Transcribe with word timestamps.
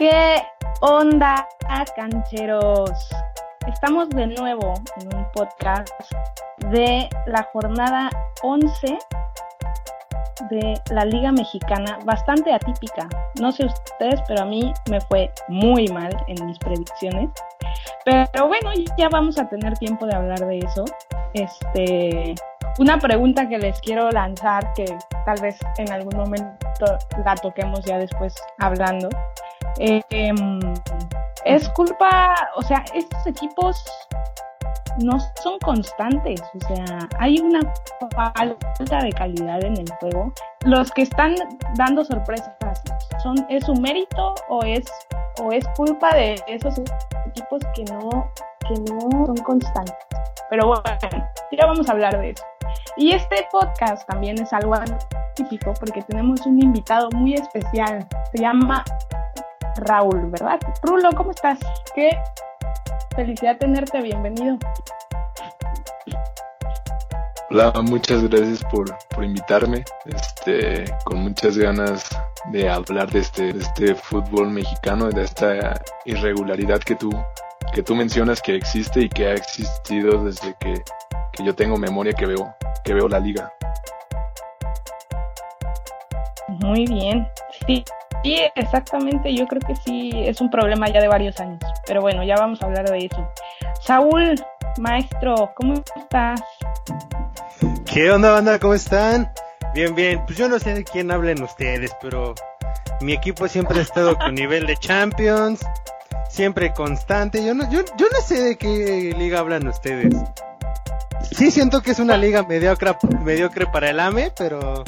¿Qué 0.00 0.42
onda, 0.80 1.46
cancheros? 1.94 3.10
Estamos 3.66 4.08
de 4.08 4.28
nuevo 4.28 4.72
en 4.96 5.14
un 5.14 5.30
podcast 5.32 5.92
de 6.70 7.06
la 7.26 7.42
jornada 7.52 8.08
11 8.42 8.98
de 10.48 10.80
la 10.90 11.04
Liga 11.04 11.32
Mexicana, 11.32 11.98
bastante 12.06 12.50
atípica. 12.50 13.10
No 13.42 13.52
sé 13.52 13.66
ustedes, 13.66 14.22
pero 14.26 14.40
a 14.40 14.46
mí 14.46 14.72
me 14.88 15.02
fue 15.02 15.30
muy 15.48 15.86
mal 15.88 16.16
en 16.28 16.46
mis 16.46 16.58
predicciones. 16.60 17.28
Pero 18.06 18.48
bueno, 18.48 18.70
ya 18.96 19.10
vamos 19.10 19.36
a 19.36 19.50
tener 19.50 19.76
tiempo 19.76 20.06
de 20.06 20.16
hablar 20.16 20.38
de 20.46 20.60
eso. 20.60 20.86
Este, 21.34 22.34
una 22.78 22.98
pregunta 22.98 23.46
que 23.46 23.58
les 23.58 23.78
quiero 23.82 24.10
lanzar, 24.10 24.72
que 24.72 24.86
tal 25.26 25.38
vez 25.42 25.58
en 25.76 25.92
algún 25.92 26.16
momento 26.16 26.56
la 27.22 27.34
toquemos 27.34 27.84
ya 27.84 27.98
después 27.98 28.34
hablando. 28.56 29.10
Em, 29.78 30.60
es 31.44 31.68
culpa, 31.70 32.34
o 32.56 32.62
sea, 32.62 32.84
estos 32.94 33.26
equipos 33.26 33.82
no 35.02 35.18
son 35.42 35.58
constantes, 35.60 36.42
o 36.54 36.66
sea, 36.66 37.08
hay 37.18 37.40
una 37.40 37.60
falta 38.14 38.98
de 38.98 39.12
calidad 39.12 39.62
en 39.64 39.76
el 39.78 39.90
juego. 40.00 40.32
Los 40.64 40.90
que 40.90 41.02
están 41.02 41.34
dando 41.76 42.04
sorpresas, 42.04 42.52
son 43.22 43.46
¿es 43.48 43.64
su 43.64 43.74
mérito 43.74 44.34
o 44.48 44.62
es 44.64 44.84
o 45.42 45.52
es 45.52 45.66
culpa 45.76 46.14
de 46.14 46.42
esos 46.46 46.74
equipos 47.26 47.62
que 47.74 47.84
no 47.84 48.30
que 48.68 48.74
no 48.92 49.26
son 49.26 49.36
constantes? 49.36 49.94
Pero 50.50 50.66
bueno, 50.66 50.82
ya 51.52 51.66
vamos 51.66 51.88
a 51.88 51.92
hablar 51.92 52.18
de 52.18 52.30
eso. 52.30 52.44
Y 52.96 53.12
este 53.12 53.46
podcast 53.52 54.06
también 54.08 54.40
es 54.40 54.52
algo 54.52 54.74
típico 55.34 55.72
porque 55.78 56.02
tenemos 56.02 56.44
un 56.46 56.60
invitado 56.60 57.08
muy 57.12 57.34
especial. 57.34 58.06
Se 58.32 58.42
llama 58.42 58.84
Raúl, 59.76 60.30
¿verdad? 60.30 60.58
Rulo, 60.82 61.10
¿cómo 61.16 61.30
estás? 61.30 61.58
Qué 61.94 62.10
felicidad 63.14 63.56
tenerte, 63.58 64.00
bienvenido. 64.00 64.58
Hola, 67.50 67.72
muchas 67.82 68.22
gracias 68.28 68.62
por, 68.70 68.96
por 69.08 69.24
invitarme. 69.24 69.84
Este, 70.04 70.84
con 71.04 71.18
muchas 71.18 71.58
ganas 71.58 72.08
de 72.52 72.70
hablar 72.70 73.10
de 73.10 73.20
este, 73.20 73.52
de 73.52 73.60
este 73.60 73.94
fútbol 73.96 74.50
mexicano, 74.50 75.10
de 75.10 75.24
esta 75.24 75.82
irregularidad 76.04 76.78
que 76.78 76.94
tú, 76.94 77.10
que 77.74 77.82
tú 77.82 77.96
mencionas 77.96 78.40
que 78.40 78.54
existe 78.54 79.00
y 79.00 79.08
que 79.08 79.26
ha 79.26 79.34
existido 79.34 80.24
desde 80.24 80.54
que, 80.60 80.74
que 81.32 81.44
yo 81.44 81.54
tengo 81.54 81.76
memoria 81.76 82.12
que 82.12 82.26
veo, 82.26 82.54
que 82.84 82.94
veo 82.94 83.08
la 83.08 83.18
liga. 83.18 83.52
Muy 86.48 86.86
bien. 86.86 87.26
Sí, 87.66 87.84
Sí, 88.22 88.36
exactamente, 88.54 89.34
yo 89.34 89.46
creo 89.46 89.60
que 89.66 89.74
sí 89.76 90.10
es 90.14 90.40
un 90.42 90.50
problema 90.50 90.88
ya 90.88 91.00
de 91.00 91.08
varios 91.08 91.40
años, 91.40 91.58
pero 91.86 92.02
bueno, 92.02 92.22
ya 92.22 92.36
vamos 92.36 92.60
a 92.62 92.66
hablar 92.66 92.90
de 92.90 93.06
eso. 93.06 93.28
Saúl, 93.80 94.34
maestro, 94.78 95.52
¿cómo 95.54 95.82
estás? 95.96 96.40
¿Qué 97.90 98.10
onda, 98.10 98.32
banda? 98.32 98.58
¿Cómo 98.58 98.74
están? 98.74 99.32
Bien, 99.74 99.94
bien, 99.94 100.22
pues 100.26 100.36
yo 100.36 100.48
no 100.48 100.58
sé 100.58 100.74
de 100.74 100.84
quién 100.84 101.10
hablen 101.10 101.42
ustedes, 101.42 101.96
pero 102.02 102.34
mi 103.00 103.14
equipo 103.14 103.48
siempre 103.48 103.78
ha 103.78 103.82
estado 103.82 104.16
con 104.18 104.34
nivel 104.34 104.66
de 104.66 104.76
Champions, 104.76 105.64
siempre 106.28 106.74
constante, 106.74 107.42
yo 107.42 107.54
no, 107.54 107.70
yo, 107.70 107.80
yo 107.96 108.06
no 108.12 108.20
sé 108.20 108.42
de 108.42 108.58
qué 108.58 109.14
liga 109.16 109.38
hablan 109.38 109.66
ustedes. 109.66 110.14
Sí 111.32 111.50
siento 111.50 111.80
que 111.80 111.92
es 111.92 111.98
una 111.98 112.18
liga 112.18 112.42
mediocre, 112.42 112.96
mediocre 113.24 113.66
para 113.66 113.90
el 113.90 114.00
AME, 114.00 114.30
pero 114.36 114.84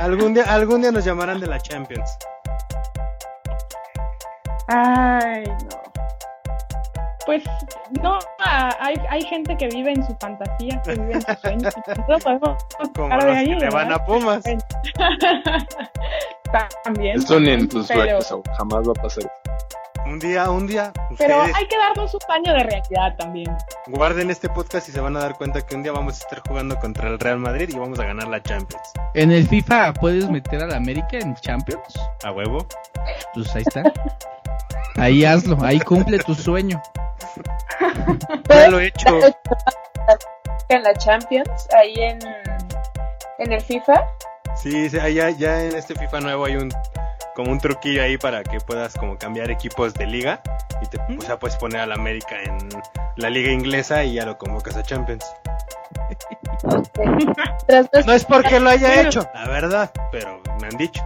algún 0.00 0.34
día, 0.34 0.44
algún 0.44 0.82
día 0.82 0.90
nos 0.92 1.04
llamarán 1.04 1.40
de 1.40 1.46
la 1.46 1.58
Champions. 1.60 2.18
Ay, 4.68 5.44
no. 5.44 5.84
Pues 7.26 7.42
no, 8.02 8.18
hay, 8.38 8.96
hay 9.08 9.22
gente 9.22 9.56
que 9.56 9.68
vive 9.68 9.92
en 9.92 10.04
su 10.04 10.14
fantasía, 10.20 10.80
que 10.82 10.92
vive 10.92 11.14
en 11.14 11.22
sus 11.22 11.38
sueños. 11.38 11.74
Como 12.94 13.16
los 13.16 13.24
ahí, 13.24 13.46
que 13.46 13.54
le 13.56 13.70
van 13.70 13.92
a 13.92 14.04
Pumas. 14.04 14.44
También. 16.84 17.16
Esto 17.18 17.40
ni 17.40 17.50
en 17.50 17.68
tus 17.68 17.86
sueños, 17.86 18.34
jamás 18.58 18.86
va 18.86 18.92
a 18.92 19.02
pasar. 19.02 19.24
Un 20.06 20.18
día, 20.18 20.50
un 20.50 20.66
día. 20.66 20.92
Pero 21.18 21.42
hay 21.42 21.66
que 21.68 21.76
darnos 21.76 22.14
un 22.14 22.20
paño 22.26 22.52
de 22.52 22.62
realidad 22.64 23.16
también. 23.18 23.56
Guarden 23.86 24.30
este 24.30 24.48
podcast 24.48 24.88
y 24.88 24.92
se 24.92 25.00
van 25.00 25.16
a 25.16 25.20
dar 25.20 25.34
cuenta 25.36 25.60
que 25.62 25.74
un 25.74 25.82
día 25.82 25.92
vamos 25.92 26.14
a 26.14 26.24
estar 26.24 26.40
jugando 26.46 26.76
contra 26.76 27.08
el 27.08 27.18
Real 27.18 27.38
Madrid 27.38 27.70
y 27.72 27.78
vamos 27.78 27.98
a 27.98 28.04
ganar 28.04 28.28
la 28.28 28.42
Champions. 28.42 28.92
¿En 29.14 29.32
el 29.32 29.46
FIFA 29.46 29.94
puedes 29.94 30.28
meter 30.28 30.62
a 30.62 30.66
la 30.66 30.76
América 30.76 31.18
en 31.18 31.34
Champions? 31.36 31.82
¿A 32.24 32.32
huevo? 32.32 32.66
Pues 33.34 33.54
ahí 33.54 33.62
está. 33.66 33.92
Ahí 34.96 35.24
hazlo, 35.24 35.58
ahí 35.64 35.80
cumple 35.80 36.18
tu 36.18 36.34
sueño. 36.34 36.80
ya 38.48 38.68
lo 38.68 38.80
he 38.80 38.86
hecho. 38.86 39.18
En 40.68 40.82
la 40.82 40.94
Champions, 40.94 41.68
ahí 41.76 41.94
en, 41.96 42.18
en 43.38 43.52
el 43.52 43.60
FIFA. 43.60 44.02
Sí, 44.56 44.88
ya, 44.88 45.30
ya 45.30 45.64
en 45.64 45.76
este 45.76 45.94
FIFA 45.94 46.20
nuevo 46.20 46.44
hay 46.44 46.56
un 46.56 46.70
como 47.34 47.50
un 47.50 47.58
truquillo 47.58 48.02
ahí 48.02 48.16
para 48.16 48.42
que 48.42 48.60
puedas 48.60 48.94
como 48.94 49.18
cambiar 49.18 49.50
equipos 49.50 49.94
de 49.94 50.06
liga 50.06 50.40
y 50.82 50.86
te, 50.86 50.98
o 51.16 51.20
sea, 51.20 51.38
puedes 51.38 51.56
poner 51.56 51.80
al 51.80 51.92
América 51.92 52.36
en 52.42 52.68
la 53.16 53.30
liga 53.30 53.50
inglesa 53.50 54.04
y 54.04 54.14
ya 54.14 54.24
lo 54.24 54.38
convocas 54.38 54.76
a 54.76 54.82
Champions. 54.82 55.24
no 58.06 58.12
es 58.12 58.24
porque 58.24 58.60
lo 58.60 58.70
haya 58.70 59.02
hecho, 59.02 59.28
la 59.34 59.48
verdad, 59.48 59.90
pero 60.12 60.40
me 60.60 60.68
han 60.68 60.76
dicho. 60.76 61.02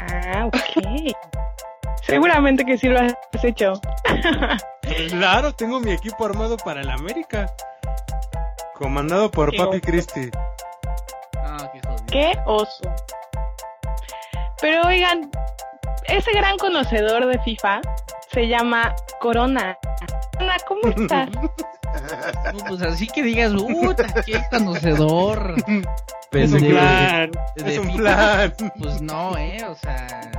Ah, 0.00 0.46
ok. 0.46 1.14
Seguramente 2.02 2.64
que 2.64 2.76
sí 2.78 2.88
lo 2.88 2.98
has 2.98 3.14
hecho. 3.44 3.74
claro, 5.10 5.54
tengo 5.54 5.80
mi 5.80 5.92
equipo 5.92 6.24
armado 6.24 6.56
para 6.56 6.80
el 6.80 6.90
América. 6.90 7.46
Comandado 8.74 9.30
por 9.30 9.54
Papi 9.54 9.80
Christie. 9.80 10.30
Ah, 11.36 11.70
qué, 11.72 11.80
qué 12.10 12.38
oso. 12.46 12.92
Pero 14.62 14.86
oigan, 14.86 15.28
ese 16.06 16.30
gran 16.32 16.56
conocedor 16.56 17.26
de 17.26 17.36
FIFA 17.40 17.80
se 18.32 18.46
llama 18.46 18.94
Corona. 19.20 19.76
Corona, 20.34 20.56
¿cómo 20.68 20.82
estás? 20.86 21.28
pues 22.68 22.80
así 22.82 23.08
que 23.08 23.24
digas, 23.24 23.52
puta, 23.52 24.06
qué 24.24 24.40
conocedor. 24.52 25.56
es 26.30 26.52
un 26.52 26.60
plan, 26.60 27.30
es 27.56 27.78
un 27.78 27.96
plan. 27.96 28.54
Pues 28.78 29.02
no, 29.02 29.36
eh, 29.36 29.64
o 29.68 29.74
sea... 29.74 30.30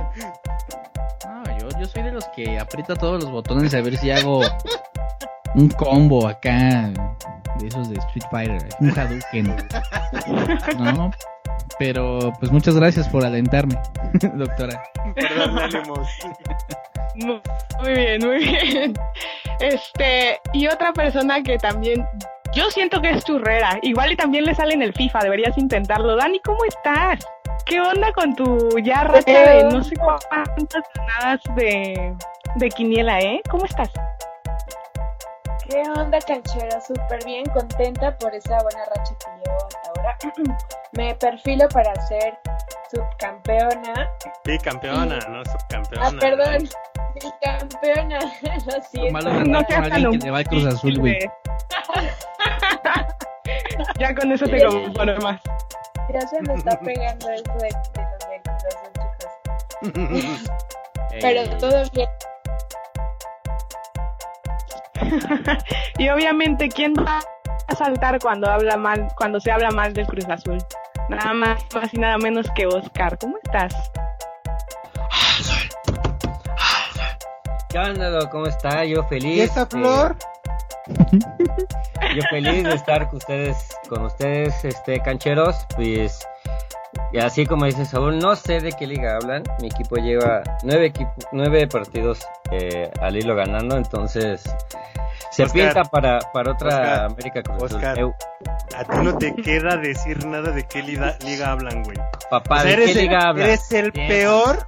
No, 1.26 1.58
yo, 1.58 1.68
yo 1.78 1.84
soy 1.84 2.02
de 2.04 2.12
los 2.12 2.26
que 2.28 2.58
aprieta 2.58 2.96
todos 2.96 3.22
los 3.22 3.30
botones 3.30 3.74
a 3.74 3.82
ver 3.82 3.98
si 3.98 4.10
hago 4.10 4.40
un 5.54 5.68
combo 5.68 6.26
acá 6.26 6.90
de 7.58 7.66
esos 7.66 7.90
de 7.90 7.96
Street 7.96 8.24
Fighter, 8.30 8.68
un 8.80 8.98
Hadouken. 8.98 9.54
No, 10.78 11.10
pero 11.78 12.32
pues 12.38 12.52
muchas 12.52 12.74
gracias 12.76 13.08
por 13.08 13.24
alentarme, 13.24 13.76
doctora. 14.34 14.82
Muy 17.16 17.92
bien, 17.92 18.26
muy 18.26 18.38
bien. 18.38 18.94
Este, 19.60 20.40
y 20.52 20.66
otra 20.66 20.92
persona 20.92 21.42
que 21.42 21.58
también 21.58 22.06
yo 22.54 22.70
siento 22.70 23.00
que 23.00 23.10
es 23.10 23.24
churrera, 23.24 23.78
igual 23.82 24.12
y 24.12 24.16
también 24.16 24.44
le 24.44 24.54
sale 24.54 24.74
en 24.74 24.82
el 24.82 24.92
FIFA, 24.92 25.20
deberías 25.24 25.58
intentarlo. 25.58 26.16
Dani, 26.16 26.40
¿cómo 26.40 26.64
estás? 26.64 27.26
¿Qué 27.66 27.80
onda 27.80 28.12
con 28.12 28.34
tu 28.36 28.78
ya 28.78 29.04
racha 29.04 29.50
de 29.50 29.64
no 29.64 29.82
sé 29.82 29.96
cuántas 29.96 30.84
ganadas 30.94 31.40
de, 31.56 32.14
de 32.56 32.68
quiniela, 32.68 33.20
eh? 33.20 33.40
¿Cómo 33.50 33.64
estás? 33.64 33.90
¿Qué 35.68 35.82
onda, 35.96 36.18
canchera? 36.20 36.80
Súper 36.80 37.24
bien, 37.24 37.44
contenta 37.46 38.16
por 38.18 38.34
esa 38.34 38.58
buena 38.62 38.84
racha 38.84 39.14
que 39.18 39.26
llevo 39.44 39.66
hasta 39.66 39.88
ahora. 39.88 40.18
Me 40.92 41.14
perfilo 41.14 41.68
para 41.68 41.94
ser 42.06 42.38
subcampeona. 42.90 44.10
Sí, 44.44 44.58
campeona, 44.58 45.18
no 45.28 45.42
subcampeona. 45.44 46.06
Ah, 46.06 46.12
perdón. 46.20 46.68
Bicampeona, 47.14 48.18
lo 48.66 48.82
siento. 48.82 49.12
Malo 49.12 49.44
no 49.44 49.64
te 49.64 49.74
alguien 49.74 50.18
que 50.18 50.26
le 50.26 50.30
va 50.30 50.38
al 50.38 50.44
Cruz 50.44 50.66
Azul, 50.66 50.98
güey. 50.98 51.18
ya 53.98 54.14
con 54.14 54.32
eso 54.32 54.44
te 54.46 54.66
más. 55.20 55.40
Ya 56.12 56.20
se 56.26 56.42
me 56.42 56.54
está 56.54 56.78
pegando 56.80 57.30
eso 57.30 57.52
de, 57.54 57.68
de 57.94 58.02
los 58.10 58.28
de 58.28 58.40
Cruz 58.44 58.64
Azul, 58.66 58.90
chicos. 60.12 60.50
Pero 61.20 61.58
todo 61.58 61.82
bien. 61.92 62.08
y 65.98 66.08
obviamente, 66.08 66.68
¿quién 66.68 66.94
va 66.94 67.20
a 67.68 67.74
saltar 67.74 68.18
cuando 68.20 68.50
habla 68.50 68.76
mal, 68.76 69.08
cuando 69.16 69.40
se 69.40 69.50
habla 69.50 69.70
mal 69.70 69.92
del 69.92 70.06
Cruz 70.06 70.28
Azul? 70.28 70.58
Nada 71.08 71.32
más, 71.34 71.62
más 71.74 71.92
y 71.92 71.98
nada 71.98 72.18
menos 72.18 72.46
que 72.54 72.66
Oscar. 72.66 73.18
¿Cómo 73.18 73.36
estás? 73.42 73.74
¿Qué 77.68 77.78
onda, 77.78 78.28
¿Cómo 78.30 78.46
está? 78.46 78.84
Yo 78.84 79.02
feliz. 79.04 79.36
¿Y 79.36 79.40
esta 79.40 79.66
flor? 79.66 80.16
yo 82.14 82.22
feliz 82.30 82.64
de 82.64 82.74
estar 82.74 83.08
con 83.08 83.16
ustedes, 83.16 83.76
con 83.88 84.04
ustedes, 84.04 84.64
este, 84.64 85.00
cancheros. 85.00 85.66
Pues 85.76 86.26
y 87.12 87.18
así 87.18 87.46
como 87.46 87.64
dice 87.66 87.84
Saúl, 87.84 88.18
no 88.18 88.34
sé 88.34 88.60
de 88.60 88.72
qué 88.72 88.86
liga 88.86 89.16
hablan. 89.16 89.44
Mi 89.60 89.68
equipo 89.68 89.96
lleva 89.96 90.42
nueve, 90.62 90.86
equipo, 90.86 91.12
nueve 91.32 91.66
partidos 91.68 92.26
eh, 92.50 92.90
al 93.00 93.16
hilo 93.16 93.36
ganando, 93.36 93.76
entonces 93.76 94.44
se 95.34 95.42
Oscar. 95.44 95.72
pinta 95.74 95.84
para, 95.84 96.18
para 96.32 96.52
otra 96.52 96.68
Oscar. 96.68 97.04
América 97.04 97.42
Cruz 97.42 97.62
Azul. 97.64 97.76
Oscar. 97.76 97.98
Eu, 97.98 98.14
A 98.76 98.84
ti 98.84 98.96
no 99.02 99.18
te 99.18 99.34
queda 99.36 99.76
decir 99.76 100.24
nada 100.26 100.50
de 100.50 100.62
qué 100.66 100.82
liga, 100.82 101.16
liga 101.24 101.50
hablan, 101.52 101.82
güey. 101.84 101.96
papá, 102.30 102.56
O 102.56 102.58
sea, 102.60 102.64
¿de 102.64 102.72
eres, 102.72 102.86
qué 102.86 102.92
el, 102.92 102.98
liga 102.98 103.28
hablan? 103.28 103.46
eres 103.48 103.72
el 103.72 103.90
Bien. 103.92 104.08
peor, 104.08 104.66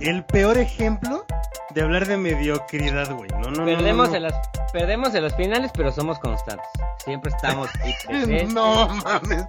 el 0.00 0.24
peor 0.24 0.58
ejemplo 0.58 1.24
de 1.70 1.82
hablar 1.82 2.06
de 2.06 2.16
mediocridad, 2.16 3.10
güey. 3.12 3.28
No, 3.30 3.50
no, 3.50 3.50
no, 3.50 3.64
Perdemos, 3.64 4.08
no, 4.10 4.16
En 4.16 4.22
las, 4.24 4.34
perdemos 4.72 5.14
en 5.14 5.22
las 5.24 5.34
finales, 5.36 5.70
pero 5.74 5.92
somos 5.92 6.18
constantes. 6.18 6.66
Siempre 7.04 7.30
estamos. 7.34 7.68
No 8.54 8.88
mames. 8.88 9.46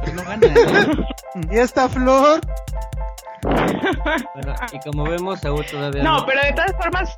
Pues 0.00 0.14
no 0.14 0.22
gana, 0.24 0.46
¿eh? 0.46 1.06
Y 1.50 1.58
esta 1.58 1.88
flor. 1.88 2.40
Bueno, 3.42 4.54
y 4.72 4.78
como 4.80 5.04
vemos, 5.04 5.40
Saúl 5.40 5.64
todavía 5.66 6.02
No, 6.02 6.24
pero 6.26 6.42
de 6.42 6.52
todas 6.52 6.72
formas, 6.76 7.14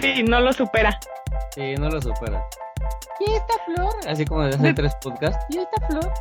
sí, 0.00 0.22
no 0.22 0.40
lo 0.40 0.52
supera. 0.52 0.98
Sí, 1.54 1.74
no 1.74 1.88
lo 1.88 2.00
supera. 2.00 2.44
¿Y 3.20 3.32
esta 3.32 3.54
flor? 3.66 3.94
Así 4.08 4.24
como 4.24 4.42
desde 4.44 4.58
hace 4.58 4.74
tres 4.74 4.94
podcasts. 5.02 5.44
¿Y 5.50 5.58
esta 5.58 5.86
flor? 5.86 6.12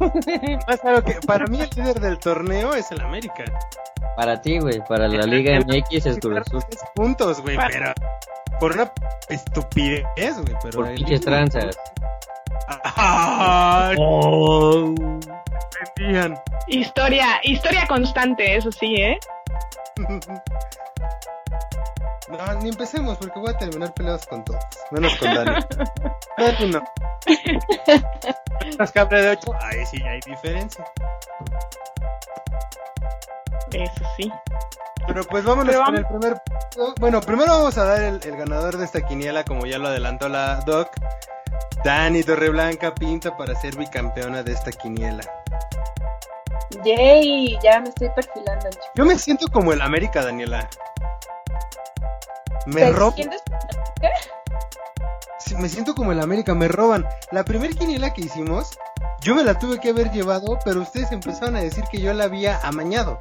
Más 0.66 0.80
claro 0.80 1.04
que 1.04 1.14
para 1.26 1.46
mí 1.46 1.60
el 1.60 1.68
líder 1.76 2.00
del 2.00 2.18
torneo 2.18 2.74
es 2.74 2.90
el 2.90 3.00
América. 3.00 3.44
Para 4.16 4.40
ti, 4.40 4.58
güey. 4.58 4.82
Para 4.88 5.06
la 5.08 5.24
Liga 5.26 5.58
MX 5.60 6.06
es 6.06 6.18
Cruz 6.18 6.38
Azul. 6.40 6.62
Tres 6.68 6.82
puntos, 6.94 7.40
güey, 7.42 7.56
pero 7.68 7.92
por 8.58 8.72
una 8.72 8.92
estupidez, 9.28 10.04
güey, 10.16 10.56
pero 10.62 10.78
Por 10.78 10.94
pinches 10.94 11.20
tranzas. 11.20 11.78
Ay, 12.96 13.96
Oh. 13.98 14.94
Historia, 16.66 17.40
historia 17.42 17.86
constante, 17.86 18.56
eso 18.56 18.72
sí, 18.72 18.94
¿eh? 18.96 19.18
No, 22.30 22.54
ni 22.60 22.68
empecemos 22.70 23.18
porque 23.18 23.38
voy 23.38 23.50
a 23.50 23.58
terminar 23.58 23.92
peleados 23.94 24.26
con 24.26 24.44
todos. 24.44 24.62
Menos 24.90 25.14
con 25.16 25.34
Dani. 25.34 25.64
Dani 26.38 26.70
no. 26.70 26.82
Las 28.78 28.92
cabras 28.92 29.22
de 29.22 29.30
8, 29.30 29.52
ahí 29.60 29.86
sí 29.86 30.02
hay 30.02 30.20
diferencia. 30.26 30.84
Eso 33.72 34.04
sí. 34.16 34.32
Pero 35.06 35.24
pues 35.24 35.44
vámonos 35.44 35.74
Pero 35.74 35.84
con 35.84 35.94
vamos- 35.94 36.10
el 36.12 36.18
primer. 36.18 36.42
Bueno, 37.00 37.20
primero 37.20 37.50
vamos 37.52 37.76
a 37.78 37.84
dar 37.84 38.02
el, 38.02 38.20
el 38.22 38.36
ganador 38.36 38.76
de 38.76 38.84
esta 38.84 39.00
quiniela, 39.02 39.44
como 39.44 39.66
ya 39.66 39.78
lo 39.78 39.88
adelantó 39.88 40.28
la 40.28 40.56
Doc. 40.66 40.88
Dani 41.84 42.22
Torreblanca 42.22 42.94
pinta 42.94 43.36
para 43.36 43.54
ser 43.54 43.76
bicampeona 43.76 44.42
de 44.42 44.52
esta 44.52 44.70
quiniela. 44.70 45.22
Yay, 46.84 47.58
ya 47.62 47.80
me 47.80 47.88
estoy 47.88 48.08
perfilando. 48.10 48.68
chico. 48.70 48.84
Yo 48.94 49.04
me 49.04 49.18
siento 49.18 49.46
como 49.50 49.72
el 49.72 49.80
América, 49.82 50.22
Daniela. 50.24 50.68
Me 52.66 52.80
¿Te 52.82 52.92
roban. 52.92 53.30
Me 55.58 55.68
siento 55.68 55.94
como 55.94 56.12
el 56.12 56.20
América, 56.20 56.54
me 56.54 56.68
roban. 56.68 57.06
La 57.32 57.44
primer 57.44 57.74
quiniela 57.76 58.12
que 58.14 58.22
hicimos, 58.22 58.78
yo 59.20 59.34
me 59.34 59.42
la 59.42 59.58
tuve 59.58 59.80
que 59.80 59.90
haber 59.90 60.10
llevado, 60.12 60.58
pero 60.64 60.80
ustedes 60.80 61.12
empezaron 61.12 61.56
a 61.56 61.60
decir 61.60 61.84
que 61.90 62.00
yo 62.00 62.14
la 62.14 62.24
había 62.24 62.58
amañado. 62.60 63.18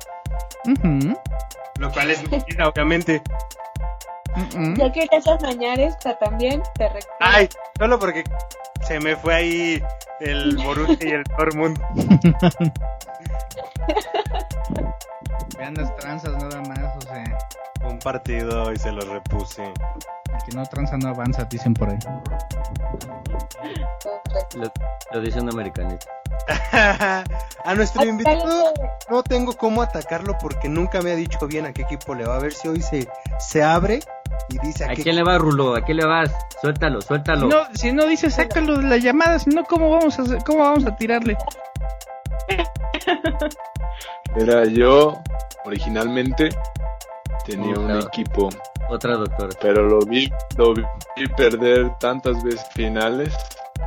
Lo 1.80 1.92
cual 1.92 2.12
es 2.12 2.30
mentira, 2.30 2.70
obviamente. 2.70 3.22
ujú. 4.36 4.74
Ya 4.76 4.92
querías 4.92 5.28
amañar 5.28 5.80
esta 5.80 6.18
también, 6.20 6.62
te 6.76 6.88
recuerdo. 6.88 7.10
Ay, 7.20 7.50
solo 7.78 8.00
porque 8.00 8.24
se 8.88 9.00
me 9.00 9.16
fue 9.16 9.34
ahí 9.36 9.84
el 10.20 10.58
Borussia 10.58 10.98
y 11.02 11.12
el 11.12 11.24
Dortmund. 11.38 11.80
Vean 15.58 15.74
las 15.76 15.96
tranzas 15.98 16.32
nada 16.34 16.62
más, 16.62 16.96
o 16.98 17.02
sea, 17.02 17.38
Un 17.84 18.00
partido 18.00 18.72
y 18.72 18.78
se 18.78 18.92
lo 18.92 19.02
repuse. 19.02 19.64
el 19.66 19.74
que 20.46 20.56
no 20.56 20.66
tranza 20.66 20.98
no 20.98 21.10
avanza, 21.10 21.44
dicen 21.46 21.74
por 21.74 21.90
ahí. 21.90 21.98
Lo, 24.56 24.72
lo 25.12 25.22
dice 25.22 25.40
un 25.40 25.50
americanito. 25.50 26.08
a 26.72 27.76
nuestro 27.76 28.06
invitado 28.06 28.74
no 29.10 29.24
tengo 29.24 29.56
cómo 29.58 29.82
atacarlo 29.82 30.38
porque 30.40 30.70
nunca 30.70 31.02
me 31.02 31.12
ha 31.12 31.16
dicho 31.16 31.48
bien 31.48 31.66
a 31.66 31.74
qué 31.74 31.82
equipo 31.84 32.16
le 32.16 32.26
va. 32.26 32.36
A 32.36 32.40
ver 32.40 32.54
si 32.54 32.68
hoy 32.68 32.82
se, 32.82 33.08
se 33.40 33.64
abre 33.64 34.00
y 34.50 34.58
dice 34.60 34.86
a, 34.86 34.92
¿A 34.92 34.96
qué 34.96 35.04
quién 35.04 35.16
le 35.16 35.24
vas, 35.24 35.40
Rulo? 35.40 35.76
¿A 35.76 35.82
quién 35.82 35.98
le 35.98 36.06
vas? 36.06 36.32
Suéltalo, 36.62 37.02
suéltalo. 37.02 37.48
No, 37.48 37.58
si 37.74 37.92
no 37.92 38.06
dice 38.06 38.30
sácalo 38.30 38.78
de 38.78 38.84
la 38.84 38.98
llamada, 38.98 39.40
si 39.40 39.50
no, 39.50 39.64
¿cómo 39.64 39.90
vamos 39.90 40.20
a, 40.20 40.24
cómo 40.46 40.60
vamos 40.60 40.86
a 40.86 40.96
tirarle? 40.96 41.38
Mira, 44.36 44.66
yo 44.66 45.18
originalmente 45.66 46.50
tenía 47.46 47.74
un 47.78 47.86
Claro. 47.86 48.08
equipo, 48.08 48.50
Otra 48.90 49.16
doctora. 49.18 49.50
pero 49.62 49.84
lo 49.88 50.00
vi, 50.00 50.32
lo 50.58 50.74
vi 50.74 50.84
perder 51.38 51.92
tantas 52.00 52.42
veces 52.44 52.66
finales. 52.74 53.36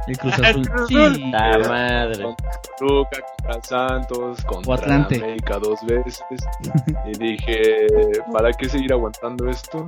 El 0.07 0.19
Cruz 0.19 0.35
Azul. 0.35 0.69
Cruz 0.69 0.89
Sí. 0.89 1.31
La 1.31 1.59
madre. 1.69 2.23
Contra 2.25 2.51
Toluca, 2.79 3.19
contra 3.39 3.63
Santos, 3.63 4.45
contra 4.45 4.75
Atlante. 4.75 5.17
América 5.17 5.59
dos 5.59 5.79
veces. 5.87 6.23
y 7.07 7.19
dije, 7.19 7.87
¿para 8.33 8.53
qué 8.53 8.69
seguir 8.69 8.93
aguantando 8.93 9.49
esto? 9.49 9.87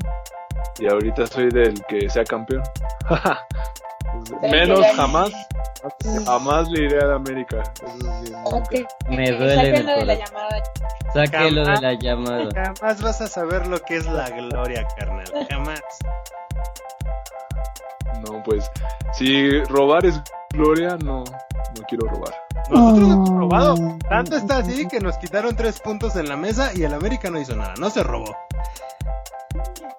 Y 0.78 0.86
ahorita 0.88 1.26
soy 1.26 1.48
del 1.50 1.74
que 1.86 2.08
sea 2.08 2.24
campeón. 2.24 2.62
Menos 4.50 4.84
jamás, 4.96 5.30
jamás 6.24 6.68
le 6.70 6.84
iré 6.84 6.98
a 7.00 7.06
la 7.06 7.14
América. 7.16 7.62
Eso 7.82 8.62
sí. 8.70 8.84
Me 9.08 9.30
duele 9.32 9.68
en 9.70 9.76
Sáquenlo 9.76 9.92
el 9.92 10.00
de 10.00 10.04
la 10.06 10.14
corazón. 10.16 10.24
llamada. 10.26 10.62
Sáquelo 11.14 11.60
de 11.60 11.66
Jamás. 11.66 11.82
la 11.82 11.92
llamada. 11.94 12.48
Jamás 12.54 13.02
vas 13.02 13.20
a 13.20 13.26
saber 13.28 13.66
lo 13.66 13.78
que 13.80 13.96
es 13.96 14.06
la 14.06 14.30
gloria, 14.30 14.86
carnal. 14.96 15.46
Jamás. 15.50 15.80
No, 18.26 18.42
pues, 18.42 18.70
si 19.12 19.60
robar 19.64 20.06
es 20.06 20.20
gloria, 20.50 20.96
no, 21.04 21.24
no 21.24 21.82
quiero 21.88 22.08
robar. 22.08 22.34
Nosotros 22.70 23.10
hemos 23.10 23.28
robado. 23.30 23.74
Tanto 24.08 24.36
está 24.36 24.58
así 24.58 24.88
que 24.88 25.00
nos 25.00 25.18
quitaron 25.18 25.54
tres 25.56 25.80
puntos 25.80 26.16
en 26.16 26.28
la 26.28 26.36
mesa 26.36 26.70
y 26.74 26.84
el 26.84 26.94
América 26.94 27.28
no 27.30 27.38
hizo 27.38 27.54
nada. 27.54 27.74
No 27.78 27.90
se 27.90 28.02
robó. 28.02 28.34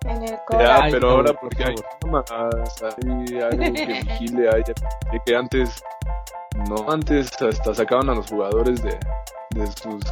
En 0.06 0.24
el 0.24 0.38
Ya. 0.52 0.84
Ay, 0.84 0.92
pero 0.92 1.08
por 1.08 1.18
ahora 1.18 1.34
porque 1.34 1.64
por 1.64 1.68
hay 1.68 1.76
cámaras, 2.00 2.84
hay 2.84 3.42
algo 3.42 3.58
que 3.58 4.04
vigile, 4.20 4.50
hay 4.50 4.64
de 4.64 5.22
que 5.26 5.36
antes, 5.36 5.84
no, 6.70 6.90
antes 6.92 7.32
hasta 7.42 7.74
sacaban 7.74 8.10
a 8.10 8.16
los 8.16 8.30
jugadores 8.30 8.84
de, 8.84 8.98
de 9.56 9.68
sus, 9.68 10.04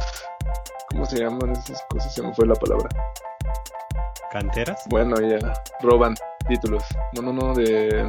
¿cómo 0.90 1.06
se 1.06 1.18
llaman 1.18 1.50
esas 1.50 1.80
cosas? 1.88 2.12
Se 2.12 2.22
me 2.22 2.34
fue 2.34 2.46
la 2.46 2.54
palabra. 2.54 2.88
¿Canteras? 4.32 4.82
Bueno, 4.88 5.14
ya, 5.20 5.38
roban 5.80 6.16
títulos. 6.48 6.82
No, 7.12 7.22
no, 7.22 7.32
no, 7.32 7.54
de 7.54 8.08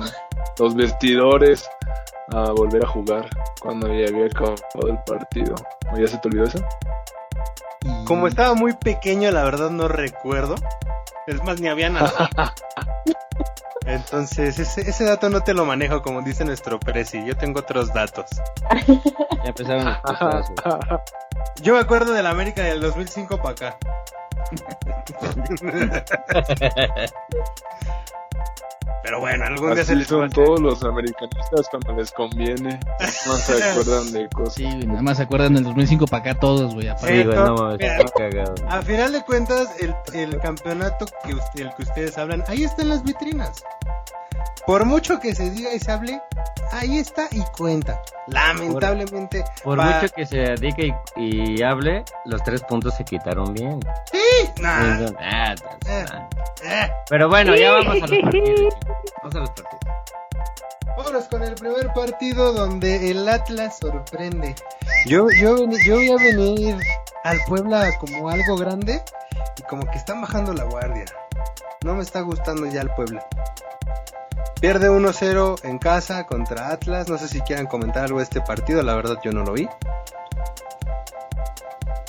los 0.58 0.76
vestidores 0.76 1.70
a 2.32 2.52
volver 2.52 2.84
a 2.84 2.88
jugar 2.88 3.30
cuando 3.62 3.88
ya 3.88 4.08
había 4.08 4.26
acabado 4.26 4.88
el 4.88 4.98
partido. 5.06 5.54
¿O 5.94 5.98
ya 5.98 6.08
se 6.08 6.18
te 6.18 6.28
olvidó 6.28 6.46
eso? 6.46 6.60
Como 8.06 8.28
estaba 8.28 8.54
muy 8.54 8.74
pequeño, 8.74 9.32
la 9.32 9.44
verdad 9.44 9.70
no 9.70 9.88
recuerdo. 9.88 10.56
Es 11.28 11.44
más, 11.44 11.60
ni 11.60 11.68
había 11.68 11.90
nacido. 11.90 12.28
Entonces, 13.86 14.58
ese, 14.58 14.82
ese 14.82 15.04
dato 15.04 15.30
no 15.30 15.42
te 15.42 15.54
lo 15.54 15.66
manejo 15.66 16.02
como 16.02 16.22
dice 16.22 16.44
nuestro 16.44 16.80
presi. 16.80 17.24
Yo 17.26 17.38
tengo 17.38 17.60
otros 17.60 17.94
datos. 17.94 18.26
Ya 19.44 19.50
empezaron 19.50 19.86
los. 19.86 19.98
Yo 21.62 21.74
me 21.74 21.80
acuerdo 21.80 22.14
del 22.14 22.26
América 22.26 22.64
del 22.64 22.82
2005 22.82 23.38
para 23.38 23.52
acá. 23.52 23.78
Pero 29.06 29.20
bueno, 29.20 29.46
algún 29.46 29.68
día 29.76 29.76
se 29.86 29.92
Así 29.92 29.96
les 30.00 30.08
son 30.08 30.30
todos 30.32 30.60
los 30.60 30.84
americanistas 30.84 31.68
cuando 31.70 31.94
les 31.94 32.12
conviene. 32.12 32.80
No 33.28 33.34
se 33.34 33.64
acuerdan 33.72 34.12
de 34.12 34.28
cosas. 34.30 34.56
Sí, 34.56 34.66
nada 34.66 35.02
más 35.04 35.18
se 35.18 35.24
acuerdan 35.24 35.54
del 35.54 35.64
2005 35.64 36.08
para 36.08 36.22
acá 36.32 36.40
todos, 36.40 36.74
güey. 36.74 36.88
Sí, 36.98 37.24
güey, 37.24 37.26
no 37.26 37.78
mira, 37.78 38.04
cagado. 38.18 38.56
A 38.68 38.82
final 38.82 39.12
de 39.12 39.24
cuentas, 39.24 39.68
el, 39.80 39.94
el 40.14 40.40
campeonato 40.40 41.06
que 41.24 41.36
usted- 41.36 41.62
el 41.68 41.76
que 41.76 41.84
ustedes 41.84 42.18
hablan, 42.18 42.44
ahí 42.48 42.64
está 42.64 42.82
en 42.82 42.90
las 42.90 43.04
vitrinas. 43.04 43.64
Por 44.66 44.86
mucho 44.86 45.20
que 45.20 45.36
se 45.36 45.50
diga 45.52 45.74
y 45.74 45.80
se 45.80 45.92
hable, 45.92 46.22
ahí 46.72 46.98
está 46.98 47.28
y 47.32 47.42
cuenta. 47.58 48.02
Lamentablemente, 48.28 49.44
Por 49.64 49.80
va- 49.80 49.86
mucho 50.02 50.14
que 50.14 50.26
se 50.26 50.38
dedique 50.38 50.96
y, 51.16 51.60
y 51.60 51.64
hable, 51.64 52.04
los 52.26 52.42
tres 52.44 52.64
puntos 52.64 52.96
se 52.96 53.04
quitaron 53.06 53.54
bien. 53.54 53.80
Nah, 54.62 55.08
Ah, 55.20 55.56
Eh. 55.88 56.06
ah. 56.12 56.30
eh. 56.64 56.90
Pero 57.10 57.30
bueno, 57.30 57.56
ya 57.56 57.74
vamos 57.74 57.88
a 58.02 58.08
los 58.08 58.20
partidos. 58.22 58.74
Vamos 59.22 59.36
a 59.36 59.40
los 59.40 59.50
partidos. 59.52 59.96
Vámonos 60.98 61.26
con 61.26 61.44
el 61.44 61.56
primer 61.56 61.92
partido 61.94 62.54
donde 62.54 63.12
el 63.12 63.28
Atlas 63.28 63.80
sorprende. 63.80 64.56
Yo, 65.06 65.28
yo, 65.42 65.58
yo 65.86 65.96
voy 65.96 66.10
a 66.10 66.16
venir 66.16 66.78
al 67.26 67.38
Puebla 67.48 67.90
como 68.00 68.30
algo 68.30 68.56
grande 68.56 69.04
y 69.58 69.64
como 69.64 69.86
que 69.92 69.98
están 69.98 70.22
bajando 70.22 70.54
la 70.54 70.64
guardia. 70.64 71.06
No 71.84 71.96
me 71.96 72.02
está 72.02 72.22
gustando 72.22 72.66
ya 72.68 72.82
el 72.82 72.90
Puebla. 72.92 73.28
Pierde 74.62 74.90
1-0 74.90 75.66
en 75.66 75.80
casa 75.80 76.26
contra 76.26 76.72
Atlas. 76.72 77.10
No 77.10 77.18
sé 77.18 77.28
si 77.28 77.42
quieran 77.42 77.68
comentar 77.68 78.06
algo 78.06 78.20
de 78.20 78.24
este 78.24 78.40
partido. 78.40 78.82
La 78.82 78.96
verdad 78.96 79.18
yo 79.22 79.32
no 79.32 79.44
lo 79.44 79.52
vi. 79.52 79.68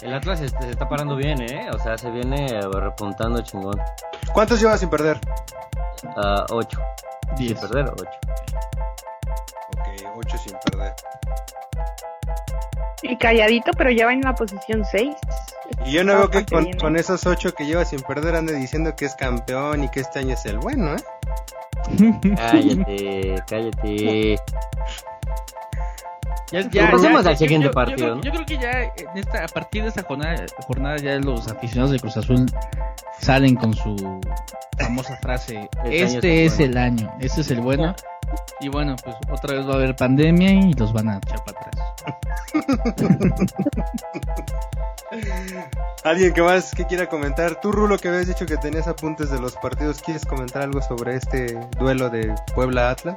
El 0.01 0.15
Atlas 0.15 0.39
se, 0.39 0.49
se 0.49 0.71
está 0.71 0.89
parando 0.89 1.17
bien, 1.17 1.43
¿eh? 1.43 1.69
O 1.75 1.79
sea, 1.81 1.99
se 1.99 2.09
viene 2.11 2.61
repuntando 2.73 3.43
chingón. 3.43 3.81
¿Cuántos 4.33 4.61
llevas 4.61 4.79
sin 4.79 4.91
perder? 4.91 5.19
A 6.17 6.47
8. 7.33 7.37
Sin 7.39 7.57
perder, 7.57 7.87
8. 7.93 8.05
Ok, 9.69 9.87
8 10.17 10.39
sin 10.39 10.57
perder. 10.65 10.93
Y 13.03 13.17
calladito, 13.19 13.71
pero 13.77 13.91
ya 13.91 14.07
va 14.07 14.13
en 14.13 14.23
la 14.23 14.35
posición 14.35 14.85
6. 14.85 15.15
Y 15.85 15.93
yo 15.93 16.05
no 16.05 16.17
veo 16.17 16.31
que 16.31 16.45
con, 16.47 16.73
con 16.75 16.97
esos 16.97 17.27
8 17.27 17.55
que 17.55 17.67
lleva 17.67 17.85
sin 17.85 18.01
perder 18.01 18.35
ande 18.35 18.55
diciendo 18.55 18.97
que 18.97 19.05
es 19.05 19.15
campeón 19.15 19.85
y 19.85 19.89
que 19.91 20.01
este 20.01 20.21
año 20.21 20.35
es 20.35 20.45
el 20.47 20.59
bueno, 20.59 20.95
¿eh? 20.95 21.03
Cállate, 22.37 23.43
cállate. 23.47 24.37
Ya, 26.53 26.91
Pasemos 26.91 27.27
al 27.27 27.33
yo- 27.33 27.39
siguiente 27.39 27.65
yo- 27.67 27.71
yo 27.71 27.75
partido, 27.75 27.97
creo- 27.97 28.15
¿no? 28.17 28.23
Yo 28.23 28.31
creo 28.31 28.47
que 28.47 28.59
ya 28.59 28.71
en 28.85 29.19
esta, 29.19 29.45
a 29.45 29.49
partir 29.49 29.83
de 29.83 29.89
esta 29.89 30.03
jornada, 30.05 30.47
jornada 30.67 30.97
ya 30.99 31.17
los 31.19 31.49
aficionados 31.49 31.91
de 31.91 31.99
Cruz 32.01 32.17
Azul 32.17 32.47
salen 33.19 33.57
con 33.57 33.75
su 33.75 34.21
famosa 34.79 35.17
frase, 35.23 35.69
este 35.85 36.45
es 36.45 36.61
el 36.61 36.77
año, 36.79 37.13
este 37.21 37.41
es 37.41 37.51
el 37.51 37.61
bueno. 37.61 37.95
Y 38.61 38.69
bueno, 38.69 38.95
pues 39.05 39.17
otra 39.31 39.57
vez 39.57 39.67
va 39.69 39.73
a 39.73 39.77
haber 39.77 39.95
pandemia 39.97 40.51
y 40.53 40.73
los 40.75 40.93
van 40.93 41.09
a 41.09 41.17
echar 41.19 41.43
para 41.45 41.61
atrás. 41.61 41.95
¿Alguien 46.05 46.33
que 46.33 46.43
más 46.43 46.73
que 46.75 46.85
quiera 46.85 47.09
comentar? 47.09 47.61
Tú, 47.61 47.73
Rulo, 47.73 47.99
que 47.99 48.09
habías 48.09 48.27
dicho 48.29 48.47
que 48.47 48.57
tenías 48.57 48.87
apuntes 48.89 49.31
de 49.31 49.41
los 49.41 49.55
partidos, 49.57 50.01
¿quieres 50.03 50.25
comentar 50.25 50.63
algo 50.63 50.81
sobre 50.83 51.17
este 51.17 51.59
duelo 51.79 52.09
de 52.11 52.35
Puebla-Atlas? 52.55 53.17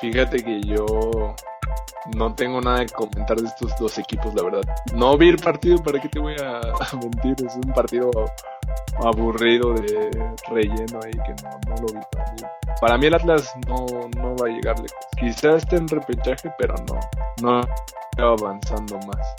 Fíjate 0.00 0.42
que 0.42 0.60
yo 0.62 1.34
no 2.14 2.34
tengo 2.34 2.60
nada 2.60 2.84
que 2.84 2.92
comentar 2.92 3.36
de 3.40 3.48
estos 3.48 3.76
dos 3.78 3.98
equipos, 3.98 4.34
la 4.34 4.42
verdad. 4.42 4.62
No 4.94 5.16
vi 5.16 5.30
el 5.30 5.38
partido, 5.38 5.82
¿para 5.82 6.00
qué 6.00 6.08
te 6.08 6.18
voy 6.18 6.36
a, 6.40 6.58
a 6.58 6.96
mentir? 6.96 7.34
Es 7.44 7.56
un 7.56 7.72
partido 7.72 8.10
aburrido 9.02 9.74
de 9.74 10.36
relleno 10.48 11.00
ahí 11.04 11.12
que 11.12 11.34
no, 11.42 11.50
no 11.68 11.82
lo 11.82 11.86
vi 11.92 12.00
para 12.12 12.32
mí. 12.32 12.42
Para 12.80 12.98
mí 12.98 13.06
el 13.06 13.14
Atlas 13.14 13.52
no, 13.66 13.86
no 14.16 14.36
va 14.36 14.48
a 14.48 14.50
llegar 14.50 14.78
lejos. 14.78 15.06
Quizás 15.18 15.62
esté 15.62 15.76
en 15.76 15.88
repechaje, 15.88 16.52
pero 16.58 16.74
no, 16.88 17.00
no 17.42 17.60
va 17.60 18.32
avanzando 18.32 18.98
más. 19.06 19.34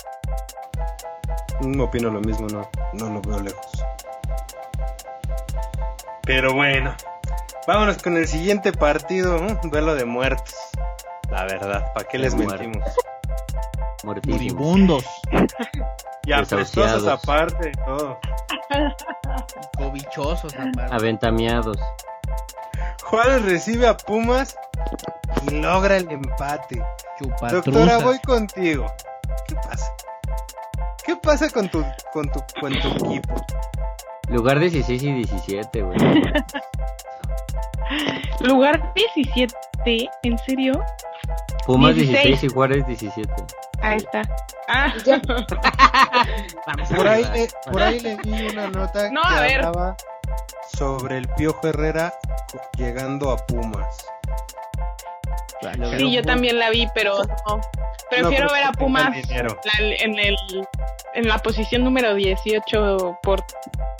Mm, 1.62 1.79
opino 1.79 2.10
lo 2.10 2.22
mismo, 2.22 2.48
no, 2.48 2.67
no 2.94 3.13
lo 3.13 3.22
veo 3.22 3.39
lejos. 3.41 3.84
Pero 6.24 6.53
bueno, 6.53 6.94
vámonos 7.67 8.01
con 8.01 8.17
el 8.17 8.27
siguiente 8.27 8.71
partido, 8.71 9.39
un 9.39 9.69
duelo 9.69 9.93
de 9.95 10.05
muertos. 10.05 10.55
La 11.29 11.43
verdad, 11.43 11.91
¿para 11.93 12.07
qué 12.07 12.17
les 12.17 12.33
muertos. 12.33 12.59
mentimos? 12.62 12.88
Muertísimos. 14.03 14.41
Moribundos, 14.53 15.05
Y 16.25 16.33
apestosos 16.33 17.07
aparte 17.07 17.67
de 17.69 17.71
todo. 17.86 18.19
cobichosos, 19.77 20.53
aparte. 20.55 20.93
Aventamiados. 20.95 21.77
Juárez 23.03 23.43
recibe 23.43 23.88
a 23.88 23.95
Pumas 23.95 24.57
y 25.47 25.51
logra 25.62 25.97
el 25.97 26.09
empate. 26.12 26.83
Doctora, 27.19 27.62
chupatruzas. 27.62 28.03
voy 28.03 28.19
contigo. 28.19 28.86
¿Qué 29.47 29.55
pasa? 29.55 29.93
¿Qué 31.05 31.15
pasa 31.15 31.50
con 31.50 31.69
tu, 31.69 31.83
con 32.12 32.29
tu, 32.29 32.43
con 32.59 32.74
tu 32.74 32.88
equipo? 32.89 33.36
Lugar 34.27 34.59
16 34.59 35.03
y 35.03 35.13
17, 35.13 35.81
güey. 35.81 35.97
Lugar 38.42 38.94
17, 38.96 39.54
¿en 40.24 40.38
serio? 40.39 40.74
Pumas 41.66 41.96
16. 41.96 42.24
16 42.24 42.44
y 42.51 42.54
Juárez 42.54 42.88
17. 42.88 43.34
Ahí 43.82 43.98
está. 43.98 44.22
Ah, 44.70 44.94
Por 46.96 47.08
ahí, 47.08 47.24
le- 47.34 47.48
por 47.72 47.82
ahí 47.82 48.00
leí 48.00 48.48
una 48.50 48.68
nota 48.68 49.10
No, 49.12 49.22
que 49.22 49.27
a 49.36 49.42
ver. 49.42 49.66
hablaba 49.66 49.96
sobre 50.77 51.18
el 51.20 51.27
Piojo 51.30 51.68
Herrera 51.68 52.13
llegando 52.77 53.32
a 53.32 53.38
Pumas. 53.38 54.06
Sí, 55.97 56.11
yo 56.11 56.21
también 56.23 56.59
la 56.59 56.69
vi, 56.69 56.87
pero 56.93 57.17
no. 57.47 57.61
Prefiero 58.09 58.45
No, 58.45 58.47
pero 58.47 58.53
ver 58.53 58.63
a 58.63 58.71
Pumas 58.71 59.03
la- 59.03 59.79
en, 59.79 60.17
el, 60.17 60.35
en 61.13 61.27
la 61.27 61.37
posición 61.39 61.83
número 61.83 62.13
18 62.15 63.19
por 63.21 63.43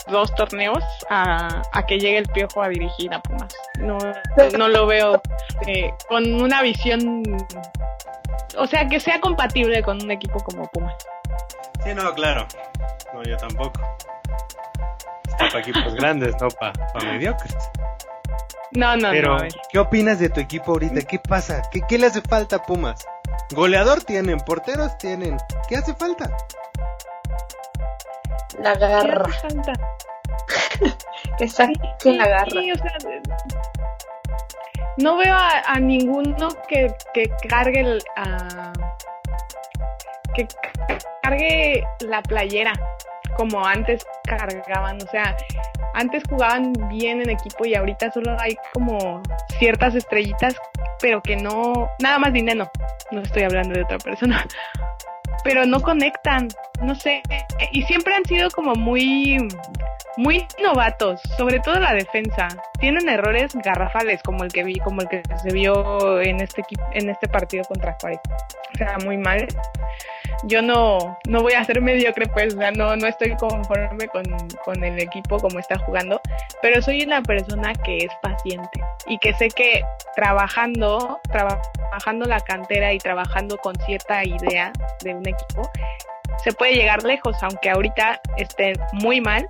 dos 0.06 0.34
torneos 0.34 0.82
a, 1.10 1.60
a 1.72 1.82
que 1.86 1.98
llegue 1.98 2.18
el 2.18 2.26
Piojo 2.28 2.62
a 2.62 2.68
dirigir 2.68 3.12
a 3.12 3.20
Pumas. 3.20 3.54
No, 3.78 3.98
no 4.56 4.68
lo 4.68 4.86
veo 4.86 5.20
eh, 5.66 5.92
con 6.08 6.32
una 6.40 6.62
visión, 6.62 7.22
o 8.56 8.66
sea, 8.66 8.88
que 8.88 8.98
sea 8.98 9.20
compatible 9.20 9.82
con 9.82 10.02
un 10.02 10.10
equipo 10.10 10.38
como 10.42 10.66
Pumas. 10.68 10.94
Sí, 11.84 11.92
no, 11.94 12.14
claro. 12.14 12.46
No, 13.12 13.22
yo 13.24 13.36
tampoco. 13.36 13.80
Para 15.38 15.60
equipos 15.60 15.94
grandes, 15.94 16.34
no 16.40 16.48
para 16.48 16.72
mediocres. 17.04 17.54
No, 18.72 18.96
no, 18.96 19.10
Pero, 19.10 19.38
no. 19.38 19.44
¿qué 19.70 19.78
opinas 19.78 20.18
de 20.18 20.28
tu 20.28 20.40
equipo 20.40 20.72
ahorita? 20.72 21.00
¿Qué 21.02 21.18
pasa? 21.18 21.62
¿Qué, 21.70 21.80
qué 21.88 21.96
le 21.98 22.06
hace 22.08 22.20
falta 22.20 22.56
a 22.56 22.62
Pumas? 22.62 23.06
Goleador 23.52 24.02
tienen, 24.04 24.38
porteros 24.40 24.96
tienen. 24.98 25.38
¿Qué 25.68 25.76
hace 25.76 25.94
falta? 25.94 26.30
la 28.60 28.72
¿Qué 28.74 28.78
garra. 28.80 29.24
hace 29.26 29.40
falta? 29.48 29.72
Que 31.38 31.48
saquen 31.48 32.18
la 32.18 32.26
garra. 32.28 32.50
Sí, 32.50 32.72
o 32.72 32.74
sea, 32.76 32.92
de- 33.04 33.22
no 34.98 35.16
veo 35.16 35.34
a, 35.34 35.60
a 35.66 35.78
ninguno 35.78 36.48
que, 36.66 36.92
que 37.14 37.30
cargue 37.48 37.80
el, 37.80 38.02
a- 38.16 38.72
que 40.34 40.46
cargue 41.22 41.84
la 42.00 42.20
playera 42.22 42.72
como 43.38 43.64
antes 43.64 44.04
cargaban, 44.24 44.98
o 45.00 45.10
sea, 45.12 45.36
antes 45.94 46.24
jugaban 46.28 46.72
bien 46.88 47.22
en 47.22 47.30
equipo 47.30 47.64
y 47.64 47.74
ahorita 47.76 48.10
solo 48.10 48.36
hay 48.40 48.56
como 48.74 49.22
ciertas 49.60 49.94
estrellitas, 49.94 50.56
pero 51.00 51.22
que 51.22 51.36
no, 51.36 51.88
nada 52.00 52.18
más 52.18 52.32
dinero, 52.32 52.68
no 53.12 53.22
estoy 53.22 53.44
hablando 53.44 53.74
de 53.74 53.84
otra 53.84 53.98
persona, 53.98 54.44
pero 55.44 55.64
no 55.64 55.80
conectan, 55.80 56.48
no 56.82 56.94
sé, 56.94 57.22
y 57.72 57.82
siempre 57.82 58.14
han 58.14 58.24
sido 58.24 58.50
como 58.50 58.74
muy 58.74 59.38
muy 60.18 60.44
novatos, 60.60 61.20
sobre 61.36 61.60
todo 61.60 61.78
la 61.78 61.94
defensa. 61.94 62.48
Tienen 62.80 63.08
errores 63.08 63.54
garrafales 63.54 64.20
como 64.24 64.42
el 64.42 64.50
que 64.50 64.64
vi, 64.64 64.74
como 64.80 65.00
el 65.00 65.08
que 65.08 65.22
se 65.40 65.52
vio 65.52 66.20
en 66.20 66.40
este 66.40 66.64
en 66.92 67.08
este 67.08 67.28
partido 67.28 67.62
contra 67.64 67.96
Juárez. 68.00 68.20
O 68.74 68.78
sea, 68.78 68.98
muy 69.04 69.16
mal. 69.16 69.46
Yo 70.44 70.60
no, 70.60 71.18
no 71.28 71.42
voy 71.42 71.52
a 71.52 71.64
ser 71.64 71.80
mediocre, 71.80 72.26
pues, 72.28 72.54
o 72.54 72.58
sea, 72.58 72.70
no, 72.70 72.96
no 72.96 73.06
estoy 73.06 73.34
conforme 73.36 74.06
con, 74.08 74.24
con 74.64 74.84
el 74.84 75.00
equipo 75.00 75.38
como 75.38 75.58
está 75.58 75.78
jugando, 75.78 76.20
pero 76.62 76.80
soy 76.80 77.02
una 77.02 77.22
persona 77.22 77.72
que 77.72 77.98
es 77.98 78.10
paciente 78.22 78.80
y 79.06 79.18
que 79.18 79.34
sé 79.34 79.48
que 79.48 79.82
trabajando, 80.14 81.20
trabajando 81.32 82.26
la 82.26 82.38
cantera 82.40 82.92
y 82.92 82.98
trabajando 82.98 83.56
con 83.56 83.74
cierta 83.80 84.24
idea 84.24 84.72
de 85.02 85.14
un 85.14 85.26
equipo, 85.26 85.68
se 86.42 86.52
puede 86.52 86.74
llegar 86.74 87.02
lejos, 87.02 87.36
aunque 87.42 87.70
ahorita 87.70 88.20
esté 88.36 88.74
muy 88.92 89.20
mal, 89.20 89.46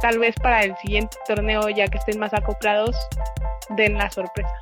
tal 0.00 0.18
vez 0.18 0.34
para 0.42 0.62
el 0.62 0.76
siguiente 0.78 1.16
torneo, 1.26 1.68
ya 1.68 1.86
que 1.88 1.98
estén 1.98 2.18
más 2.18 2.32
acoplados, 2.32 2.96
den 3.70 3.98
la 3.98 4.10
sorpresa. 4.10 4.52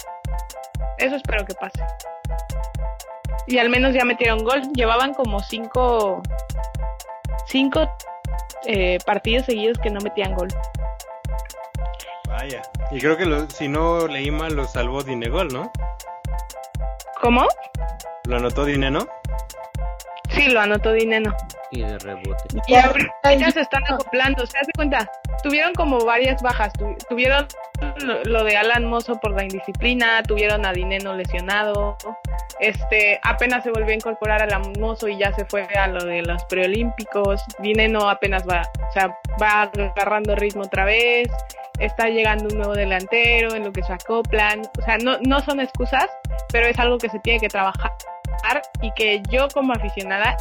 Eso 0.98 1.16
espero 1.16 1.44
que 1.44 1.54
pase. 1.54 1.80
Y 3.46 3.58
al 3.58 3.70
menos 3.70 3.94
ya 3.94 4.04
metieron 4.04 4.44
gol. 4.44 4.60
Llevaban 4.74 5.14
como 5.14 5.40
cinco, 5.40 6.20
cinco 7.46 7.88
eh, 8.66 8.98
partidos 9.06 9.46
seguidos 9.46 9.78
que 9.78 9.90
no 9.90 10.00
metían 10.00 10.34
gol. 10.34 10.48
Vaya. 12.28 12.62
Y 12.90 13.00
creo 13.00 13.16
que 13.16 13.24
lo- 13.24 13.48
si 13.48 13.68
no 13.68 14.06
leí 14.06 14.30
mal, 14.30 14.54
lo 14.54 14.66
salvó 14.66 15.02
Dinegol, 15.02 15.48
¿no? 15.48 15.70
¿Cómo? 17.22 17.46
Lo 18.24 18.36
anotó 18.36 18.64
Dineno. 18.64 19.06
Sí, 20.38 20.48
lo 20.50 20.60
anotó 20.60 20.92
Dineno. 20.92 21.34
Y 21.70 21.82
de 21.82 21.98
rebote. 21.98 22.44
Y 22.66 22.74
ahorita 22.76 23.50
se 23.50 23.60
están 23.60 23.82
acoplando, 23.90 24.46
¿se 24.46 24.56
hace 24.58 24.70
cuenta? 24.74 25.10
Tuvieron 25.42 25.74
como 25.74 25.98
varias 26.04 26.40
bajas. 26.42 26.72
Tu- 26.72 26.96
tuvieron 27.10 27.46
lo, 28.04 28.22
lo 28.24 28.44
de 28.44 28.56
Alan 28.56 28.86
Mozo 28.86 29.18
por 29.20 29.32
la 29.36 29.42
indisciplina, 29.42 30.22
tuvieron 30.22 30.64
a 30.64 30.72
Dineno 30.72 31.14
lesionado. 31.14 31.96
Este, 32.60 33.20
apenas 33.22 33.62
se 33.64 33.70
volvió 33.70 33.90
a 33.90 33.94
incorporar 33.94 34.40
a 34.40 34.44
Alan 34.44 34.72
Mozo 34.80 35.08
y 35.08 35.18
ya 35.18 35.32
se 35.32 35.44
fue 35.44 35.62
a 35.64 35.86
lo 35.88 36.04
de 36.04 36.22
los 36.22 36.42
preolímpicos. 36.44 37.42
Dineno 37.58 38.08
apenas 38.08 38.44
va, 38.48 38.62
o 38.88 38.92
sea, 38.92 39.14
va 39.40 39.62
agarrando 39.62 40.34
ritmo 40.36 40.62
otra 40.62 40.84
vez. 40.84 41.28
Está 41.78 42.08
llegando 42.08 42.48
un 42.50 42.56
nuevo 42.56 42.74
delantero 42.74 43.54
en 43.54 43.64
lo 43.64 43.72
que 43.72 43.82
se 43.82 43.92
acoplan. 43.92 44.62
O 44.78 44.82
sea, 44.82 44.96
no, 44.98 45.18
no 45.20 45.40
son 45.40 45.60
excusas, 45.60 46.08
pero 46.50 46.66
es 46.66 46.78
algo 46.78 46.98
que 46.98 47.08
se 47.08 47.18
tiene 47.20 47.38
que 47.40 47.48
trabajar 47.48 47.92
y 48.80 48.92
que 48.92 49.22
yo 49.30 49.48
como 49.52 49.72
aficionada 49.72 50.36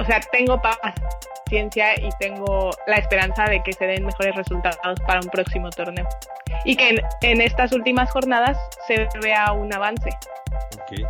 o 0.00 0.04
sea, 0.04 0.18
tengo 0.32 0.60
paciencia 0.60 1.94
y 2.00 2.08
tengo 2.18 2.70
la 2.86 2.96
esperanza 2.96 3.44
de 3.44 3.62
que 3.62 3.72
se 3.74 3.86
den 3.86 4.06
mejores 4.06 4.34
resultados 4.34 4.98
para 5.06 5.20
un 5.20 5.28
próximo 5.28 5.68
torneo. 5.70 6.08
Y 6.64 6.74
que 6.74 6.96
en, 7.20 7.40
estas 7.40 7.72
últimas 7.72 8.10
jornadas 8.10 8.58
se 8.86 9.06
vea 9.22 9.52
un 9.52 9.72
avance. 9.74 10.08
Ok. 10.74 11.06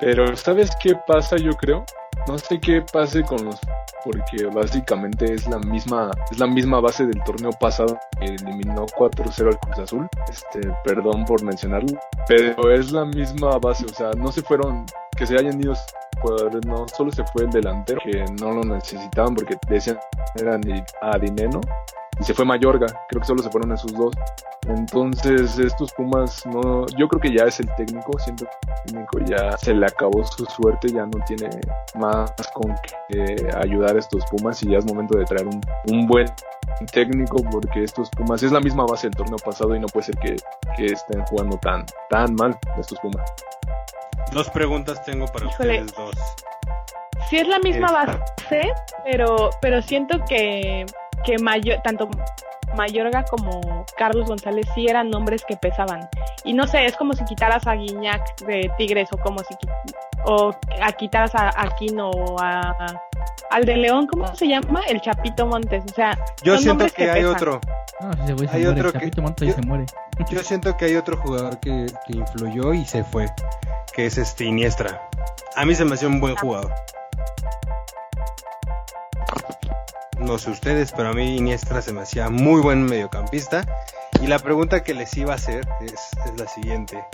Pero 0.00 0.34
¿sabes 0.36 0.74
qué 0.82 0.94
pasa 1.06 1.36
yo 1.36 1.52
creo? 1.52 1.84
No 2.26 2.38
sé 2.38 2.58
qué 2.60 2.82
pase 2.92 3.22
con 3.22 3.44
los 3.44 3.60
porque 4.04 4.46
básicamente 4.46 5.34
es 5.34 5.48
la 5.48 5.58
misma 5.58 6.10
es 6.30 6.38
la 6.38 6.46
misma 6.46 6.80
base 6.80 7.06
del 7.06 7.20
torneo 7.24 7.50
pasado 7.58 7.98
que 8.18 8.26
eliminó 8.26 8.86
4-0 8.86 9.48
al 9.48 9.58
Cruz 9.58 9.78
Azul. 9.78 10.08
Este, 10.28 10.60
perdón 10.84 11.24
por 11.24 11.42
mencionarlo, 11.42 11.98
pero 12.28 12.70
es 12.70 12.92
la 12.92 13.04
misma 13.04 13.58
base, 13.58 13.84
o 13.84 13.94
sea, 13.94 14.10
no 14.12 14.30
se 14.30 14.42
fueron 14.42 14.86
que 15.16 15.26
se 15.26 15.34
hayan 15.34 15.60
ido 15.60 15.74
jugadores, 16.20 16.64
no 16.66 16.86
solo 16.88 17.10
se 17.10 17.24
fue 17.26 17.44
el 17.44 17.50
delantero 17.50 18.00
que 18.04 18.24
no 18.40 18.52
lo 18.52 18.62
necesitaban 18.62 19.34
porque 19.34 19.56
decían 19.68 19.98
eran 20.36 20.62
a 21.02 21.18
Dineno 21.18 21.60
y 22.18 22.24
se 22.24 22.34
fue 22.34 22.44
Mayorga, 22.44 22.86
creo 23.08 23.20
que 23.20 23.26
solo 23.26 23.42
se 23.42 23.50
fueron 23.50 23.72
esos 23.72 23.92
dos. 23.92 24.14
Entonces, 24.68 25.58
estos 25.58 25.92
Pumas 25.92 26.44
no, 26.46 26.86
yo 26.96 27.06
creo 27.08 27.20
que 27.20 27.32
ya 27.32 27.44
es 27.44 27.60
el 27.60 27.68
técnico, 27.76 28.18
siento 28.18 28.46
que 28.46 28.72
el 28.72 28.82
técnico 28.92 29.18
ya 29.26 29.56
se 29.58 29.74
le 29.74 29.86
acabó 29.86 30.24
su 30.24 30.44
suerte, 30.46 30.88
ya 30.88 31.06
no 31.06 31.18
tiene 31.26 31.48
más 31.94 32.32
con 32.52 32.74
que 33.08 33.48
ayudar 33.62 33.96
a 33.96 33.98
estos 33.98 34.24
Pumas 34.26 34.62
y 34.62 34.70
ya 34.70 34.78
es 34.78 34.86
momento 34.86 35.18
de 35.18 35.24
traer 35.24 35.46
un, 35.46 35.60
un 35.92 36.06
buen 36.06 36.26
técnico 36.92 37.42
porque 37.50 37.84
estos 37.84 38.10
Pumas 38.10 38.42
es 38.42 38.50
la 38.50 38.60
misma 38.60 38.84
base 38.86 39.08
del 39.08 39.16
torneo 39.16 39.38
pasado 39.38 39.74
y 39.76 39.80
no 39.80 39.86
puede 39.86 40.06
ser 40.06 40.16
que, 40.16 40.36
que 40.76 40.86
estén 40.86 41.24
jugando 41.26 41.56
tan, 41.58 41.84
tan 42.10 42.34
mal 42.34 42.58
estos 42.78 42.98
Pumas. 43.00 43.30
Dos 44.32 44.50
preguntas 44.50 45.04
tengo 45.04 45.26
para 45.26 45.46
Híjole. 45.46 45.82
ustedes 45.82 45.94
dos. 45.96 46.14
Sí 47.30 47.38
es 47.38 47.48
la 47.48 47.58
misma 47.58 47.90
base, 47.90 48.18
pero, 49.04 49.50
pero 49.60 49.82
siento 49.82 50.18
que, 50.28 50.86
que 51.26 51.36
Mayo- 51.38 51.80
tanto 51.84 52.08
Mayorga 52.76 53.24
como 53.24 53.84
Carlos 53.96 54.26
González 54.28 54.66
sí 54.74 54.86
eran 54.86 55.08
nombres 55.10 55.44
que 55.46 55.56
pesaban. 55.56 56.08
Y 56.44 56.52
no 56.52 56.66
sé, 56.66 56.84
es 56.86 56.96
como 56.96 57.12
si 57.14 57.24
quitaras 57.24 57.66
a 57.66 57.74
Guiñac 57.74 58.40
de 58.46 58.70
Tigres 58.78 59.08
o 59.12 59.18
como 59.18 59.38
si 59.40 59.54
o 60.24 60.54
a 60.82 60.92
quitaras 60.92 61.34
a 61.34 61.50
Aquino 61.60 62.10
o 62.10 62.40
a, 62.40 62.74
al 63.50 63.64
de 63.64 63.76
León, 63.76 64.06
¿cómo 64.08 64.34
se 64.34 64.48
llama? 64.48 64.80
El 64.88 65.00
Chapito 65.00 65.46
Montes. 65.46 65.84
O 65.90 65.94
sea, 65.94 66.18
Yo 66.42 66.54
son 66.54 66.62
siento 66.62 66.68
nombres 66.68 66.92
que 66.92 67.10
hay 67.10 67.20
pesan. 67.22 67.34
otro. 67.36 67.60
No, 68.00 68.12
si 68.12 68.18
se 68.18 68.56
Hay 68.56 68.64
muere, 68.64 68.68
otro 68.70 68.86
el 68.88 68.92
que- 68.92 68.98
Chapito 68.98 69.22
Montes 69.22 69.48
yo- 69.48 69.54
se 69.54 69.62
muere. 69.62 69.86
Yo 70.30 70.40
siento 70.42 70.76
que 70.76 70.84
hay 70.86 70.96
otro 70.96 71.16
jugador 71.18 71.58
que, 71.60 71.86
que 72.06 72.16
influyó 72.16 72.72
y 72.74 72.84
se 72.84 73.04
fue, 73.04 73.26
que 73.94 74.06
es 74.06 74.18
este 74.18 74.44
Iniestra. 74.44 75.08
A 75.56 75.64
mí 75.64 75.74
se 75.74 75.84
me 75.84 75.94
hacía 75.94 76.08
un 76.08 76.20
buen 76.20 76.34
jugador. 76.36 76.72
No 80.26 80.38
sé 80.38 80.50
ustedes, 80.50 80.90
pero 80.90 81.10
a 81.10 81.12
mí 81.12 81.36
Iniestra 81.36 81.80
se 81.80 81.92
me 81.92 82.00
hacía 82.00 82.28
muy 82.30 82.60
buen 82.60 82.82
mediocampista. 82.82 83.64
Y 84.20 84.26
la 84.26 84.40
pregunta 84.40 84.82
que 84.82 84.92
les 84.92 85.16
iba 85.16 85.32
a 85.32 85.36
hacer 85.36 85.68
es, 85.80 86.10
es 86.24 86.40
la 86.40 86.48
siguiente. 86.48 87.06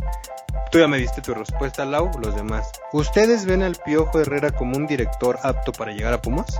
Tú 0.71 0.78
ya 0.78 0.88
me 0.88 0.97
diste 0.97 1.21
tu 1.21 1.35
respuesta, 1.35 1.85
Lau, 1.85 2.11
los 2.19 2.35
demás. 2.35 2.73
¿Ustedes 2.92 3.45
ven 3.45 3.62
al 3.62 3.76
Piojo 3.76 4.19
Herrera 4.19 4.52
como 4.52 4.78
un 4.78 4.87
director 4.87 5.38
apto 5.42 5.73
para 5.73 5.92
llegar 5.92 6.14
a 6.14 6.23
Pumas? 6.23 6.59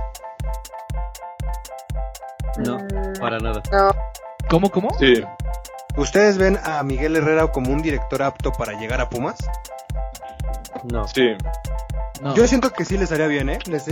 No, 2.59 2.77
para 3.19 3.39
nada. 3.39 3.63
No, 3.71 3.89
¿Cómo, 4.47 4.69
cómo? 4.69 4.95
Sí, 4.99 5.23
¿Ustedes 5.97 6.37
ven 6.37 6.59
a 6.63 6.83
Miguel 6.83 7.15
Herrera 7.15 7.47
como 7.47 7.71
un 7.71 7.81
director 7.81 8.21
apto 8.21 8.51
para 8.51 8.73
llegar 8.73 9.01
a 9.01 9.09
Pumas? 9.09 9.37
No. 10.83 11.07
sí. 11.07 11.35
No. 12.21 12.35
Yo 12.35 12.47
siento 12.47 12.71
que 12.71 12.85
sí 12.85 12.97
les 12.97 13.11
haría 13.11 13.27
bien, 13.27 13.49
¿eh? 13.49 13.59
Les- 13.65 13.85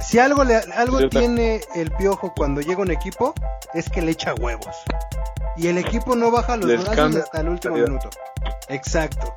si 0.00 0.18
algo, 0.18 0.42
le, 0.44 0.56
algo 0.56 1.08
tiene 1.08 1.60
el 1.74 1.90
piojo 1.92 2.32
cuando 2.34 2.60
llega 2.62 2.80
un 2.82 2.90
equipo, 2.90 3.32
es 3.74 3.88
que 3.90 4.02
le 4.02 4.12
echa 4.12 4.34
huevos. 4.34 4.74
Y 5.56 5.68
el 5.68 5.78
equipo 5.78 6.16
no 6.16 6.30
baja 6.30 6.56
los 6.56 6.66
Les 6.66 6.82
brazos 6.82 7.16
hasta 7.16 7.40
el 7.40 7.48
último 7.48 7.74
calidad. 7.74 7.88
minuto. 7.90 8.10
Exacto. 8.68 9.32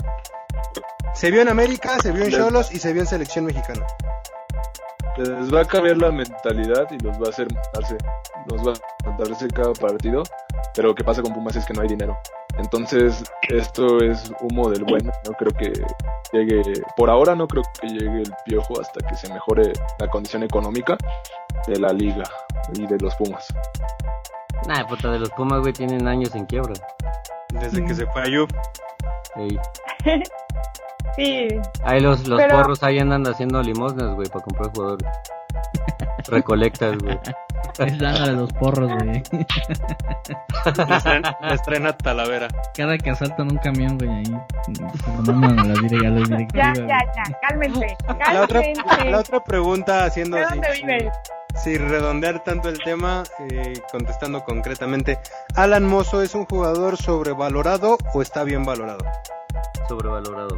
Se 1.13 1.29
vio 1.31 1.41
en 1.41 1.49
América, 1.49 1.97
se 2.01 2.11
vio 2.11 2.23
en 2.25 2.31
Cholos 2.31 2.71
y 2.71 2.79
se 2.79 2.91
vio 2.93 3.01
en 3.03 3.07
Selección 3.07 3.45
Mexicana. 3.45 3.85
Les 5.17 5.53
va 5.53 5.61
a 5.61 5.65
cambiar 5.65 5.97
la 5.97 6.11
mentalidad 6.11 6.87
y 6.91 6.97
los 6.99 7.21
va 7.21 7.27
a 7.27 7.29
hacer 7.29 7.47
matarse. 7.53 7.97
Los 8.47 8.67
va 8.67 8.73
a 8.73 9.09
matarse 9.09 9.47
cada 9.49 9.73
partido. 9.73 10.23
Pero 10.75 10.95
¿qué 10.95 11.03
pasa 11.03 11.21
con 11.21 11.33
Pumas? 11.33 11.55
Es 11.55 11.65
que 11.65 11.73
no 11.73 11.81
hay 11.81 11.87
dinero. 11.87 12.17
Entonces, 12.57 13.23
esto 13.49 13.99
es 13.99 14.31
humo 14.41 14.69
del 14.69 14.83
bueno. 14.83 15.11
No 15.25 15.33
creo 15.33 15.51
que 15.51 15.71
llegue. 16.31 16.61
Por 16.97 17.09
ahora, 17.09 17.35
no 17.35 17.47
creo 17.47 17.63
que 17.79 17.87
llegue 17.87 18.21
el 18.21 18.33
piojo 18.45 18.79
hasta 18.81 19.05
que 19.07 19.15
se 19.15 19.31
mejore 19.31 19.73
la 19.99 20.07
condición 20.07 20.43
económica 20.43 20.97
de 21.67 21.79
la 21.79 21.89
liga 21.89 22.23
y 22.73 22.85
de 22.87 22.97
los 22.99 23.15
Pumas. 23.15 23.47
Nah, 24.67 24.85
puta, 24.87 25.11
de 25.11 25.19
los 25.19 25.29
Pumas, 25.31 25.61
güey, 25.61 25.73
tienen 25.73 26.07
años 26.07 26.33
en 26.35 26.45
quiebra. 26.45 26.73
Desde 27.49 27.85
que 27.85 27.93
se 27.93 28.05
fue 28.07 28.21
Ayub. 28.23 28.49
Ey. 29.35 29.59
Sí, 31.15 31.47
Ahí 31.83 31.99
los, 31.99 32.27
los 32.27 32.41
Pero- 32.41 32.55
porros 32.57 32.81
ahí 32.83 32.99
andan 32.99 33.25
haciendo 33.27 33.61
limosnas, 33.61 34.15
güey, 34.15 34.27
para 34.29 34.43
comprar 34.43 34.71
jugadores. 34.73 35.07
Recolectas, 36.27 36.97
güey. 36.99 37.19
Es 37.79 37.99
lana 37.99 38.27
de 38.27 38.33
los 38.33 38.53
porros, 38.53 38.91
güey. 39.03 39.23
Les 39.31 41.03
traen, 41.03 41.23
les 41.49 41.61
traen 41.63 41.87
a 41.87 41.97
Talavera. 41.97 42.47
Cada 42.75 42.97
que 42.97 43.09
asaltan 43.09 43.51
un 43.51 43.57
camión, 43.57 43.97
güey, 43.97 44.09
ahí. 44.11 44.23
Se 44.25 45.25
lo 45.25 45.33
mandan 45.33 45.59
a 45.59 45.63
la, 45.69 45.73
dire- 45.75 46.05
a 46.05 46.09
la 46.11 46.19
directiva. 46.27 46.73
ya, 46.75 46.85
ya, 46.85 46.99
ya, 47.15 47.39
cálmense, 47.47 47.97
La 48.31 48.41
otra, 48.43 48.61
cálmense. 48.61 49.09
la 49.09 49.17
otra 49.19 49.43
pregunta, 49.43 50.05
haciendo 50.05 50.37
¿De 50.37 50.43
así, 50.43 50.53
dónde 50.53 50.69
vive? 50.81 51.11
sin 51.63 51.89
redondear 51.89 52.43
tanto 52.43 52.69
el 52.69 52.77
tema, 52.79 53.23
eh, 53.49 53.73
contestando 53.91 54.43
concretamente, 54.43 55.17
¿Alan 55.55 55.85
Mozo 55.85 56.21
es 56.21 56.35
un 56.35 56.45
jugador 56.45 56.97
sobrevalorado 56.97 57.97
o 58.13 58.21
está 58.21 58.43
bien 58.43 58.65
valorado? 58.65 59.03
Sobrevalorado. 59.87 60.55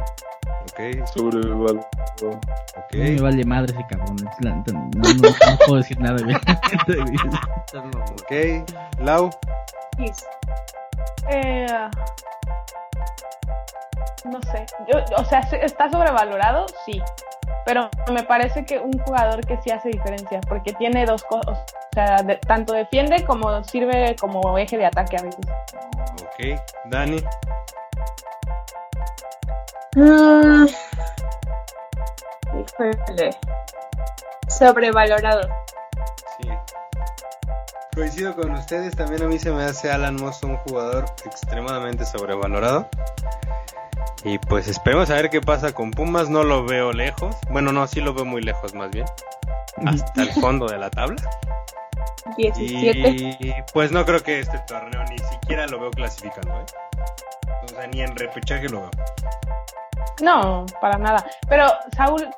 Ok, 0.62 1.06
Sobrevalorado. 1.14 1.80
ok. 2.22 2.94
Mí 2.94 3.10
me 3.12 3.20
vale 3.20 3.44
madre 3.44 3.72
ese 3.74 3.86
cabrón. 3.88 4.16
es 4.16 4.44
la 4.44 4.54
neta, 4.56 4.72
No, 4.72 4.88
no, 4.90 5.28
no 5.50 5.58
puedo 5.66 5.76
decir 5.76 5.98
nada. 6.00 6.16
Ok, 8.22 8.32
Lau. 9.00 9.30
Eh, 11.30 11.66
no 14.24 14.40
sé, 14.52 14.66
yo, 14.92 14.98
o 15.16 15.24
sea, 15.24 15.42
¿sí- 15.48 15.56
¿está 15.60 15.90
sobrevalorado? 15.90 16.66
Sí, 16.84 17.00
pero 17.64 17.88
me 18.12 18.22
parece 18.24 18.64
que 18.64 18.78
un 18.78 18.92
jugador 19.00 19.44
que 19.46 19.56
sí 19.62 19.70
hace 19.70 19.88
diferencia, 19.90 20.40
porque 20.48 20.72
tiene 20.74 21.04
dos 21.06 21.22
cosas, 21.24 21.58
o 21.58 21.94
sea, 21.94 22.22
de- 22.22 22.36
tanto 22.36 22.72
defiende 22.72 23.24
como 23.24 23.62
sirve 23.64 24.16
como 24.20 24.56
eje 24.58 24.76
de 24.78 24.86
ataque 24.86 25.16
a 25.16 25.22
veces. 25.22 25.46
ok, 26.22 26.60
Dani, 26.86 27.22
Mm. 29.96 30.66
Híjole. 32.54 33.30
Sobrevalorado. 34.46 35.48
sí. 36.38 36.48
Coincido 37.94 38.36
con 38.36 38.50
ustedes, 38.50 38.94
también 38.94 39.22
a 39.22 39.26
mí 39.26 39.38
se 39.38 39.50
me 39.50 39.64
hace 39.64 39.90
Alan 39.90 40.16
Mozo 40.16 40.48
un 40.48 40.58
jugador 40.58 41.06
extremadamente 41.24 42.04
sobrevalorado. 42.04 42.90
Y 44.22 44.38
pues 44.38 44.68
esperemos 44.68 45.08
a 45.08 45.14
ver 45.14 45.30
qué 45.30 45.40
pasa 45.40 45.72
con 45.72 45.92
Pumas, 45.92 46.28
no 46.28 46.42
lo 46.44 46.66
veo 46.66 46.92
lejos. 46.92 47.34
Bueno, 47.48 47.72
no, 47.72 47.86
sí 47.86 48.02
lo 48.02 48.12
veo 48.12 48.26
muy 48.26 48.42
lejos 48.42 48.74
más 48.74 48.90
bien. 48.90 49.06
Hasta 49.86 50.22
el 50.22 50.32
fondo 50.32 50.66
de 50.66 50.76
la 50.76 50.90
tabla. 50.90 51.22
17. 52.36 53.08
Y 53.40 53.54
pues 53.72 53.92
no 53.92 54.04
creo 54.04 54.22
que 54.22 54.40
este 54.40 54.58
torneo 54.66 55.02
ni 55.04 55.18
siquiera 55.18 55.66
lo 55.66 55.80
veo 55.80 55.90
clasificando, 55.90 56.52
¿eh? 56.60 56.66
O 57.64 57.68
sea, 57.68 57.86
ni 57.86 58.02
en 58.02 58.14
repechaje 58.14 58.68
lo 58.68 58.82
veo. 58.82 58.90
No, 60.22 60.64
para 60.80 60.98
nada. 60.98 61.24
Pero, 61.48 61.66
Saúl, 61.96 62.28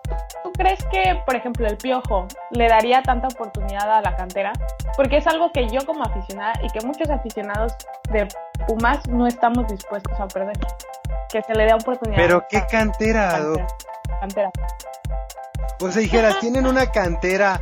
¿tú 0.43 0.53
crees 0.53 0.85
que, 0.87 1.21
por 1.25 1.37
ejemplo, 1.37 1.67
el 1.67 1.77
Piojo 1.77 2.27
le 2.51 2.69
daría 2.69 3.03
tanta 3.03 3.29
oportunidad 3.29 3.91
a 3.91 4.01
la 4.01 4.17
cantera? 4.17 4.53
Porque 4.97 5.19
es 5.19 5.27
algo 5.27 5.53
que 5.53 5.69
yo 5.69 5.85
como 5.87 6.03
aficionada 6.05 6.55
y 6.63 6.69
que 6.71 6.85
muchos 6.85 7.09
aficionados 7.11 7.75
de 8.11 8.27
Pumas 8.67 9.07
no 9.09 9.27
estamos 9.27 9.69
dispuestos 9.69 10.19
a 10.19 10.27
perder. 10.27 10.57
Que 11.31 11.43
se 11.43 11.55
le 11.55 11.67
dé 11.67 11.75
oportunidad. 11.75 12.17
Pero 12.17 12.45
qué 12.49 12.65
cantera, 12.67 13.31
cantera. 13.31 13.67
cantera. 14.21 14.51
O 15.81 15.91
sea, 15.91 16.03
dijeras, 16.03 16.39
tienen 16.41 16.67
una 16.67 16.91
cantera 16.91 17.61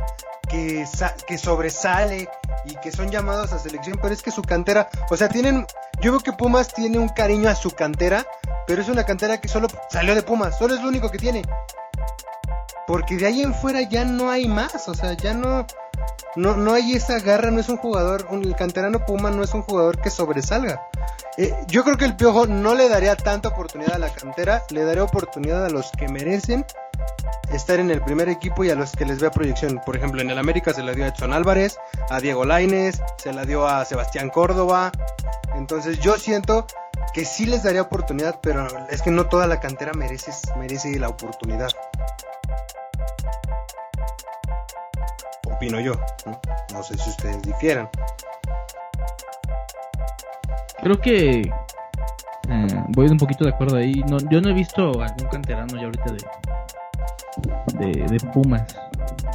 que, 0.49 0.85
que 1.27 1.37
sobresale 1.37 2.29
y 2.65 2.75
que 2.77 2.91
son 2.91 3.09
llamados 3.09 3.53
a 3.53 3.59
selección, 3.59 3.99
pero 4.01 4.13
es 4.13 4.21
que 4.21 4.31
su 4.31 4.41
cantera, 4.41 4.89
o 5.09 5.17
sea, 5.17 5.29
tienen, 5.29 5.65
yo 6.01 6.11
veo 6.11 6.19
que 6.19 6.33
Pumas 6.33 6.73
tiene 6.73 6.99
un 6.99 7.09
cariño 7.09 7.49
a 7.49 7.55
su 7.55 7.71
cantera, 7.71 8.25
pero 8.65 8.81
es 8.81 8.89
una 8.89 9.05
cantera 9.05 9.39
que 9.39 9.47
solo 9.47 9.67
salió 9.89 10.15
de 10.15 10.23
Pumas, 10.23 10.57
solo 10.57 10.75
es 10.75 10.81
lo 10.81 10.89
único 10.89 11.09
que 11.11 11.17
tiene. 11.17 11.43
Porque 12.87 13.17
de 13.17 13.27
ahí 13.27 13.41
en 13.41 13.53
fuera 13.53 13.81
ya 13.81 14.05
no 14.05 14.29
hay 14.31 14.47
más, 14.47 14.87
o 14.87 14.93
sea, 14.93 15.13
ya 15.13 15.33
no, 15.33 15.67
no, 16.35 16.55
no 16.55 16.73
hay 16.73 16.93
esa 16.93 17.19
garra, 17.19 17.51
no 17.51 17.59
es 17.59 17.67
un 17.69 17.77
jugador, 17.77 18.27
un- 18.31 18.43
el 18.43 18.55
canterano 18.55 19.05
Puma 19.05 19.29
no 19.29 19.43
es 19.43 19.53
un 19.53 19.61
jugador 19.63 19.99
que 19.99 20.09
sobresalga. 20.09 20.81
Eh, 21.37 21.53
yo 21.67 21.83
creo 21.83 21.97
que 21.97 22.05
el 22.05 22.15
Piojo 22.15 22.47
no 22.47 22.73
le 22.75 22.87
daría 22.89 23.15
tanta 23.15 23.49
oportunidad 23.49 23.95
a 23.95 23.99
la 23.99 24.09
cantera, 24.09 24.63
le 24.69 24.83
daría 24.85 25.03
oportunidad 25.03 25.65
a 25.65 25.69
los 25.69 25.91
que 25.91 26.07
merecen 26.07 26.65
estar 27.53 27.79
en 27.79 27.91
el 27.91 28.01
primer 28.01 28.27
equipo 28.29 28.63
y 28.63 28.69
a 28.71 28.75
los 28.75 28.91
que 28.93 29.05
les 29.05 29.19
vea 29.19 29.31
proyección. 29.31 29.79
Por 29.85 29.95
ejemplo, 29.95 30.21
en 30.21 30.29
el 30.29 30.37
América 30.39 30.73
se 30.73 30.81
la 30.83 30.93
dio 30.93 31.05
a 31.05 31.09
Edson 31.09 31.33
Álvarez, 31.33 31.77
a 32.09 32.19
Diego 32.19 32.45
Laines, 32.45 33.01
se 33.17 33.33
la 33.33 33.45
dio 33.45 33.67
a 33.67 33.85
Sebastián 33.85 34.29
Córdoba. 34.29 34.91
Entonces 35.55 35.99
yo 35.99 36.17
siento 36.17 36.65
que 37.13 37.25
sí 37.25 37.45
les 37.45 37.63
daría 37.63 37.81
oportunidad, 37.81 38.39
pero 38.41 38.67
es 38.89 39.01
que 39.01 39.11
no 39.11 39.27
toda 39.27 39.47
la 39.47 39.59
cantera 39.59 39.93
merece, 39.93 40.31
merece 40.57 40.99
la 40.99 41.09
oportunidad. 41.09 41.69
Opino 45.45 45.79
yo. 45.79 45.93
¿no? 46.25 46.39
no 46.73 46.83
sé 46.83 46.97
si 46.97 47.09
ustedes 47.09 47.41
difieran. 47.41 47.89
Creo 50.79 50.99
que 51.01 51.41
eh, 52.49 52.83
voy 52.89 53.07
un 53.07 53.17
poquito 53.17 53.43
de 53.43 53.49
acuerdo 53.49 53.77
ahí. 53.77 54.03
No, 54.07 54.17
yo 54.29 54.41
no 54.41 54.49
he 54.49 54.53
visto 54.53 55.01
algún 55.01 55.27
canterano 55.29 55.75
ya 55.75 55.85
ahorita 55.85 56.11
de, 57.73 57.85
de, 57.85 58.05
de 58.07 58.19
Pumas. 58.31 58.75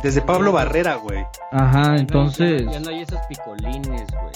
Desde 0.03 0.23
Pablo 0.23 0.53
Barrera, 0.53 0.97
güey. 0.97 1.27
Ajá, 1.51 1.97
entonces. 1.97 2.65
Ya 2.71 2.81
no 2.81 2.91
hay 2.91 3.03
esos 3.03 3.21
picolines, 3.27 4.07
güey. 4.11 4.33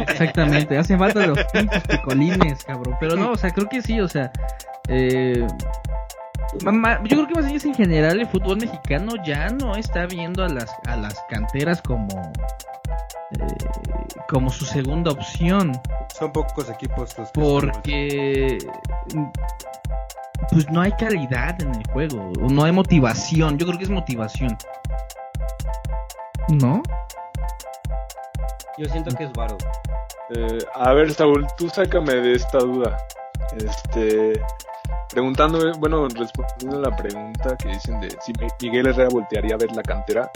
Exactamente, 0.00 0.78
hacen 0.78 0.98
falta 0.98 1.26
los 1.26 1.38
pinches 1.52 1.82
picolines, 1.84 2.64
cabrón. 2.64 2.96
Pero 3.00 3.16
no, 3.16 3.32
o 3.32 3.36
sea, 3.36 3.50
creo 3.50 3.68
que 3.68 3.82
sí, 3.82 4.00
o 4.00 4.08
sea. 4.08 4.32
Eh, 4.88 5.46
yo 6.62 7.16
creo 7.16 7.26
que 7.26 7.34
más 7.34 7.44
bien 7.44 7.56
es 7.56 7.64
en 7.66 7.74
general 7.74 8.20
el 8.20 8.26
fútbol 8.26 8.56
mexicano 8.58 9.12
ya 9.24 9.50
no 9.50 9.76
está 9.76 10.06
viendo 10.06 10.42
a 10.42 10.48
las, 10.48 10.74
a 10.86 10.96
las 10.96 11.22
canteras 11.28 11.82
como. 11.82 12.08
eh, 13.38 13.46
como 14.28 14.50
su 14.50 14.64
segunda 14.64 15.10
opción. 15.10 15.72
Son 16.18 16.32
pocos 16.32 16.70
equipos 16.70 17.16
los 17.18 17.30
que 17.30 17.40
Porque. 17.40 18.58
Pues 20.50 20.70
no 20.70 20.80
hay 20.80 20.92
calidad 20.92 21.60
en 21.60 21.74
el 21.74 21.86
juego, 21.90 22.32
o 22.40 22.48
no 22.48 22.64
hay 22.64 22.72
motivación. 22.72 23.58
Yo 23.58 23.66
creo 23.66 23.78
que 23.78 23.84
es 23.84 23.90
motivación. 23.90 24.56
¿No? 26.48 26.82
Yo 28.78 28.86
siento 28.88 29.14
que 29.16 29.24
es 29.24 29.32
varo. 29.32 29.56
Eh, 30.34 30.58
a 30.74 30.92
ver, 30.92 31.12
Saúl, 31.12 31.46
tú 31.56 31.68
sácame 31.68 32.14
de 32.14 32.34
esta 32.34 32.58
duda. 32.58 32.96
Este, 33.56 34.40
preguntándome, 35.10 35.72
bueno, 35.78 36.06
respondiendo 36.08 36.76
a 36.86 36.90
la 36.90 36.96
pregunta 36.96 37.56
que 37.56 37.68
dicen 37.68 37.98
de 38.00 38.10
si 38.20 38.32
Miguel 38.62 38.86
Herrera 38.88 39.08
voltearía 39.10 39.54
a 39.54 39.58
ver 39.58 39.74
la 39.74 39.82
cantera, 39.82 40.30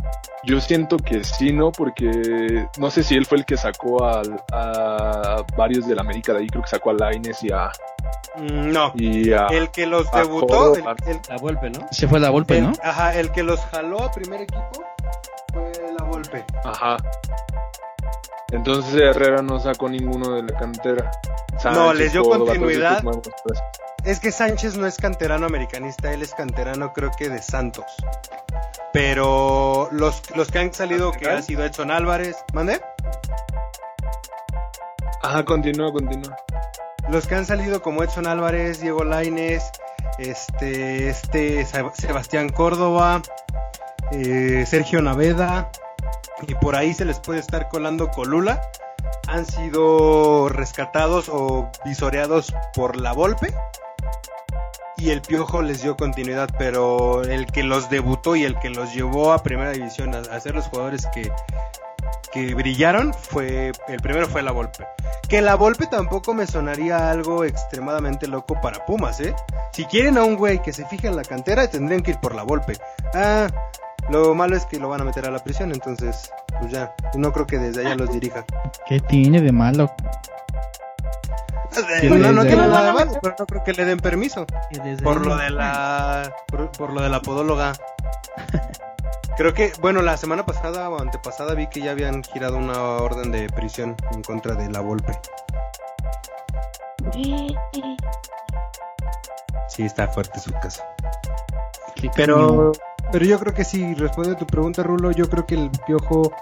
yo 0.45 0.61
siento 0.61 0.97
que 0.97 1.23
sí, 1.23 1.53
¿no? 1.53 1.71
Porque 1.71 2.67
no 2.79 2.91
sé 2.91 3.03
si 3.03 3.17
él 3.17 3.27
fue 3.27 3.39
el 3.39 3.45
que 3.45 3.57
sacó 3.57 4.05
al- 4.05 4.43
a, 4.53 5.45
varios 5.57 5.87
del 5.87 5.99
América 5.99 6.33
de 6.33 6.41
ahí, 6.41 6.47
creo 6.47 6.63
que 6.63 6.71
sacó 6.71 6.91
a 6.91 6.95
Laines 6.95 7.43
y 7.45 7.53
a... 7.53 7.71
Mm, 8.37 8.73
No. 8.73 8.93
Y 8.95 9.31
a 9.33 9.47
El 9.49 9.71
que 9.71 9.87
los 9.87 10.07
a 10.13 10.19
debutó, 10.21 10.75
el, 10.75 10.83
Córdoba. 10.83 10.97
el- 11.07 11.21
La 11.29 11.37
Volpe, 11.37 11.71
¿no? 11.71 11.87
Se 11.91 12.09
fue 12.09 12.19
la 12.19 12.31
golpe, 12.31 12.57
el- 12.59 12.65
¿no? 12.65 12.73
ajá, 12.83 13.15
el 13.19 13.31
que 13.31 13.43
los 13.43 13.61
jaló 13.67 14.03
a 14.03 14.11
primer 14.11 14.41
equipo 14.41 14.71
fue 15.53 15.71
la 15.99 16.05
Volpe. 16.07 16.45
Ajá. 16.65 16.97
Entonces 18.51 18.95
Herrera 19.01 19.43
no 19.43 19.59
sacó 19.61 19.89
ninguno 19.89 20.35
de 20.35 20.43
la 20.43 20.59
cantera. 20.59 21.11
No, 21.65 21.93
les 21.95 22.13
dio 22.13 22.23
Córdoba, 22.23 22.51
continuidad. 22.53 23.03
pues. 23.03 23.59
Es 24.05 24.19
que 24.21 24.33
Sánchez 24.33 24.77
no 24.77 24.87
es 24.87 24.97
canterano 24.97 25.47
americanista, 25.47 26.13
él 26.13 26.23
es 26.23 26.35
canterano 26.35 26.93
creo 26.93 27.11
que 27.17 27.29
de 27.29 27.41
Santos. 27.41 27.85
Pero 28.93 29.89
los, 29.93 30.23
los 30.37 30.51
que 30.51 30.59
han 30.59 30.75
salido 30.75 31.13
que 31.13 31.31
ha 31.31 31.41
sido 31.41 31.65
Edson 31.65 31.91
Álvarez, 31.91 32.37
¿mande? 32.53 32.81
Ajá, 35.23 35.45
continúa, 35.45 35.93
continúa. 35.93 36.37
Los 37.09 37.27
que 37.27 37.35
han 37.37 37.47
salido 37.47 37.81
como 37.81 38.03
Edson 38.03 38.27
Álvarez, 38.27 38.81
Diego 38.81 39.05
Laines, 39.05 39.71
este, 40.19 41.09
este 41.09 41.65
Seb- 41.65 41.95
Sebastián 41.95 42.49
Córdoba, 42.49 43.23
eh, 44.11 44.65
Sergio 44.67 45.01
Naveda, 45.01 45.71
y 46.47 46.55
por 46.55 46.77
ahí 46.77 46.95
se 46.95 47.05
les 47.05 47.21
puede 47.21 47.41
estar 47.41 47.69
colando 47.69 48.09
Colula, 48.11 48.61
han 49.29 49.47
sido 49.47 50.49
rescatados 50.49 51.29
o 51.29 51.71
visoreados 51.85 52.55
por 52.75 52.97
la 52.97 53.13
Volpe. 53.13 53.55
Y 54.99 55.11
el 55.11 55.21
Piojo 55.21 55.63
les 55.63 55.83
dio 55.83 55.97
continuidad, 55.97 56.49
pero 56.59 57.25
el 57.25 57.47
que 57.47 57.65
los 57.65 57.91
debutó 57.91 58.37
y 58.37 58.45
el 58.45 58.59
que 58.61 58.71
los 58.71 58.95
llevó 58.95 59.33
a 59.33 59.43
primera 59.43 59.73
división 59.73 60.15
a, 60.15 60.41
ser 60.41 60.55
los 60.55 60.67
jugadores 60.67 61.07
que, 61.13 61.33
que 62.31 62.55
brillaron 62.55 63.13
fue 63.13 63.73
el 63.89 64.01
primero 64.01 64.29
fue 64.29 64.43
la 64.43 64.53
Volpe. 64.53 64.87
Que 65.29 65.43
la 65.43 65.57
Volpe 65.57 65.87
tampoco 65.87 66.35
me 66.35 66.47
sonaría 66.47 67.11
algo 67.11 67.45
extremadamente 67.45 68.29
loco 68.29 68.61
para 68.61 68.85
Pumas, 68.87 69.19
¿eh? 69.21 69.35
Si 69.73 69.87
quieren 69.87 70.19
a 70.19 70.25
un 70.25 70.37
güey 70.37 70.63
que 70.63 70.73
se 70.73 70.85
fije 70.87 71.09
en 71.09 71.17
la 71.17 71.25
cantera, 71.25 71.69
tendrían 71.69 72.03
que 72.03 72.13
ir 72.13 72.21
por 72.21 72.37
la 72.37 72.45
Volpe. 72.45 72.77
Ah, 73.15 73.49
lo 74.11 74.35
malo 74.35 74.57
es 74.57 74.67
que 74.67 74.79
lo 74.79 74.89
van 74.89 75.01
a 75.01 75.05
meter 75.05 75.27
a 75.27 75.31
la 75.31 75.39
prisión, 75.39 75.73
entonces, 75.73 76.31
pues 76.59 76.73
ya, 76.73 76.95
no 77.15 77.33
creo 77.33 77.47
que 77.47 77.59
desde 77.59 77.83
allá 77.83 77.95
los 77.95 78.13
dirija. 78.13 78.45
¿Qué 78.87 79.01
tiene 79.01 79.41
de 79.41 79.53
malo? 79.53 79.91
Eh, 82.03 82.11
No, 82.11 82.33
no 82.33 82.43
tiene 82.43 82.67
nada 82.67 82.87
de 82.87 82.93
malo, 82.93 83.19
pero 83.23 83.35
no 83.39 83.47
creo 83.47 83.65
que 83.65 83.73
le 83.73 83.85
den 83.85 83.99
permiso. 83.99 84.47
Por 85.03 85.25
lo 85.27 85.37
de 85.37 85.51
la, 85.51 86.35
por, 86.49 86.71
por 86.73 86.93
lo 86.93 87.01
de 87.01 87.09
la 87.09 87.21
podóloga. 87.21 87.73
Creo 89.37 89.55
que, 89.55 89.73
bueno, 89.81 90.03
la 90.03 90.19
semana 90.19 90.45
pasada 90.45 90.91
o 90.91 91.01
antepasada 91.01 91.55
vi 91.55 91.67
que 91.67 91.81
ya 91.81 91.93
habían 91.93 92.23
girado 92.23 92.59
una 92.59 92.79
orden 92.79 93.33
de 93.33 93.49
prisión 93.49 93.97
en 94.13 94.23
contra 94.23 94.55
de 94.55 94.69
la 94.71 94.81
Volpe. 94.81 95.19
Sí, 99.69 99.83
está 99.85 100.07
fuerte 100.09 100.39
su 100.39 100.53
caso. 100.53 100.83
Pero, 102.15 102.73
pero 103.13 103.27
yo 103.27 103.39
creo 103.39 103.55
que 103.55 103.65
sí, 103.65 103.95
responde 103.95 104.33
a 104.33 104.37
tu 104.37 104.47
pregunta, 104.47 104.83
Rulo, 104.83 105.13
yo 105.13 105.29
creo 105.29 105.47
que 105.47 105.55
el 105.55 105.71
piojo 105.87 106.33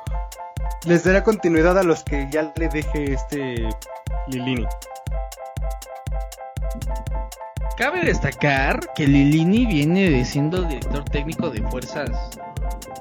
les 0.86 1.04
dará 1.04 1.24
continuidad 1.24 1.76
a 1.76 1.82
los 1.82 2.04
que 2.04 2.28
ya 2.30 2.52
le 2.56 2.68
deje 2.68 3.12
este 3.12 3.68
Lilini. 4.28 4.66
Cabe 7.76 8.04
destacar 8.04 8.92
que 8.94 9.06
Lilini 9.06 9.66
viene 9.66 10.24
siendo 10.24 10.62
director 10.62 11.04
técnico 11.04 11.50
de 11.50 11.62
fuerzas 11.68 12.10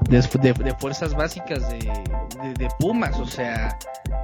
de, 0.10 0.22
de- 0.22 0.54
de 0.54 0.74
fuerzas 0.76 1.14
básicas 1.14 1.68
de, 1.70 1.80
de- 2.58 2.70
Pumas, 2.80 3.18
o 3.20 3.26
sea, 3.26 3.78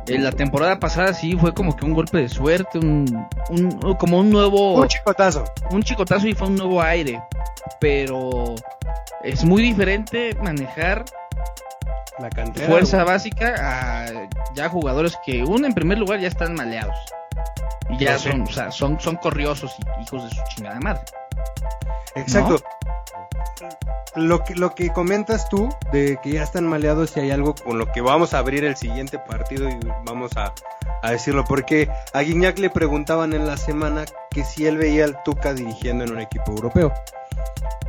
en 0.08 0.23
la 0.23 0.31
temporada 0.31 0.79
pasada 0.79 1.13
sí 1.13 1.36
fue 1.36 1.53
como 1.53 1.75
que 1.75 1.86
un 1.86 1.93
golpe 1.93 2.17
de 2.19 2.29
suerte, 2.29 2.77
un, 2.79 3.27
un- 3.49 3.95
como 3.99 4.19
un 4.19 4.29
nuevo 4.29 4.75
Un 4.75 4.88
chicotazo. 4.88 5.43
un 5.71 5.84
chicotazo 5.84 6.27
y 6.27 6.34
fue 6.34 6.47
un 6.47 6.55
nuevo 6.55 6.81
aire, 6.81 7.21
pero 7.79 8.55
es 9.23 9.43
muy 9.43 9.62
diferente 9.63 10.36
manejar 10.41 11.03
La 12.19 12.29
cantera. 12.29 12.67
fuerza 12.67 13.03
básica 13.03 13.55
a 13.58 14.05
ya 14.55 14.69
jugadores 14.69 15.17
que 15.25 15.43
uno 15.43 15.67
en 15.67 15.73
primer 15.73 15.97
lugar 15.97 16.19
ya 16.19 16.27
están 16.27 16.53
maleados 16.55 16.95
y 17.89 17.98
ya 17.98 18.17
son, 18.17 18.41
o 18.41 18.48
sea, 18.48 18.71
son 18.71 19.00
son 19.00 19.15
corriosos 19.17 19.76
y 19.80 20.04
hijos 20.04 20.24
de 20.24 20.30
su 20.30 20.41
chingada 20.50 20.80
madre. 20.80 21.02
Exacto. 22.15 22.58
Lo 24.15 24.45
que, 24.45 24.56
lo 24.56 24.74
que 24.74 24.93
comentas 24.93 25.50
tú 25.50 25.69
de 25.91 26.17
que 26.24 26.32
ya 26.32 26.43
están 26.43 26.65
maleados 26.65 27.17
y 27.17 27.19
hay 27.19 27.32
algo 27.32 27.54
con 27.54 27.78
lo 27.78 27.91
que 27.91 28.00
vamos 28.00 28.34
a 28.34 28.39
abrir 28.39 28.63
el 28.63 28.78
siguiente 28.78 29.19
partido 29.19 29.67
y 29.67 29.78
vamos 30.06 30.38
a, 30.38 30.54
a 31.02 31.12
decirlo, 31.12 31.43
porque 31.43 31.89
a 32.13 32.21
Guiñac 32.21 32.58
le 32.60 32.69
preguntaban 32.69 33.34
en 33.34 33.45
la 33.45 33.58
semana 33.58 34.06
que 34.32 34.45
si 34.45 34.65
él 34.67 34.78
veía 34.78 35.04
al 35.04 35.21
Tuca 35.24 35.54
dirigiendo 35.54 36.06
en 36.06 36.13
un 36.13 36.19
equipo 36.19 36.52
europeo. 36.52 36.93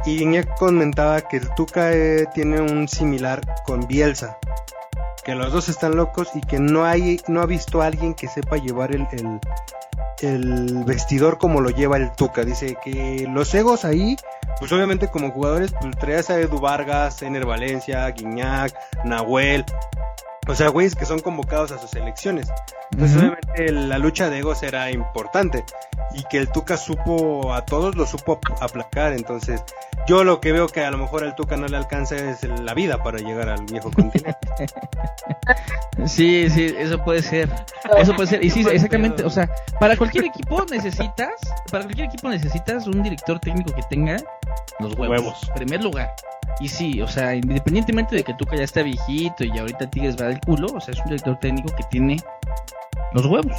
Y 0.04 0.18
Guiñac 0.18 0.58
comentaba 0.58 1.20
que 1.20 1.36
el 1.36 1.48
Tuca 1.54 1.92
eh, 1.92 2.26
tiene 2.34 2.60
un 2.60 2.88
similar 2.88 3.40
con 3.64 3.86
Bielsa, 3.86 4.38
que 5.26 5.34
los 5.34 5.52
dos 5.52 5.68
están 5.68 5.96
locos 5.96 6.28
y 6.34 6.40
que 6.40 6.60
no 6.60 6.84
hay, 6.84 7.20
no 7.26 7.40
ha 7.40 7.46
visto 7.46 7.82
a 7.82 7.86
alguien 7.86 8.14
que 8.14 8.28
sepa 8.28 8.58
llevar 8.58 8.94
el, 8.94 9.08
el, 10.20 10.84
vestidor 10.84 11.36
como 11.38 11.60
lo 11.60 11.70
lleva 11.70 11.96
el 11.96 12.12
Tuca. 12.12 12.44
Dice 12.44 12.76
que 12.80 13.26
los 13.28 13.52
egos 13.52 13.84
ahí, 13.84 14.16
pues 14.60 14.70
obviamente 14.70 15.08
como 15.08 15.32
jugadores, 15.32 15.74
pues 15.80 15.98
traías 15.98 16.30
a 16.30 16.38
Edu 16.38 16.60
Vargas, 16.60 17.22
Ener 17.22 17.44
Valencia, 17.44 18.08
Guiñac, 18.08 18.72
Nahuel. 19.04 19.64
O 20.48 20.54
sea, 20.54 20.68
güeyes 20.68 20.94
que 20.94 21.04
son 21.06 21.18
convocados 21.20 21.72
a 21.72 21.78
sus 21.78 21.90
selecciones. 21.90 22.48
Entonces, 22.92 23.16
Ujú. 23.16 23.26
obviamente, 23.26 23.72
la 23.72 23.98
lucha 23.98 24.30
de 24.30 24.38
egos 24.38 24.62
era 24.62 24.90
importante. 24.90 25.64
Y 26.14 26.22
que 26.30 26.38
el 26.38 26.48
Tuca 26.50 26.76
supo, 26.76 27.52
a 27.52 27.64
todos 27.64 27.96
lo 27.96 28.06
supo 28.06 28.34
ap- 28.40 28.62
aplacar. 28.62 29.12
Entonces, 29.12 29.62
yo 30.06 30.22
lo 30.24 30.40
que 30.40 30.52
veo 30.52 30.68
que 30.68 30.84
a 30.84 30.90
lo 30.90 30.98
mejor 30.98 31.24
al 31.24 31.34
Tuca 31.34 31.56
no 31.56 31.66
le 31.66 31.76
alcanza 31.76 32.14
es 32.16 32.44
la 32.44 32.74
vida 32.74 33.02
para 33.02 33.18
llegar 33.18 33.48
al 33.48 33.64
viejo 33.66 33.90
continente. 33.90 34.38
Sí, 36.06 36.48
sí, 36.50 36.74
eso 36.78 37.02
puede 37.02 37.22
ser. 37.22 37.48
Eso 37.96 38.14
puede 38.14 38.28
ser. 38.28 38.44
Y 38.44 38.50
sí, 38.50 38.60
exactamente. 38.70 39.24
O 39.24 39.30
sea, 39.30 39.48
para 39.80 39.96
cualquier 39.96 40.26
equipo 40.26 40.64
necesitas, 40.70 41.30
para 41.70 41.84
cualquier 41.84 42.08
equipo 42.08 42.28
necesitas 42.28 42.86
un 42.86 43.02
director 43.02 43.38
técnico 43.40 43.72
que 43.74 43.82
tenga 43.88 44.16
los 44.78 44.94
huevos. 44.94 45.08
Huevos. 45.18 45.48
En 45.48 45.54
primer 45.54 45.82
lugar. 45.82 46.14
Y 46.60 46.68
sí, 46.68 47.02
o 47.02 47.08
sea, 47.08 47.34
independientemente 47.34 48.16
de 48.16 48.24
que 48.24 48.32
Tuca 48.34 48.56
ya 48.56 48.64
está 48.64 48.82
viejito 48.82 49.44
y 49.44 49.58
ahorita 49.58 49.90
Tigres 49.90 50.16
va 50.20 50.26
del 50.26 50.40
culo, 50.40 50.68
o 50.74 50.80
sea, 50.80 50.94
es 50.94 51.00
un 51.00 51.06
director 51.06 51.38
técnico 51.38 51.74
que 51.76 51.84
tiene 51.90 52.16
los 53.12 53.26
huevos. 53.26 53.52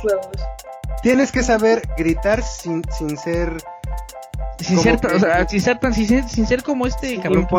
Tienes 1.04 1.32
que 1.32 1.44
saber 1.44 1.88
gritar 1.96 2.42
sin, 2.42 2.84
sin 2.92 3.18
ser 3.18 3.56
Sin 4.60 4.80
ser, 4.80 5.00
que- 5.00 5.08
o 5.08 5.20
sea, 5.20 5.48
sin 5.48 5.62
ser 5.62 5.80
tan, 5.80 5.94
sin 5.94 6.08
ser, 6.08 6.28
sin 6.28 6.48
ser 6.48 6.64
como 6.64 6.88
este 6.88 7.20
cabrón 7.22 7.46
que. 7.46 7.56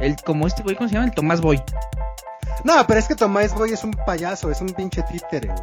El, 0.00 0.16
como 0.16 0.46
este 0.46 0.62
güey, 0.62 0.74
¿cómo 0.76 0.88
se 0.88 0.94
llama? 0.94 1.06
El 1.06 1.12
Tomás 1.12 1.40
Boy. 1.40 1.62
No, 2.64 2.86
pero 2.86 2.98
es 2.98 3.06
que 3.06 3.14
Tomás 3.14 3.52
Boy 3.54 3.72
es 3.72 3.84
un 3.84 3.92
payaso, 3.92 4.50
es 4.50 4.60
un 4.62 4.68
pinche 4.68 5.02
títere, 5.02 5.48
güey. 5.48 5.60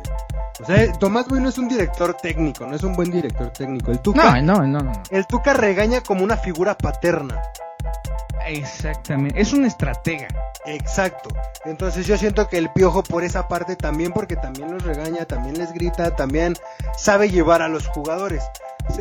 O 0.62 0.66
sea, 0.66 0.94
Tomás 0.94 1.28
Boy 1.28 1.40
no 1.42 1.50
es 1.50 1.58
un 1.58 1.68
director 1.68 2.14
técnico, 2.16 2.66
no 2.68 2.76
es 2.76 2.84
un 2.84 2.94
buen 2.96 3.10
director 3.10 3.50
técnico. 3.50 3.92
El 3.92 4.00
Tuca, 4.00 4.40
No, 4.42 4.60
no, 4.60 4.68
no, 4.68 4.80
no. 4.84 4.92
el 5.10 5.26
Tuca 5.26 5.54
regaña 5.54 6.02
como 6.02 6.24
una 6.24 6.38
figura 6.38 6.78
paterna. 6.78 7.42
Exactamente. 8.48 9.40
Es 9.40 9.54
un 9.54 9.66
estratega. 9.66 10.28
Exacto. 10.66 11.30
Entonces 11.66 12.08
yo 12.08 12.18
siento 12.18 12.48
que 12.48 12.58
el 12.58 12.70
piojo 12.72 13.04
por 13.04 13.24
esa 13.24 13.48
parte 13.48 13.76
también, 13.76 14.12
porque 14.12 14.36
también 14.36 14.72
los 14.72 14.84
regaña, 14.84 15.26
también 15.26 15.58
les 15.58 15.74
grita, 15.74 16.16
también 16.16 16.56
sabe 16.98 17.30
llevar 17.30 17.62
a 17.62 17.68
los 17.68 17.88
jugadores. 17.88 18.44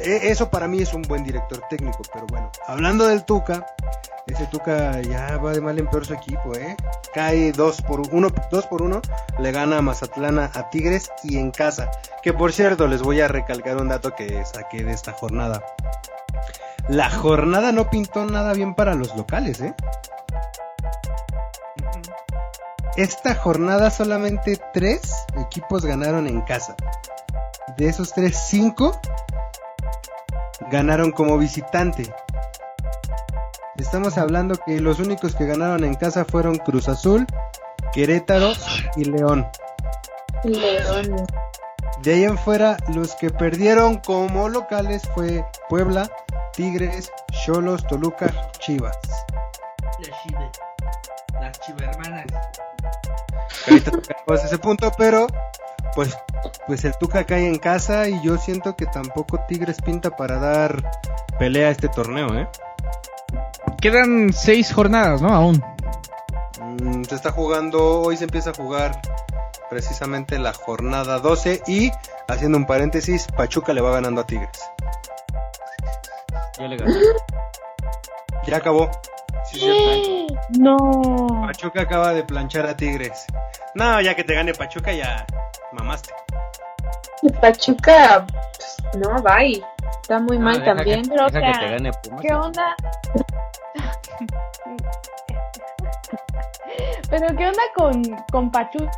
E- 0.04 0.30
Eso 0.30 0.48
para 0.50 0.68
mí 0.68 0.80
es 0.80 0.92
un 0.94 1.02
buen 1.02 1.24
director 1.24 1.62
técnico, 1.68 2.02
pero 2.12 2.26
bueno, 2.26 2.50
hablando 2.66 3.06
del 3.06 3.24
Tuca, 3.24 3.66
ese 4.26 4.46
Tuca 4.46 5.00
ya 5.00 5.36
va 5.38 5.52
de 5.52 5.60
mal 5.60 5.78
en 5.78 5.86
peor 5.88 6.06
su 6.06 6.14
equipo, 6.14 6.54
¿eh? 6.54 6.76
Cae 7.12 7.52
2 7.52 7.82
por 7.82 8.00
1, 8.00 8.28
dos 8.50 8.66
por 8.66 8.82
uno, 8.82 9.02
le 9.38 9.52
gana 9.52 9.78
a 9.78 9.82
Mazatlán 9.82 10.38
a 10.38 10.70
Tigres 10.70 11.10
y 11.24 11.38
en 11.38 11.50
casa. 11.50 11.90
Que 12.22 12.32
por 12.32 12.52
cierto, 12.52 12.86
les 12.86 13.02
voy 13.02 13.20
a 13.20 13.28
recalcar 13.28 13.76
un 13.76 13.88
dato 13.88 14.14
que 14.14 14.44
saqué 14.44 14.84
de 14.84 14.92
esta 14.92 15.12
jornada. 15.12 15.62
La 16.88 17.10
jornada 17.10 17.72
no 17.72 17.90
pintó 17.90 18.24
nada 18.24 18.54
bien 18.54 18.74
para 18.74 18.94
los 18.94 19.14
locales, 19.16 19.60
¿eh? 19.60 19.74
Esta 22.96 23.34
jornada 23.34 23.90
solamente 23.90 24.58
tres 24.72 25.00
equipos 25.38 25.84
ganaron 25.84 26.26
en 26.26 26.42
casa. 26.42 26.76
De 27.76 27.88
esos 27.88 28.12
tres, 28.12 28.36
cinco 28.48 29.00
ganaron 30.70 31.10
como 31.12 31.38
visitante. 31.38 32.12
Estamos 33.76 34.18
hablando 34.18 34.56
que 34.56 34.80
los 34.80 35.00
únicos 35.00 35.34
que 35.34 35.46
ganaron 35.46 35.84
en 35.84 35.94
casa 35.94 36.24
fueron 36.24 36.56
Cruz 36.56 36.88
Azul, 36.88 37.26
Querétaro 37.92 38.52
y 38.96 39.04
León. 39.04 39.46
León. 40.44 41.26
De 42.02 42.14
ahí 42.14 42.24
en 42.24 42.36
fuera, 42.36 42.76
los 42.94 43.14
que 43.14 43.30
perdieron 43.30 43.98
como 43.98 44.48
locales 44.48 45.02
fue 45.14 45.44
Puebla, 45.68 46.10
Tigres, 46.52 47.10
Cholos, 47.44 47.86
Toluca, 47.86 48.50
Chivas. 48.58 48.98
Las 51.40 51.60
chivermanas. 51.60 52.26
Ahorita 53.68 53.90
tocamos 53.90 54.44
ese 54.44 54.58
punto, 54.58 54.92
pero 54.98 55.26
pues 55.94 56.16
pues 56.66 56.84
el 56.84 56.96
Tuca 56.96 57.24
cae 57.24 57.46
en 57.46 57.58
casa 57.58 58.08
y 58.08 58.20
yo 58.22 58.38
siento 58.38 58.76
que 58.76 58.86
tampoco 58.86 59.40
Tigres 59.48 59.80
pinta 59.80 60.16
para 60.16 60.38
dar 60.38 60.82
pelea 61.38 61.68
a 61.68 61.70
este 61.70 61.88
torneo, 61.88 62.34
¿eh? 62.34 62.48
Quedan 63.80 64.32
seis 64.32 64.72
jornadas, 64.72 65.20
¿no? 65.20 65.28
Aún. 65.28 65.62
Mm, 66.60 67.02
se 67.04 67.14
está 67.14 67.32
jugando, 67.32 68.00
hoy 68.02 68.16
se 68.16 68.24
empieza 68.24 68.50
a 68.50 68.54
jugar 68.54 69.00
precisamente 69.68 70.38
la 70.38 70.52
jornada 70.52 71.18
12 71.18 71.62
y 71.66 71.90
haciendo 72.28 72.58
un 72.58 72.66
paréntesis, 72.66 73.26
Pachuca 73.36 73.72
le 73.72 73.80
va 73.80 73.90
ganando 73.90 74.20
a 74.20 74.26
Tigres. 74.26 74.60
Yo 76.58 76.68
le 76.68 76.76
gané. 76.76 76.94
Ya 78.46 78.56
acabó. 78.56 78.90
Sí. 79.44 80.26
No. 80.58 80.76
Pachuca 81.46 81.82
acaba 81.82 82.12
de 82.12 82.22
planchar 82.24 82.66
a 82.66 82.76
Tigres. 82.76 83.26
No, 83.74 84.00
ya 84.00 84.14
que 84.14 84.24
te 84.24 84.34
gane 84.34 84.52
Pachuca 84.54 84.92
ya 84.92 85.24
mamaste. 85.72 86.12
Pachuca, 87.40 88.26
pues, 88.26 88.76
no, 88.96 89.22
bye. 89.22 89.62
Está 90.02 90.18
muy 90.18 90.38
No, 90.38 90.44
mal 90.44 90.58
deja 90.60 90.74
también. 90.74 91.02
Que, 91.02 91.08
pero, 91.10 91.26
que 91.26 91.32
sea, 91.32 91.52
te 91.60 91.70
gane 91.70 91.92
Pumas. 92.02 92.20
¿Qué 92.22 92.34
onda? 92.34 92.76
Pero 97.10 97.26
¿qué 97.36 97.46
onda 97.46 97.62
con, 97.76 98.02
con 98.30 98.50
Pachuca 98.50 98.90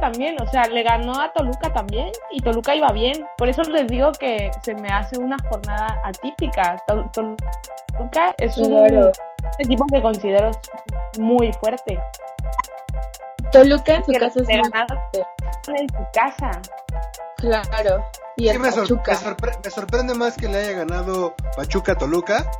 también? 0.00 0.36
O 0.42 0.46
sea, 0.46 0.66
le 0.66 0.82
ganó 0.82 1.18
a 1.18 1.32
Toluca 1.32 1.72
también 1.72 2.10
y 2.30 2.40
Toluca 2.40 2.74
iba 2.74 2.92
bien. 2.92 3.26
Por 3.38 3.48
eso 3.48 3.62
les 3.62 3.86
digo 3.88 4.12
que 4.12 4.50
se 4.62 4.74
me 4.74 4.88
hace 4.88 5.18
una 5.18 5.36
jornada 5.48 5.98
atípica. 6.04 6.76
Tol- 6.86 7.10
Toluca 7.12 8.34
es 8.38 8.56
un 8.58 8.68
Claro. 8.68 9.12
Equipo 9.58 9.86
que 9.86 10.00
considero 10.02 10.50
muy 11.18 11.52
fuerte. 11.54 11.98
Toluca 13.50 13.96
en 13.96 14.04
su 14.04 14.12
casa 14.12 14.40
es 14.40 14.46
muy 14.48 14.56
fuerte. 14.70 15.26
en 15.78 15.88
su 15.88 16.06
casa. 16.12 16.50
Claro. 17.36 18.04
Y 18.36 18.44
Sí, 18.44 18.48
el 18.48 18.58
me, 18.60 18.72
sor- 18.72 18.90
me 18.90 19.14
sorpre- 19.14 19.58
me 19.62 19.70
sorprende 19.70 20.14
más 20.14 20.36
que 20.36 20.48
le 20.48 20.58
haya 20.58 20.72
ganado 20.72 21.34
Pachuca 21.56 21.92
a 21.92 21.94
Toluca 21.96 22.50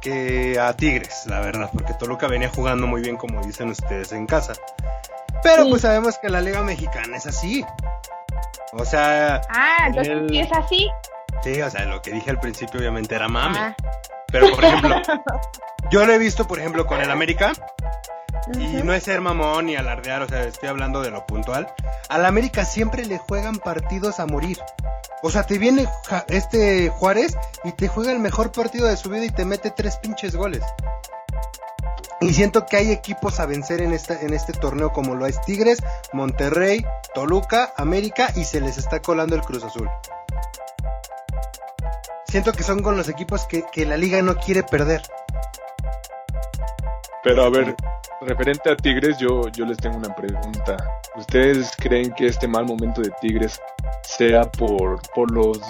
que 0.00 0.58
a 0.58 0.72
Tigres, 0.74 1.26
la 1.26 1.40
verdad, 1.40 1.70
porque 1.72 1.94
Toluca 1.94 2.26
venía 2.26 2.48
jugando 2.48 2.86
muy 2.88 3.02
bien, 3.02 3.16
como 3.16 3.40
dicen 3.42 3.68
ustedes, 3.70 4.10
en 4.12 4.26
casa. 4.26 4.54
Pero 5.44 5.64
Sí. 5.64 5.70
pues 5.70 5.82
sabemos 5.82 6.18
que 6.18 6.28
la 6.28 6.40
Liga 6.40 6.60
Mexicana 6.62 7.16
es 7.16 7.26
así. 7.26 7.64
O 8.72 8.84
sea, 8.84 9.42
Ah, 9.48 9.84
entonces 9.86 10.12
El- 10.12 10.28
si 10.28 10.40
es 10.40 10.52
así. 10.52 10.90
Sí, 11.42 11.60
o 11.62 11.70
sea, 11.70 11.84
lo 11.84 12.02
que 12.02 12.12
dije 12.12 12.30
al 12.30 12.40
principio 12.40 12.80
obviamente 12.80 13.14
era 13.14 13.28
mame. 13.28 13.58
Ah, 13.58 13.76
Pero 14.30 14.50
por 14.54 14.64
ejemplo, 14.64 14.96
yo 15.90 16.06
lo 16.06 16.12
he 16.12 16.18
visto, 16.18 16.46
por 16.46 16.58
ejemplo, 16.58 16.86
con 16.86 17.00
el 17.00 17.10
América. 17.10 17.52
Y 18.58 18.82
no 18.82 18.92
es 18.92 19.04
ser 19.04 19.20
mamón 19.20 19.66
ni 19.66 19.76
alardear, 19.76 20.22
o 20.22 20.28
sea, 20.28 20.42
estoy 20.42 20.68
hablando 20.68 21.00
de 21.00 21.10
lo 21.10 21.26
puntual. 21.26 21.72
Al 22.08 22.26
América 22.26 22.64
siempre 22.64 23.04
le 23.06 23.18
juegan 23.18 23.58
partidos 23.58 24.18
a 24.18 24.26
morir. 24.26 24.58
O 25.22 25.30
sea, 25.30 25.44
te 25.44 25.58
viene 25.58 25.88
este 26.28 26.88
Juárez 26.88 27.36
y 27.62 27.72
te 27.72 27.86
juega 27.86 28.10
el 28.10 28.18
mejor 28.18 28.50
partido 28.50 28.88
de 28.88 28.96
su 28.96 29.08
vida 29.08 29.24
y 29.24 29.30
te 29.30 29.44
mete 29.44 29.70
tres 29.70 29.96
pinches 29.98 30.34
goles. 30.34 30.62
Y 32.20 32.32
siento 32.34 32.66
que 32.66 32.76
hay 32.76 32.90
equipos 32.90 33.40
a 33.40 33.46
vencer 33.46 33.82
en, 33.82 33.92
esta, 33.92 34.20
en 34.20 34.32
este 34.32 34.52
torneo 34.52 34.92
como 34.92 35.14
lo 35.14 35.26
es 35.26 35.40
Tigres, 35.42 35.78
Monterrey, 36.12 36.84
Toluca, 37.14 37.72
América 37.76 38.32
y 38.36 38.44
se 38.44 38.60
les 38.60 38.78
está 38.78 39.02
colando 39.02 39.34
el 39.34 39.42
Cruz 39.42 39.64
Azul. 39.64 39.88
Siento 42.32 42.52
que 42.52 42.62
son 42.62 42.82
con 42.82 42.96
los 42.96 43.10
equipos 43.10 43.46
que, 43.46 43.84
la 43.84 43.98
liga 43.98 44.22
no 44.22 44.34
quiere 44.36 44.62
perder. 44.62 45.02
Pero 47.22 47.44
a 47.44 47.50
ver, 47.50 47.76
referente 48.22 48.70
a 48.70 48.74
Tigres, 48.74 49.18
yo, 49.18 49.48
yo 49.48 49.66
les 49.66 49.76
tengo 49.76 49.98
una 49.98 50.16
pregunta. 50.16 50.78
¿Ustedes 51.14 51.72
creen 51.76 52.10
que 52.14 52.28
este 52.28 52.48
mal 52.48 52.64
momento 52.64 53.02
de 53.02 53.10
Tigres 53.20 53.60
sea 54.04 54.50
por, 54.50 55.02
por 55.14 55.30
los 55.30 55.60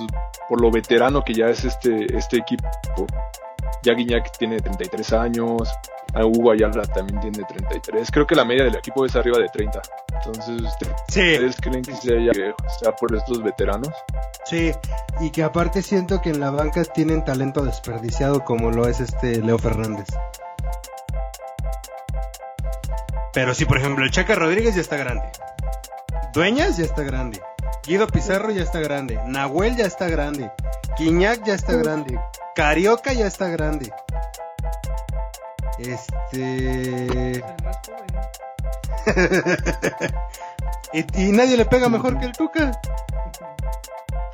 por 0.49 0.61
lo 0.61 0.71
veterano 0.71 1.25
que 1.25 1.35
ya 1.35 1.47
es 1.47 1.65
este, 1.65 2.17
este 2.17 2.37
equipo? 2.37 3.09
Ya 3.83 3.95
Guiñac 3.95 4.31
tiene 4.39 4.61
33 4.61 5.13
años, 5.15 5.69
a 6.15 6.25
Hugo 6.25 6.53
Ayala 6.53 6.83
también 6.83 7.21
tiene 7.21 7.45
33. 7.45 8.11
Creo 8.11 8.27
que 8.27 8.35
la 8.35 8.45
media 8.45 8.65
del 8.65 8.77
equipo 8.77 9.05
es 9.05 9.17
arriba 9.17 9.39
de 9.39 9.49
30. 9.49 9.81
Entonces, 10.15 10.73
Sí, 11.09 11.21
¿ustedes 11.21 11.57
creen 11.61 11.83
que 11.83 11.95
sea, 11.95 12.33
que 12.33 12.55
sea 12.81 12.93
por 12.97 13.15
estos 13.15 13.43
veteranos? 13.43 13.93
Sí, 14.45 14.73
y 15.21 15.31
que 15.31 15.43
aparte 15.43 15.83
siento 15.83 16.21
que 16.21 16.31
en 16.31 16.41
la 16.41 16.51
banca 16.51 16.85
tienen 16.85 17.25
talento 17.25 17.65
desperdiciado 17.65 18.45
como 18.45 18.71
lo 18.71 18.89
es 18.89 19.01
este 19.01 19.41
Leo 19.41 19.59
Fernández. 19.59 20.09
Pero 23.33 23.55
sí, 23.55 23.65
por 23.65 23.79
ejemplo, 23.79 24.05
el 24.05 24.11
Chaca 24.11 24.35
Rodríguez 24.35 24.75
ya 24.75 24.83
está 24.83 24.97
grande. 24.97 25.31
Dueñas 26.35 26.77
ya 26.77 26.85
está 26.85 27.03
grande. 27.03 27.41
Guido 27.87 28.07
Pizarro 28.07 28.51
ya 28.51 28.63
está 28.63 28.81
grande. 28.81 29.19
Nahuel 29.27 29.77
ya 29.77 29.87
está 29.87 30.09
grande. 30.09 30.51
Quiñac 30.97 31.43
ya 31.45 31.55
está 31.55 31.75
grande. 31.75 32.21
Carioca 32.55 33.13
ya 33.13 33.27
está 33.27 33.49
grande. 33.49 33.91
Este... 35.79 37.43
y, 40.93 41.23
y 41.23 41.33
nadie 41.33 41.57
le 41.57 41.65
pega 41.65 41.89
mejor 41.89 42.19
que 42.19 42.27
el 42.27 42.33
Tuca. 42.33 42.73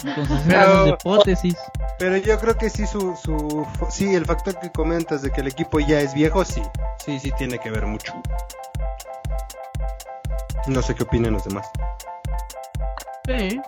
Entonces 0.05 0.41
Pero- 0.47 0.61
eran 0.61 0.91
las 0.91 1.01
hipótesis. 1.01 1.57
Pero 1.99 2.17
yo 2.19 2.39
creo 2.39 2.57
que 2.57 2.71
sí, 2.71 2.87
su, 2.87 3.17
su, 3.17 3.67
sí, 3.91 4.15
el 4.15 4.25
factor 4.25 4.59
que 4.61 4.71
comentas 4.71 5.23
de 5.23 5.33
que 5.33 5.41
el 5.41 5.49
equipo 5.49 5.81
ya 5.81 6.01
es 6.01 6.15
viejo, 6.15 6.45
sí, 6.45 6.63
sí, 7.05 7.19
sí 7.19 7.33
tiene 7.37 7.59
que 7.59 7.71
ver 7.71 7.87
mucho. 7.87 8.15
No 10.69 10.81
sé 10.83 10.95
qué 10.95 11.03
opinan 11.03 11.33
los 11.33 11.45
demás. 11.45 11.69
Sí. 13.27 13.61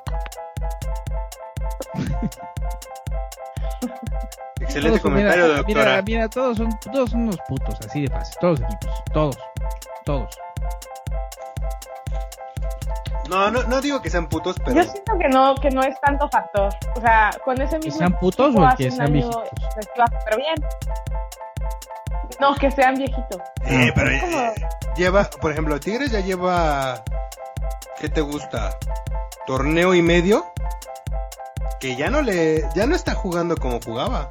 Excelente 4.71 4.99
Todos 5.01 5.03
son- 5.03 5.11
comentario, 5.13 5.45
mira, 5.45 5.57
doctora. 5.57 5.85
Mira, 5.91 6.03
mira, 6.03 6.29
todos 6.29 6.57
son, 6.57 6.79
todos 6.81 7.11
son 7.11 7.21
unos 7.23 7.39
putos, 7.49 7.79
así 7.87 8.03
de 8.03 8.09
fácil. 8.09 8.37
Todos 8.41 8.61
los 8.61 8.69
equipos, 8.73 9.05
todos, 9.13 9.39
todos. 10.05 10.39
No, 13.29 13.51
no, 13.51 13.63
no 13.65 13.81
digo 13.81 14.03
que 14.03 14.11
sean 14.11 14.29
putos, 14.29 14.57
pero 14.65 14.77
Yo 14.77 14.83
siento 14.91 15.13
que 15.19 15.29
no, 15.29 15.55
que 15.55 15.71
no 15.71 15.83
es 15.83 15.99
tanto 16.01 16.29
factor. 16.29 16.69
O 16.97 17.01
sea, 17.01 17.31
con 17.45 17.61
ese 17.61 17.79
mismo 17.79 17.99
sean 17.99 18.19
putos 18.19 18.55
o 18.57 18.77
que 18.77 18.91
sean 18.91 19.13
viejitos? 19.13 19.43
súper 19.49 20.37
bien. 20.37 20.55
No, 22.41 22.55
que 22.57 22.71
sean 22.73 22.95
viejitos. 22.97 23.41
Eh, 23.67 23.93
pero 23.95 24.11
como- 24.21 24.39
eh, 24.41 24.55
lleva, 24.97 25.25
por 25.41 25.53
ejemplo, 25.53 25.79
Tigres 25.79 26.11
ya 26.11 26.21
lleva, 26.21 27.05
¿qué 28.01 28.09
te 28.09 28.21
gusta? 28.21 28.77
Torneo 29.47 29.95
y 29.95 30.03
medio, 30.03 30.53
que 31.79 31.95
ya 31.97 32.11
no 32.11 32.23
le, 32.23 32.65
ya 32.75 32.87
no 32.87 32.97
está 32.97 33.15
jugando 33.15 33.57
como 33.57 33.81
jugaba. 33.81 34.29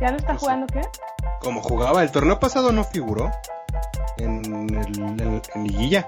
¿Ya 0.00 0.10
no 0.10 0.16
está 0.16 0.28
Pues 0.28 0.40
jugando 0.40 0.66
qué? 0.66 0.82
Como 1.40 1.60
jugaba, 1.62 2.02
el 2.02 2.10
torneo 2.10 2.38
pasado 2.38 2.72
no 2.72 2.84
figuró 2.84 3.30
en, 4.18 4.44
el, 4.76 5.20
en- 5.20 5.42
en 5.54 5.64
liguilla. 5.64 6.06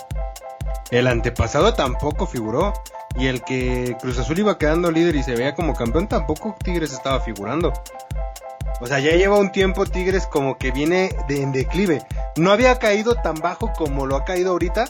El 0.91 1.07
antepasado 1.07 1.75
tampoco 1.75 2.27
figuró. 2.27 2.73
Y 3.17 3.29
el 3.29 3.43
que 3.45 3.97
Cruz 4.01 4.19
Azul 4.19 4.39
iba 4.41 4.59
quedando 4.59 4.91
líder 4.91 5.15
y 5.15 5.23
se 5.23 5.35
veía 5.37 5.55
como 5.55 5.75
campeón, 5.75 6.09
tampoco 6.09 6.57
Tigres 6.65 6.93
estaba 6.93 7.21
figurando. 7.21 7.73
O 8.81 8.87
sea, 8.87 8.99
ya 8.99 9.13
lleva 9.13 9.39
un 9.39 9.53
tiempo 9.53 9.87
Tigres 9.87 10.27
como 10.27 10.59
que 10.59 10.73
viene 10.73 11.11
de, 11.29 11.41
en 11.43 11.53
declive. 11.53 12.05
No 12.37 12.51
había 12.51 12.77
caído 12.81 13.15
tan 13.15 13.37
bajo 13.37 13.73
como 13.73 14.05
lo 14.07 14.17
ha 14.17 14.25
caído 14.25 14.51
ahorita, 14.51 14.87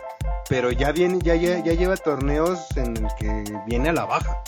pero 0.49 0.73
ya 0.73 0.91
viene, 0.93 1.19
ya, 1.23 1.35
ya, 1.35 1.59
ya 1.59 1.75
lleva 1.75 1.97
torneos 1.99 2.67
en 2.77 2.97
el 2.97 3.15
que 3.17 3.45
viene 3.67 3.91
a 3.91 3.93
la 3.93 4.07
baja. 4.07 4.41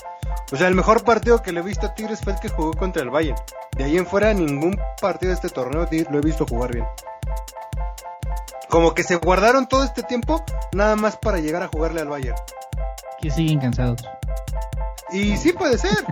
O 0.53 0.57
sea, 0.57 0.69
el 0.69 0.75
mejor 0.75 1.05
partido 1.05 1.43
que 1.43 1.53
le 1.53 1.61
he 1.61 1.63
visto 1.63 1.87
a 1.87 1.95
Tigres 1.95 2.21
fue 2.21 2.33
el 2.35 2.41
que 2.41 2.49
jugó 2.49 2.73
contra 2.73 3.03
el 3.03 3.11
Bayern. 3.11 3.39
De 3.77 3.85
ahí 3.85 3.97
en 3.97 4.07
fuera, 4.07 4.33
ningún 4.33 4.81
partido 5.01 5.31
de 5.31 5.35
este 5.35 5.49
torneo 5.49 5.89
lo 6.11 6.19
he 6.19 6.23
visto 6.23 6.47
jugar 6.47 6.73
bien. 6.73 6.87
Como 8.69 8.95
que 8.95 9.03
se 9.03 9.17
guardaron 9.17 9.67
todo 9.67 9.85
este 9.85 10.03
tiempo 10.03 10.45
nada 10.73 10.97
más 10.97 11.17
para 11.17 11.39
llegar 11.39 11.63
a 11.63 11.69
jugarle 11.69 12.01
al 12.01 12.09
Bayern. 12.09 12.39
Que 13.21 13.31
siguen 13.31 13.61
cansados. 13.61 14.03
Y 15.11 15.37
sí 15.37 15.53
puede 15.53 15.79
ser. 15.79 16.05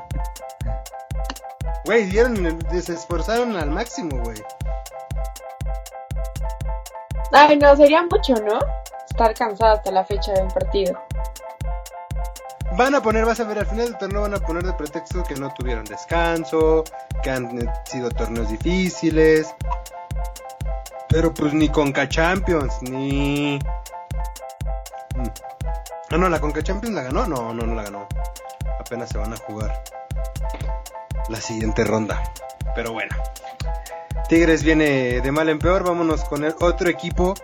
Güey, 1.85 2.07
dieron, 2.07 2.59
se 2.71 2.95
esforzaron 2.95 3.57
al 3.57 3.71
máximo, 3.71 4.19
güey. 4.23 4.43
Ay, 7.33 7.59
no, 7.59 7.77
sería 7.77 8.03
mucho, 8.03 8.35
¿no? 8.35 8.59
Estar 9.11 9.35
cansado 9.35 9.75
hasta 9.75 9.91
la 9.91 10.05
fecha 10.05 10.33
de 10.33 10.43
un 10.43 10.49
partido. 10.49 11.04
Van 12.73 12.95
a 12.95 13.03
poner, 13.03 13.25
vas 13.25 13.39
a 13.39 13.45
ver, 13.45 13.59
al 13.59 13.67
final 13.67 13.87
del 13.87 13.99
torneo 13.99 14.23
van 14.23 14.35
a 14.35 14.39
poner 14.39 14.65
de 14.65 14.73
pretexto 14.73 15.23
que 15.23 15.37
no 15.37 15.53
tuvieron 15.55 15.85
descanso, 15.85 16.83
que 17.23 17.31
han 17.31 17.71
sido 17.85 18.11
torneos 18.11 18.49
difíciles. 18.49 19.55
Pero 21.09 21.33
pues 21.33 21.55
ni 21.55 21.69
Conca 21.69 22.09
Champions, 22.09 22.83
ni... 22.83 23.59
Mm. 25.15 25.29
Ah, 26.11 26.17
no, 26.19 26.29
la 26.29 26.41
Conca 26.41 26.63
Champions 26.63 26.95
la 26.95 27.03
ganó. 27.05 27.27
No, 27.27 27.55
no, 27.55 27.65
no 27.65 27.75
la 27.75 27.85
ganó. 27.85 28.09
Apenas 28.81 29.11
se 29.11 29.19
van 29.19 29.33
a 29.33 29.37
jugar 29.37 29.85
la 31.29 31.41
siguiente 31.41 31.85
ronda. 31.85 32.21
Pero 32.75 32.93
bueno. 32.93 33.15
Tigres 34.29 34.65
viene 34.65 35.21
de 35.21 35.33
mal 35.33 35.49
en 35.49 35.61
peor. 35.61 35.85
Vámonos 35.85 36.25
con 36.25 36.45
el 36.45 36.55
otro 36.61 36.89
equipo 36.89 37.35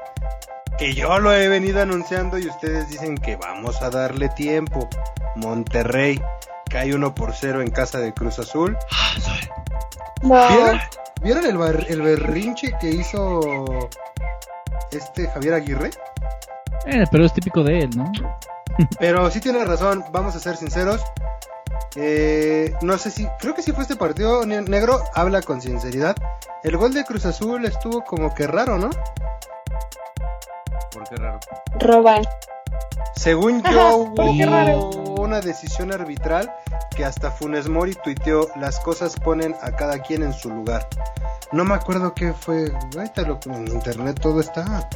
que 0.78 0.94
yo 0.94 1.18
lo 1.18 1.32
he 1.32 1.48
venido 1.48 1.80
anunciando 1.82 2.38
y 2.38 2.46
ustedes 2.48 2.88
dicen 2.88 3.16
que 3.16 3.36
vamos 3.36 3.82
a 3.82 3.90
darle 3.90 4.28
tiempo. 4.30 4.88
Monterrey 5.36 6.20
cae 6.68 6.94
1 6.94 7.14
por 7.14 7.34
0 7.34 7.60
en 7.62 7.70
casa 7.70 7.98
de 7.98 8.12
Cruz 8.14 8.38
Azul. 8.38 8.76
No. 10.22 10.48
¿Vieron, 10.48 10.80
¿vieron 11.22 11.46
el, 11.46 11.56
bar- 11.58 11.86
el 11.88 12.02
berrinche 12.02 12.74
que 12.80 12.88
hizo 12.90 13.88
este 14.90 15.28
Javier 15.28 15.54
Aguirre? 15.54 15.90
Eh, 16.86 17.04
pero 17.10 17.24
es 17.26 17.32
típico 17.34 17.62
de 17.62 17.80
él, 17.80 17.90
¿no? 17.96 18.10
Pero 18.98 19.30
sí 19.30 19.40
tiene 19.40 19.64
razón, 19.64 20.04
vamos 20.12 20.34
a 20.36 20.40
ser 20.40 20.56
sinceros. 20.56 21.02
Eh, 21.96 22.72
no 22.82 22.96
sé 22.98 23.10
si, 23.10 23.26
creo 23.40 23.54
que 23.54 23.62
si 23.62 23.72
fue 23.72 23.82
este 23.82 23.96
partido 23.96 24.46
ne- 24.46 24.62
negro, 24.62 25.02
habla 25.14 25.42
con 25.42 25.60
sinceridad. 25.60 26.16
El 26.62 26.76
gol 26.76 26.94
de 26.94 27.04
Cruz 27.04 27.26
Azul 27.26 27.64
estuvo 27.66 28.02
como 28.04 28.34
que 28.34 28.46
raro, 28.46 28.78
¿no? 28.78 28.90
¿Por 30.92 31.08
qué 31.08 31.16
raro? 31.16 31.40
Roban. 31.78 32.22
Según 33.16 33.62
yo, 33.70 33.96
hubo 33.96 35.22
una 35.22 35.40
decisión 35.40 35.92
arbitral 35.92 36.52
que 36.96 37.04
hasta 37.04 37.30
Funes 37.30 37.68
Mori 37.68 37.94
tuiteó, 37.94 38.48
las 38.56 38.80
cosas 38.80 39.14
ponen 39.16 39.54
a 39.62 39.72
cada 39.72 39.98
quien 39.98 40.22
en 40.22 40.32
su 40.32 40.50
lugar. 40.50 40.86
No 41.52 41.64
me 41.64 41.74
acuerdo 41.74 42.14
qué 42.14 42.32
fue, 42.32 42.72
ahorita 42.96 43.22
lo, 43.22 43.38
en 43.46 43.66
internet 43.68 44.18
todo 44.20 44.40
está. 44.40 44.88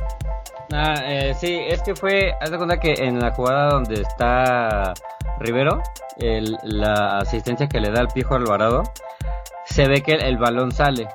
Ah, 0.73 0.95
eh, 1.05 1.35
sí, 1.39 1.59
es 1.69 1.83
que 1.83 1.95
fue, 1.95 2.33
haz 2.41 2.51
de 2.51 2.57
cuenta 2.57 2.79
que 2.79 2.93
en 2.95 3.19
la 3.21 3.33
jugada 3.33 3.71
donde 3.71 4.01
está 4.03 4.95
Rivero, 5.39 5.83
el- 6.17 6.57
la 6.63 7.19
asistencia 7.19 7.69
que 7.69 7.81
le 7.81 7.91
da 7.91 8.01
al 8.01 8.09
Pijo 8.09 8.35
Alvarado, 8.35 8.85
se 9.67 9.87
ve 9.89 10.03
que 10.03 10.13
el, 10.13 10.23
el 10.23 10.39
balón 10.39 10.73
sale. 10.73 11.09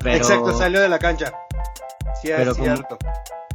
Pero, 0.00 0.16
Exacto, 0.16 0.52
salió 0.58 0.80
de 0.80 0.88
la 0.88 0.98
cancha. 0.98 1.32
Sí, 2.20 2.30
es 2.30 2.36
Pero 2.36 2.52
como- 2.54 2.64
cierto. 2.64 2.98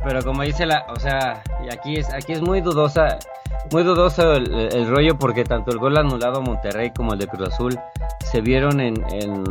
Pero 0.03 0.23
como 0.23 0.43
dice 0.43 0.65
la, 0.65 0.85
o 0.89 0.99
sea, 0.99 1.43
y 1.63 1.71
aquí 1.73 1.95
es, 1.97 2.11
aquí 2.13 2.31
es 2.33 2.41
muy 2.41 2.61
dudosa, 2.61 3.17
muy 3.71 3.83
dudoso 3.83 4.33
el, 4.33 4.89
rollo 4.89 5.17
porque 5.17 5.43
tanto 5.43 5.71
el 5.71 5.77
gol 5.77 5.97
anulado 5.97 6.37
a 6.37 6.41
Monterrey 6.41 6.91
como 6.91 7.13
el 7.13 7.19
de 7.19 7.27
Cruz 7.27 7.49
Azul 7.49 7.77
se 8.23 8.39
vieron 8.41 8.79
en, 8.79 8.95
en 9.11 9.43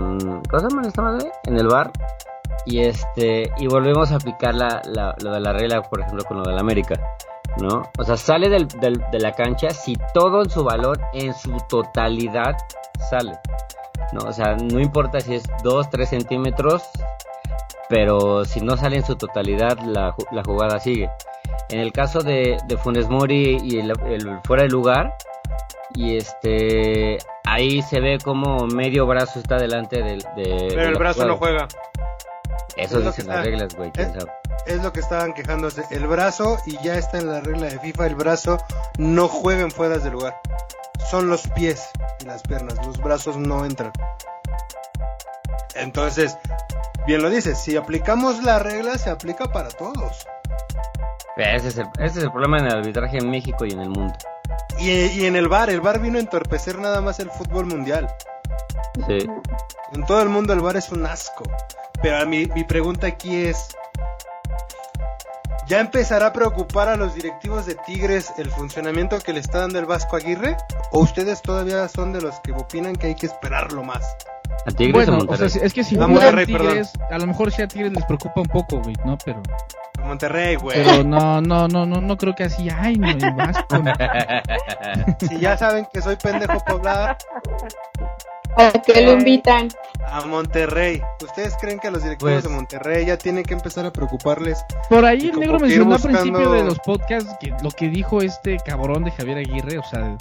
¿cómo 0.49 0.61
se 0.61 0.69
llama 0.69 0.83
esta 0.89 1.03
madre? 1.03 1.31
En 1.45 1.59
el 1.59 1.67
bar 1.69 1.91
y 2.65 2.81
este 2.81 3.51
y 3.59 3.67
volvemos 3.67 4.11
a 4.13 4.17
aplicar 4.17 4.55
la, 4.55 4.81
la- 4.87 5.15
lo 5.23 5.33
de 5.33 5.41
la 5.41 5.53
regla, 5.53 5.83
por 5.83 6.01
ejemplo, 6.01 6.25
con 6.25 6.39
lo 6.39 6.45
del 6.45 6.59
América, 6.59 6.95
¿no? 7.61 7.83
O 7.99 8.05
sea, 8.05 8.17
sale 8.17 8.49
del, 8.49 8.69
del- 8.69 9.03
de 9.13 9.21
la 9.21 9.33
cancha 9.33 9.69
si 9.71 9.97
todo 10.15 10.43
en 10.43 10.49
su 10.51 10.65
valor, 10.65 10.99
en 11.13 11.35
su 11.35 11.55
totalidad, 11.69 12.57
sale, 13.11 13.39
¿no? 14.13 14.21
O 14.29 14.33
sea, 14.33 14.57
no 14.57 14.81
importa 14.81 15.21
si 15.21 15.35
es 15.35 15.45
2, 15.63 15.91
3 15.91 16.09
centímetros, 16.09 16.83
pero 17.89 18.45
si 18.45 18.61
no 18.61 18.77
sale 18.77 18.97
en 18.97 19.05
su 19.05 19.17
totalidad, 19.17 19.79
la, 19.81 20.13
ju- 20.15 20.27
la 20.33 20.43
jugada 20.45 20.79
sigue. 20.79 21.11
En 21.71 21.81
el 21.81 21.93
caso 21.93 22.21
de, 22.21 22.59
de 22.67 22.77
Funes 22.77 23.09
Mori 23.09 23.59
y 23.63 23.79
el, 23.79 23.93
el 24.07 24.41
fuera 24.45 24.63
de 24.65 24.69
lugar, 24.69 25.17
y 25.95 26.17
este 26.17 27.19
ahí 27.47 27.81
se 27.83 28.01
ve 28.01 28.19
como 28.23 28.67
medio 28.67 29.07
brazo 29.07 29.39
está 29.41 29.57
delante 29.57 30.03
del 30.03 30.21
de, 30.37 30.67
Pero 30.69 30.83
de 30.83 30.89
el 30.89 30.95
brazo 30.99 31.25
no 31.27 31.37
juega. 31.37 31.67
Eso 32.77 32.99
es 33.01 33.05
dicen 33.07 33.27
las 33.27 33.39
está- 33.39 33.43
reglas, 33.43 33.75
güey, 33.75 33.91
es- 33.97 34.83
lo 34.83 34.93
que 34.93 35.01
estaban 35.01 35.33
quejándose. 35.33 35.83
El 35.91 36.07
brazo, 36.07 36.59
y 36.67 36.77
ya 36.83 36.97
está 36.97 37.19
en 37.19 37.27
la 37.33 37.41
regla 37.41 37.67
de 37.69 37.79
FIFA, 37.79 38.07
el 38.07 38.15
brazo 38.17 38.59
no 38.99 39.27
juega 39.29 39.63
en 39.63 39.71
fueras 39.71 40.05
de 40.05 40.11
lugar. 40.11 40.41
Son 41.11 41.29
los 41.31 41.49
pies 41.49 41.89
y 42.21 42.27
las 42.27 42.43
piernas. 42.43 42.75
Los 42.87 42.99
brazos 42.99 43.39
no 43.39 43.65
entran. 43.65 43.93
Entonces, 45.75 46.37
bien 47.07 47.23
lo 47.23 47.31
dices, 47.31 47.59
si 47.59 47.77
aplicamos 47.77 48.43
la 48.43 48.59
regla, 48.59 48.99
se 48.99 49.11
aplica 49.11 49.47
para 49.47 49.69
todos. 49.69 50.27
Ese 51.37 51.69
es, 51.69 51.79
el, 51.79 51.87
ese 52.01 52.19
es 52.19 52.25
el 52.25 52.33
problema 52.33 52.59
en 52.59 52.67
el 52.67 52.79
arbitraje 52.79 53.19
en 53.19 53.31
México 53.31 53.65
y 53.65 53.73
en 53.73 53.81
el 53.81 53.91
mundo. 53.91 54.15
Y, 54.79 54.91
y 54.91 55.27
en 55.27 55.37
el 55.37 55.49
bar, 55.49 55.71
el 55.71 55.81
bar 55.81 56.01
vino 56.01 56.19
a 56.19 56.21
entorpecer 56.21 56.79
nada 56.79 57.01
más 57.01 57.21
el 57.21 57.31
fútbol 57.31 57.67
mundial. 57.67 58.13
Sí. 59.07 59.29
En 59.93 60.05
todo 60.07 60.21
el 60.23 60.29
mundo 60.29 60.53
el 60.53 60.61
bar 60.61 60.77
es 60.77 60.91
un 60.91 61.07
asco. 61.07 61.45
Pero 62.03 62.19
a 62.19 62.25
mi 62.25 62.47
pregunta 62.65 63.07
aquí 63.07 63.45
es, 63.47 63.69
¿ya 65.67 65.81
empezará 65.81 66.27
a 66.27 66.33
preocupar 66.33 66.89
a 66.89 66.97
los 66.97 67.15
directivos 67.15 67.67
de 67.67 67.75
Tigres 67.75 68.33
el 68.39 68.51
funcionamiento 68.51 69.19
que 69.19 69.33
le 69.33 69.41
está 69.41 69.61
dando 69.61 69.79
el 69.79 69.87
Vasco 69.87 70.17
Aguirre? 70.17 70.57
¿O 70.93 71.01
ustedes 71.01 71.43
todavía 71.43 71.89
son 71.89 72.13
de 72.13 72.21
los 72.21 72.41
que 72.41 72.53
opinan 72.53 72.97
que 72.97 73.09
hay 73.09 73.15
que 73.15 73.27
esperarlo 73.27 73.83
más? 73.83 74.17
¿A 74.67 74.71
Tigres 74.71 74.93
Bueno, 75.07 75.13
o 75.13 75.17
o 75.17 75.21
sea, 75.21 75.29
Monterrey? 75.29 75.51
si- 75.51 75.59
es 75.61 75.73
que 75.75 75.85
si 75.85 75.95
A 75.95 75.99
juegan 75.99 76.15
Monterrey, 76.15 76.47
Tigres, 76.47 76.93
a 77.11 77.19
lo 77.19 77.27
mejor 77.27 77.51
sí 77.53 77.63
a 77.63 77.69
Tigres 77.69 77.93
les 77.93 78.05
preocupa 78.05 78.41
un 78.41 78.49
poco, 78.49 78.81
güey, 78.81 78.95
¿no? 79.05 79.17
Pero, 79.25 79.43
Monterrey, 80.05 80.57
güey. 80.57 80.83
pero 80.85 81.05
no, 81.05 81.41
no, 81.41 81.69
no, 81.69 81.85
no, 81.87 82.01
no 82.01 82.17
creo 82.17 82.35
que 82.35 82.45
así, 82.45 82.69
ay, 82.71 82.97
no, 82.97 83.09
el 83.11 83.19
Vasco. 83.35 83.79
no. 83.79 83.93
Si 85.29 85.39
ya 85.39 85.57
saben 85.57 85.87
que 85.93 86.01
soy 86.03 86.17
pendejo 86.17 86.63
hablar, 86.67 87.17
¿A 88.57 88.73
qué 88.73 89.03
lo 89.03 89.13
invitan? 89.13 89.69
a 90.11 90.23
Monterrey. 90.23 91.01
¿Ustedes 91.23 91.55
creen 91.61 91.79
que 91.79 91.91
los 91.91 92.03
directivos 92.03 92.33
Pues- 92.33 92.45
de 92.45 92.49
Monterrey 92.51 93.07
ya 93.07 93.17
tienen 93.19 93.45
que 93.45 93.55
empezar 93.55 93.85
a 93.87 93.93
preocuparles? 93.93 94.65
Por 94.89 95.05
ahí 95.05 95.29
el 95.33 95.39
negro 95.39 95.61
mencionó 95.61 95.95
al 95.95 96.01
principio 96.01 96.51
de 96.53 96.65
los 96.65 96.79
podcasts 96.81 97.31
que 97.41 97.53
lo 97.63 97.71
que 97.71 97.89
dijo 97.89 98.21
este 98.23 98.57
cabrón 98.65 99.05
de 99.05 99.11
Javier 99.13 99.39
Aguirre, 99.39 99.79
o 99.79 99.83
sea, 99.85 100.17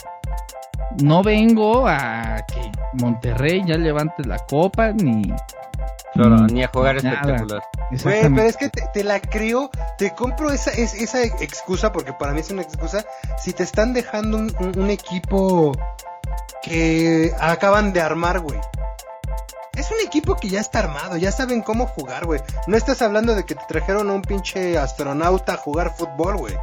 no 1.02 1.24
vengo 1.24 1.88
a 1.88 2.38
que 2.48 2.72
Monterrey 3.02 3.64
ya 3.66 3.78
levante 3.78 4.24
la 4.26 4.38
copa 4.40 4.92
ni 4.92 5.34
Claro, 6.14 6.38
ni- 6.48 6.54
ni 6.54 6.64
a 6.64 6.68
jugar 6.70 7.04
nada. 7.04 7.16
espectacular. 7.16 7.62
Güey, 8.04 8.22
pero 8.36 8.42
es 8.48 8.58
que 8.58 8.70
te, 8.70 8.82
te 8.94 9.04
la 9.04 9.20
creo, 9.20 9.70
te 9.98 10.12
compro 10.16 10.50
esa, 10.52 10.72
es, 10.72 10.94
esa 10.96 11.22
excusa, 11.24 11.92
porque 11.92 12.12
para 12.14 12.34
mí 12.34 12.40
es 12.40 12.50
una 12.50 12.62
excusa, 12.64 13.06
si 13.40 13.54
te 13.54 13.64
están 13.64 13.94
dejando 13.94 14.38
un, 14.38 14.52
un- 14.60 14.80
un 14.80 14.90
equipo 14.90 15.74
que 16.64 17.32
acaban 17.40 17.94
de 17.94 18.02
armar, 18.02 18.40
güey. 18.40 18.60
Es 19.78 19.92
un 19.92 19.98
equipo 20.06 20.36
que 20.36 20.50
ya 20.50 20.60
está 20.60 20.80
armado, 20.80 21.18
ya 21.18 21.32
saben 21.32 21.62
cómo 21.62 21.86
jugar, 21.86 22.26
güey. 22.26 22.42
No 22.66 22.76
estás 22.76 23.02
hablando 23.02 23.36
de 23.36 23.46
que 23.46 23.54
te 23.56 23.64
trajeron 23.68 24.10
a 24.10 24.14
un 24.14 24.22
pinche 24.24 24.78
astronauta 24.78 25.54
a 25.54 25.58
jugar 25.58 25.94
fútbol, 25.96 26.36
güey. 26.38 26.56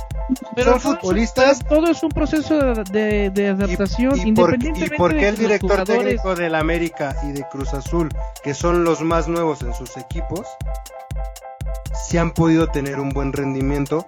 Pero 0.56 0.72
Son 0.72 0.80
todo 0.82 0.92
es- 0.94 1.00
futbolistas. 1.00 1.58
todo 1.68 1.86
es 1.90 2.02
un 2.02 2.08
proceso 2.10 2.58
de, 2.58 3.48
adaptación 3.48 4.16
¿Y, 4.18 4.28
y 4.30 4.32
por, 4.32 4.50
independientemente 4.54 4.94
y 4.94 4.98
por 4.98 5.16
qué 5.16 5.28
el 5.28 5.36
director 5.36 5.70
jugadores- 5.70 5.98
técnico 6.04 6.34
del 6.34 6.54
América 6.56 7.16
y 7.22 7.32
de 7.32 7.46
Cruz 7.48 7.72
Azul, 7.72 8.08
que 8.42 8.52
son 8.54 8.82
los 8.84 9.00
más 9.00 9.28
nuevos 9.28 9.62
en 9.62 9.74
sus 9.74 9.96
equipos, 9.96 10.46
se 12.08 12.18
han 12.18 12.32
podido 12.32 12.66
tener 12.68 12.98
un 13.00 13.10
buen 13.10 13.32
rendimiento? 13.32 14.06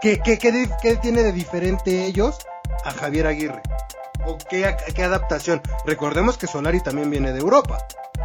¿Qué, 0.00 0.20
qué, 0.20 0.38
qué, 0.38 0.52
di- 0.52 0.70
qué 0.82 0.96
tiene 0.96 1.22
de 1.22 1.32
diferente 1.32 2.04
ellos 2.04 2.38
a 2.84 2.90
Javier 2.92 3.26
Aguirre? 3.26 3.62
¿O 4.26 4.36
qué, 4.38 4.76
qué 4.94 5.02
adaptación? 5.02 5.62
Recordemos 5.86 6.38
que 6.38 6.46
Solari 6.46 6.80
también 6.80 7.10
viene 7.10 7.32
de 7.32 7.40
Europa 7.40 7.78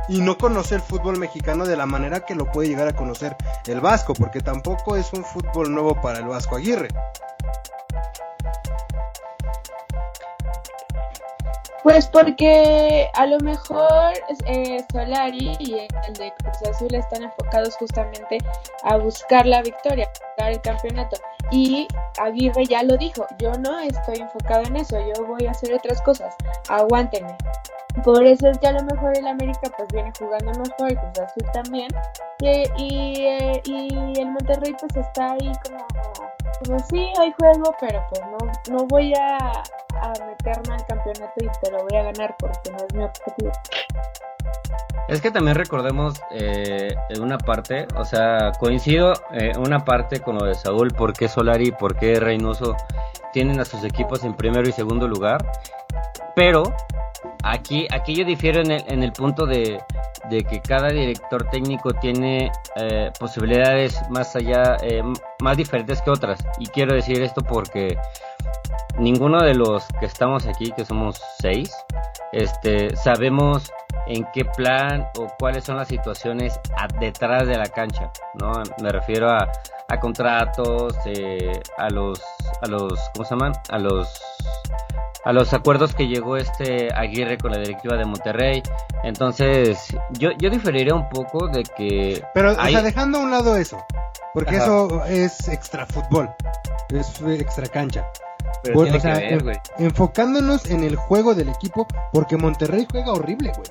y 0.08 0.22
no 0.22 0.38
conoce 0.38 0.76
el 0.76 0.82
fútbol 0.82 1.18
mexicano 1.18 1.66
de 1.66 1.78
la 1.78 1.86
manera 1.86 2.26
que 2.26 2.36
lo 2.36 2.52
puede 2.52 2.70
llegar 2.70 2.88
a 2.88 2.96
conocer 2.96 3.36
el 3.68 3.80
Vasco, 3.80 4.14
porque 4.14 4.41
tampoco 4.41 4.96
es 4.96 5.14
un 5.14 5.24
fútbol 5.24 5.74
nuevo 5.74 6.02
para 6.02 6.20
el 6.20 6.26
Vasco 6.26 6.56
Aguirre. 6.56 6.89
Pues 11.84 12.08
porque 12.08 13.10
a 13.14 13.26
lo 13.26 13.38
mejor 13.40 14.14
eh, 14.46 14.84
Solari 14.92 15.52
y 15.60 15.74
el 15.74 16.14
de 16.14 16.34
Cruz 16.40 16.70
Azul 16.70 16.96
están 16.96 17.24
enfocados 17.24 17.76
justamente 17.76 18.38
a 18.84 18.96
buscar 18.96 19.46
la 19.46 19.62
victoria, 19.62 20.06
a 20.06 20.10
buscar 20.10 20.52
el 20.52 20.62
campeonato. 20.62 21.18
Y 21.52 21.88
Aguirre 22.20 22.66
ya 22.66 22.84
lo 22.84 22.96
dijo, 22.96 23.28
yo 23.38 23.52
no 23.56 23.80
estoy 23.80 24.22
enfocado 24.22 24.64
en 24.64 24.78
eso, 24.78 24.98
yo 24.98 25.26
voy 25.26 25.46
a 25.46 25.52
hacer 25.52 25.74
otras 25.74 26.02
cosas, 26.04 26.34
aguántenme. 26.70 27.36
Por 28.04 28.24
eso 28.26 28.50
es 28.50 28.58
que 28.58 28.72
lo 28.72 28.84
mejor 28.84 29.18
el 29.18 29.28
América 29.28 29.72
pues 29.78 29.88
viene 29.94 30.12
jugando 30.18 30.52
mejor, 30.52 30.91
el 30.91 30.98
Cruz 30.98 31.20
Azul 31.20 31.52
también. 31.54 31.88
Y, 32.39 32.64
y, 32.78 33.26
eh, 33.26 33.62
y 33.66 34.20
el 34.20 34.32
Monterrey 34.32 34.76
pues 34.80 34.96
está 34.96 35.34
ahí 35.34 35.52
como, 35.64 36.80
sí, 36.80 37.12
hay 37.20 37.34
juego, 37.39 37.76
pero 37.80 38.04
pues 38.10 38.22
no, 38.22 38.78
no 38.78 38.86
voy 38.88 39.14
a, 39.14 39.38
a 39.38 40.14
meterme 40.26 40.74
al 40.74 40.86
campeonato 40.86 41.34
y 41.38 41.48
te 41.62 41.72
lo 41.72 41.84
voy 41.84 41.98
a 41.98 42.04
ganar 42.04 42.36
porque 42.39 42.72
no 42.72 42.78
es 42.78 42.94
mi 42.94 43.04
objetivo. 43.04 43.52
Es 45.08 45.22
que 45.22 45.32
también 45.32 45.56
recordemos 45.56 46.22
eh, 46.32 46.96
una 47.20 47.38
parte, 47.38 47.88
o 47.96 48.06
sea, 48.06 48.52
coincido 48.60 49.14
eh, 49.32 49.52
una 49.58 49.84
parte 49.84 50.22
con 50.22 50.38
lo 50.38 50.46
de 50.46 50.56
Saúl, 50.56 50.91
por 50.91 51.14
qué 51.14 51.28
Solari 51.28 51.68
y 51.68 51.72
por 51.72 51.96
qué 51.96 52.20
Reynoso 52.20 52.76
tienen 53.34 53.60
a 53.60 53.66
sus 53.66 53.84
equipos 53.84 54.24
en 54.24 54.34
primero 54.34 54.68
y 54.68 54.72
segundo 54.72 55.08
lugar, 55.08 55.46
pero 56.36 56.64
aquí, 57.44 57.88
aquí 57.91 58.16
yo 58.16 58.26
difiero 58.26 58.62
en 58.62 58.72
el, 58.72 58.84
en 58.88 59.04
el 59.04 59.12
punto 59.12 59.46
de, 59.46 59.80
de 60.30 60.44
que 60.44 60.62
cada 60.62 60.89
director 60.89 61.44
técnico 61.50 61.94
tiene 61.94 62.52
eh, 62.78 63.12
posibilidades 63.20 64.00
más 64.10 64.36
allá, 64.36 64.78
eh, 64.82 65.04
más 65.41 65.58
diferentes 65.58 66.02
que 66.02 66.10
otras. 66.10 66.44
Y 66.60 66.68
quiero 66.68 66.96
decir 66.96 67.22
esto 67.22 67.41
porque 67.41 67.98
ninguno 68.98 69.41
de 69.44 69.56
los 69.56 69.86
que 70.00 70.06
estamos 70.06 70.46
aquí, 70.48 70.72
que 70.72 70.86
somos 70.86 71.22
seis, 71.39 71.76
este, 72.32 72.96
sabemos 72.96 73.72
en 74.08 74.26
qué 74.34 74.44
plan 74.44 75.08
o 75.18 75.28
cuáles 75.39 75.64
son 75.64 75.78
las 75.78 75.88
situaciones 75.88 76.60
detrás 77.00 77.48
de 77.48 77.58
la 77.58 77.68
cancha, 77.68 78.12
¿no? 78.34 78.52
Me 78.82 78.89
refiero 78.89 79.30
a, 79.30 79.50
a 79.89 80.00
contratos, 80.00 80.96
eh, 81.06 81.62
a 81.78 81.89
los, 81.89 82.22
a 82.62 82.68
los, 82.68 83.00
¿cómo 83.14 83.26
se 83.26 83.36
llaman? 83.36 83.54
A 83.70 83.80
los 83.80 84.08
a 85.26 85.34
los 85.34 85.54
acuerdos 85.54 85.96
que 85.96 86.08
llegó 86.08 86.38
este 86.38 86.90
Aguirre 86.94 87.38
con 87.38 87.52
la 87.52 87.60
directiva 87.60 87.98
de 87.98 88.06
Monterrey. 88.06 88.64
Entonces, 89.04 89.96
yo, 90.12 90.32
yo 90.38 90.50
diferiría 90.50 90.94
un 90.94 91.10
poco 91.10 91.48
de 91.48 91.64
que... 91.64 92.24
Pero, 92.34 92.52
o 92.52 92.56
sea, 92.56 92.82
dejando 92.82 93.20
a 93.20 93.22
un 93.22 93.32
lado 93.32 93.56
eso, 93.56 93.84
porque 94.34 94.58
eso 94.58 95.04
es 95.06 95.48
extra 95.48 95.86
fútbol, 95.86 96.30
es 96.90 97.22
extra 97.22 97.68
cancha. 97.68 98.06
Pero 98.62 98.76
Bueno, 98.76 98.98
o 98.98 99.00
sea, 99.00 99.16
ver, 99.16 99.44
güey. 99.44 99.58
enfocándonos 99.78 100.70
en 100.70 100.84
el 100.84 100.96
juego 100.96 101.36
del 101.36 101.50
equipo, 101.50 101.88
porque 102.12 102.38
Monterrey 102.38 102.88
juega 102.90 103.12
horrible, 103.12 103.52
güey. 103.56 103.70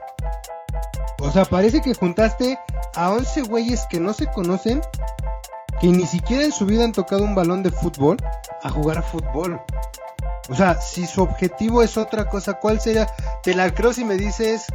O 1.20 1.30
sea, 1.30 1.44
parece 1.44 1.80
que 1.80 1.94
juntaste 1.94 2.58
a 2.94 3.10
11 3.12 3.42
güeyes 3.42 3.86
que 3.88 4.00
no 4.00 4.12
se 4.12 4.26
conocen, 4.26 4.82
que 5.80 5.88
ni 5.88 6.06
siquiera 6.06 6.44
en 6.44 6.52
su 6.52 6.66
vida 6.66 6.84
han 6.84 6.92
tocado 6.92 7.24
un 7.24 7.34
balón 7.34 7.62
de 7.62 7.70
fútbol, 7.70 8.16
a 8.62 8.70
jugar 8.70 8.98
a 8.98 9.02
fútbol. 9.02 9.60
O 10.48 10.54
sea, 10.54 10.80
si 10.80 11.06
su 11.06 11.22
objetivo 11.22 11.82
es 11.82 11.96
otra 11.96 12.24
cosa, 12.24 12.54
¿cuál 12.54 12.80
sería? 12.80 13.06
Te 13.42 13.54
la 13.54 13.72
creo 13.72 13.92
si 13.92 14.04
me 14.04 14.16
dices 14.16 14.66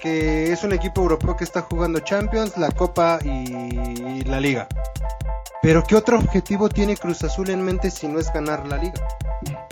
que 0.00 0.52
es 0.52 0.64
un 0.64 0.72
equipo 0.72 1.02
europeo 1.02 1.36
que 1.36 1.44
está 1.44 1.62
jugando 1.62 2.00
Champions, 2.00 2.56
la 2.56 2.70
Copa 2.70 3.18
y 3.22 4.24
la 4.24 4.40
Liga. 4.40 4.68
Pero 5.64 5.82
¿qué 5.82 5.96
otro 5.96 6.18
objetivo 6.18 6.68
tiene 6.68 6.94
Cruz 6.94 7.24
Azul 7.24 7.48
en 7.48 7.64
mente 7.64 7.90
si 7.90 8.06
no 8.06 8.18
es 8.18 8.30
ganar 8.30 8.66
la 8.66 8.76
Liga? 8.76 9.00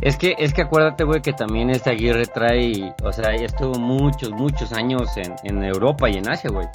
Es 0.01 0.17
que, 0.17 0.35
es 0.39 0.55
que 0.55 0.63
acuérdate, 0.63 1.05
güey, 1.05 1.21
que 1.21 1.35
también 1.35 1.69
este 1.69 1.91
Aguirre 1.91 2.27
trae, 2.27 2.95
o 3.05 3.13
sea, 3.13 3.37
ya 3.37 3.45
estuvo 3.45 3.75
muchos, 3.79 4.31
muchos 4.31 4.73
años 4.73 5.15
en, 5.17 5.35
en 5.45 5.63
Europa 5.63 6.09
y 6.09 6.15
en 6.15 6.31
Asia, 6.31 6.51
güey. 6.51 6.67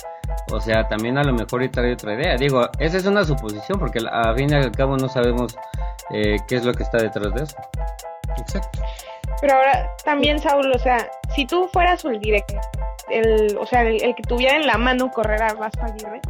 O 0.52 0.62
sea, 0.62 0.88
también 0.88 1.18
a 1.18 1.24
lo 1.24 1.34
mejor 1.34 1.64
y 1.64 1.70
trae 1.70 1.94
otra 1.94 2.14
idea. 2.14 2.38
Digo, 2.38 2.62
esa 2.80 2.98
es 2.98 3.06
una 3.06 3.24
suposición, 3.24 3.80
porque 3.80 4.00
a 4.10 4.34
fin 4.36 4.50
y 4.52 4.56
al 4.56 4.72
cabo 4.72 4.98
no 4.98 5.10
sabemos 5.10 5.58
eh, 6.12 6.38
qué 6.48 6.58
es 6.58 6.66
lo 6.66 6.74
que 6.74 6.84
está 6.84 7.00
detrás 7.00 7.34
de 7.34 7.44
eso. 7.44 7.58
Exacto. 8.38 8.80
Pero 9.42 9.56
ahora 9.56 9.90
también, 10.04 10.40
Saúl, 10.40 10.72
o 10.74 10.80
sea, 10.80 11.10
si 11.36 11.46
tú 11.46 11.70
fueras 11.72 12.04
el 12.06 12.20
director, 12.20 12.60
el, 13.10 13.58
o 13.58 13.66
sea, 13.66 13.84
el, 13.84 14.16
que 14.16 14.24
tuviera 14.24 14.56
en 14.56 14.66
la 14.66 14.78
mano 14.78 15.12
correr 15.12 15.42
a 15.44 15.54
Vasco 15.54 15.86
Aguirre, 15.86 16.22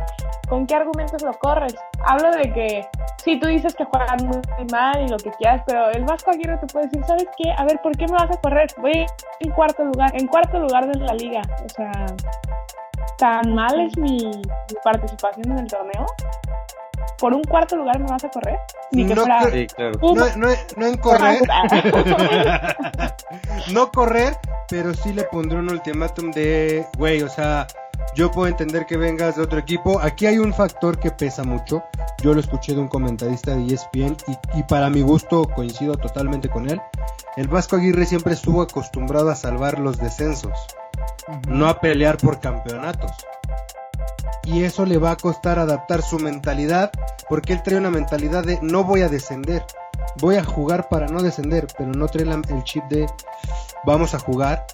¿con 0.50 0.68
qué 0.68 0.76
argumentos 0.76 1.22
lo 1.22 1.32
corres? 1.34 1.76
Hablo 2.06 2.32
de 2.32 2.52
que 2.52 2.88
sí, 3.24 3.40
tú 3.40 3.48
dices 3.48 3.76
que 3.76 3.86
juegan 3.86 4.18
muy 4.26 4.42
mal 4.72 5.02
y 5.02 5.08
lo 5.08 5.18
que 5.18 5.32
quieras, 5.32 5.64
pero 5.66 5.90
el 5.92 6.04
Vasco 6.04 6.32
Aguirre 6.32 6.58
te 6.58 6.68
puede 6.68 6.88
decir, 6.88 7.04
¿sabes 7.06 7.28
qué? 7.38 7.52
A 7.58 7.64
ver, 7.64 7.82
¿por 7.82 7.96
qué 7.98 8.06
me 8.08 8.14
vas 8.14 8.30
a 8.30 8.42
correr? 8.42 8.68
Voy 8.78 9.06
en 9.40 9.52
cuarto 9.52 9.86
lugar, 9.86 10.12
en 10.14 10.28
cuarto 10.28 10.60
lugar 10.60 10.88
de 10.88 11.00
la 11.00 11.14
liga. 11.14 11.42
O 11.64 11.70
sea, 11.70 11.92
¿tan 13.18 13.54
mal 13.54 13.80
es 13.80 13.98
mi 13.98 14.42
participación 14.84 15.52
en 15.52 15.60
el 15.60 15.68
torneo? 15.68 16.06
¿Por 17.20 17.34
un 17.34 17.44
cuarto 17.44 17.76
lugar 17.76 18.00
me 18.00 18.06
vas 18.08 18.24
a 18.24 18.30
correr? 18.30 18.58
Ni 18.92 19.06
que 19.06 19.16
No 19.16 19.22
fuera... 19.24 19.40
creo- 19.42 19.52
Sí, 19.54 19.68
claro. 19.76 20.00
un- 20.02 20.18
No, 20.18 20.26
no, 20.38 20.48
no 20.78 20.86
en 20.86 20.98
correr, 20.98 21.42
no 23.72 23.92
correr, 23.92 24.38
pero 24.70 24.94
sí 24.94 25.14
le 25.14 25.24
pondré 25.24 25.58
un 25.60 25.70
ultimátum 25.70 26.32
de, 26.32 26.86
güey, 26.98 27.22
o 27.24 27.30
sea, 27.30 27.68
yo 28.16 28.32
puedo 28.32 28.48
entender 28.48 28.86
que 28.86 28.98
vengas 28.98 29.36
de 29.36 29.44
otro 29.44 29.60
equipo. 29.60 30.00
Aquí 30.02 30.26
hay 30.26 30.38
un 30.38 30.54
factor 30.54 31.00
que 31.00 31.12
pesa 31.12 31.44
mucho. 31.44 31.84
Yo 32.22 32.34
lo 32.34 32.40
escuché 32.40 32.74
de 32.74 32.80
un 32.80 32.88
comentarista 32.88 33.56
de 33.56 33.66
ESPN 33.74 34.18
y, 34.28 34.60
y 34.60 34.64
para 34.64 34.90
mi 34.90 35.02
gusto 35.02 35.48
coincido 35.56 35.96
totalmente 35.98 36.50
con 36.50 36.70
él. 36.70 36.82
El 37.36 37.48
Vasco 37.48 37.76
Aguirre 37.76 38.06
siempre 38.06 38.34
estuvo 38.34 38.62
acostumbrado 38.62 39.30
a 39.30 39.36
salvar 39.36 39.78
los 39.80 39.98
descensos, 40.00 40.54
no 41.48 41.68
a 41.68 41.80
pelear 41.80 42.18
por 42.18 42.40
campeonatos. 42.40 43.12
Y 44.44 44.64
eso 44.64 44.86
le 44.86 44.98
va 44.98 45.12
a 45.12 45.18
costar 45.18 45.60
adaptar 45.60 46.02
su 46.02 46.20
mentalidad, 46.20 46.92
porque 47.28 47.54
él 47.54 47.64
trae 47.64 47.78
una 47.78 47.90
mentalidad 47.92 48.44
de 48.44 48.60
no 48.62 48.84
voy 48.86 49.02
a 49.02 49.10
descender, 49.10 49.66
voy 50.22 50.38
a 50.38 50.44
jugar 50.44 50.88
para 50.90 51.08
no 51.08 51.22
descender, 51.22 51.68
pero 51.78 51.92
no 51.92 52.08
trae 52.08 52.24
el 52.26 52.64
chip 52.64 52.84
de 52.86 53.08
vamos 53.84 54.14
a 54.14 54.20
jugar 54.20 54.66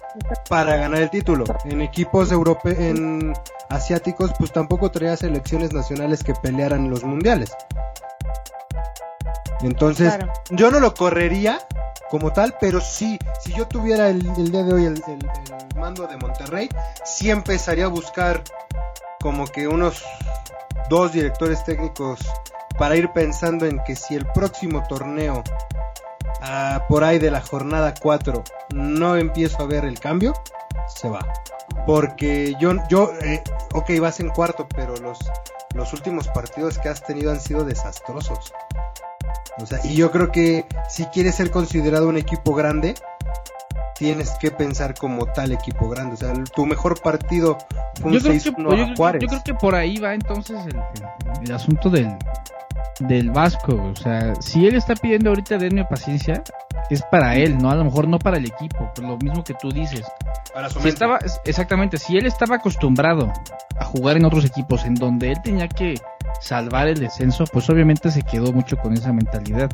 para 0.48 0.76
ganar 0.76 1.00
el 1.02 1.10
título. 1.10 1.44
En 1.64 1.80
equipos 1.80 2.30
europeos, 2.30 2.78
en 2.78 3.32
asiáticos, 3.68 4.32
pues 4.38 4.52
tampoco 4.52 4.90
traía 4.92 5.16
selecciones 5.16 5.72
nacionales 5.72 6.22
que 6.22 6.34
pelearan 6.34 6.88
los 6.88 7.02
mundiales. 7.02 7.50
Entonces, 9.62 10.14
Claro. 10.14 10.32
yo 10.50 10.70
no 10.70 10.80
lo 10.80 10.94
correría 10.94 11.58
como 12.10 12.32
tal, 12.32 12.54
pero 12.60 12.80
sí, 12.80 13.18
si 13.40 13.52
yo 13.54 13.66
tuviera 13.66 14.08
el, 14.08 14.26
el 14.36 14.50
día 14.52 14.62
de 14.62 14.72
hoy 14.72 14.84
el, 14.84 15.02
el- 15.08 15.28
el 15.72 15.80
mando 15.80 16.06
de 16.06 16.16
Monterrey, 16.16 16.68
sí 17.04 17.30
empezaría 17.30 17.86
a 17.86 17.88
buscar 17.88 18.42
como 19.24 19.46
que 19.46 19.66
unos 19.66 20.04
dos 20.90 21.14
directores 21.14 21.64
técnicos 21.64 22.20
para 22.78 22.94
ir 22.94 23.10
pensando 23.12 23.64
en 23.64 23.82
que 23.82 23.96
si 23.96 24.14
el 24.14 24.26
próximo 24.26 24.82
torneo 24.86 25.42
ah, 26.42 26.84
por 26.90 27.04
ahí 27.04 27.18
de 27.18 27.30
la 27.30 27.40
jornada 27.40 27.94
4 27.98 28.44
no 28.74 29.16
empiezo 29.16 29.62
a 29.62 29.66
ver 29.66 29.86
el 29.86 29.98
cambio, 29.98 30.34
se 30.88 31.08
va. 31.08 31.26
Porque 31.86 32.54
yo, 32.60 32.74
yo, 32.90 33.12
eh, 33.22 33.42
ok, 33.72 33.92
vas 33.98 34.20
en 34.20 34.28
cuarto, 34.28 34.68
pero 34.68 34.94
los, 34.98 35.18
los 35.74 35.94
últimos 35.94 36.28
partidos 36.28 36.78
que 36.78 36.90
has 36.90 37.02
tenido 37.02 37.30
han 37.30 37.40
sido 37.40 37.64
desastrosos. 37.64 38.52
O 39.56 39.64
sea, 39.64 39.80
y 39.84 39.94
yo 39.94 40.10
creo 40.10 40.30
que 40.30 40.66
si 40.90 41.06
quieres 41.06 41.36
ser 41.36 41.50
considerado 41.50 42.08
un 42.08 42.18
equipo 42.18 42.54
grande, 42.54 42.94
tienes 43.98 44.30
que 44.40 44.50
pensar 44.50 44.94
como 44.94 45.26
tal 45.26 45.52
equipo 45.52 45.88
grande. 45.88 46.14
O 46.14 46.16
sea, 46.16 46.32
el- 46.32 46.50
tu 46.50 46.66
mejor 46.66 47.00
partido 47.00 47.58
fue 48.00 48.10
un 48.10 48.12
Yo 48.14 48.20
creo, 48.20 48.32
que, 48.32 48.40
6-1 48.40 48.76
yo, 48.76 48.84
a 48.84 48.88
yo- 48.88 48.94
Juárez. 48.96 49.22
yo 49.22 49.28
creo 49.28 49.42
que 49.44 49.54
por 49.54 49.74
ahí 49.74 49.98
va 49.98 50.14
entonces 50.14 50.58
el, 50.66 50.76
el- 50.76 51.46
el 51.48 51.52
asunto 51.54 51.88
del, 51.90 52.16
del 53.00 53.30
Vasco. 53.30 53.74
O 53.92 53.96
sea, 53.96 54.34
si 54.40 54.66
él 54.66 54.74
está 54.76 54.94
pidiendo 54.94 55.30
ahorita 55.30 55.58
denme 55.58 55.84
paciencia, 55.84 56.42
es 56.90 57.02
para 57.10 57.36
él, 57.36 57.56
no 57.58 57.70
a 57.70 57.74
lo 57.74 57.84
mejor 57.84 58.06
no 58.08 58.18
para 58.18 58.36
el 58.36 58.46
equipo. 58.46 58.90
Por 58.94 59.04
lo 59.04 59.16
mismo 59.18 59.42
que 59.44 59.54
tú 59.54 59.70
dices. 59.70 60.04
Para 60.52 60.68
su 60.68 60.80
Si 60.80 60.88
estaba, 60.88 61.18
exactamente, 61.44 61.98
si 61.98 62.16
él 62.16 62.26
estaba 62.26 62.56
acostumbrado 62.56 63.32
a 63.78 63.84
jugar 63.84 64.16
en 64.16 64.24
otros 64.24 64.44
equipos 64.44 64.84
en 64.84 64.94
donde 64.94 65.32
él 65.32 65.38
tenía 65.42 65.66
que 65.68 65.94
salvar 66.40 66.86
el 66.88 66.98
descenso, 67.00 67.44
pues 67.52 67.68
obviamente 67.70 68.10
se 68.10 68.22
quedó 68.22 68.52
mucho 68.52 68.76
con 68.76 68.92
esa 68.92 69.12
mentalidad. 69.12 69.70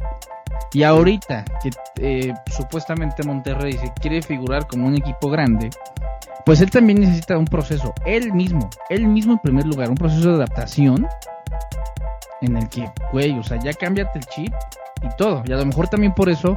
Y 0.72 0.82
ahorita 0.82 1.44
que 1.62 1.70
eh, 2.00 2.34
supuestamente 2.46 3.22
Monterrey 3.22 3.72
se 3.72 3.92
quiere 4.00 4.22
figurar 4.22 4.66
como 4.66 4.86
un 4.86 4.96
equipo 4.96 5.28
grande, 5.28 5.70
pues 6.44 6.60
él 6.60 6.70
también 6.70 7.00
necesita 7.00 7.36
un 7.36 7.44
proceso, 7.44 7.92
él 8.06 8.32
mismo, 8.32 8.70
él 8.88 9.06
mismo 9.06 9.34
en 9.34 9.38
primer 9.40 9.66
lugar, 9.66 9.90
un 9.90 9.96
proceso 9.96 10.28
de 10.30 10.34
adaptación 10.36 11.06
en 12.40 12.56
el 12.56 12.68
que, 12.68 12.90
güey, 13.12 13.38
o 13.38 13.42
sea, 13.42 13.58
ya 13.58 13.72
cámbiate 13.72 14.18
el 14.18 14.24
chip 14.26 14.54
y 15.02 15.16
todo. 15.16 15.42
Y 15.46 15.52
a 15.52 15.56
lo 15.56 15.66
mejor 15.66 15.88
también 15.88 16.14
por 16.14 16.28
eso 16.28 16.56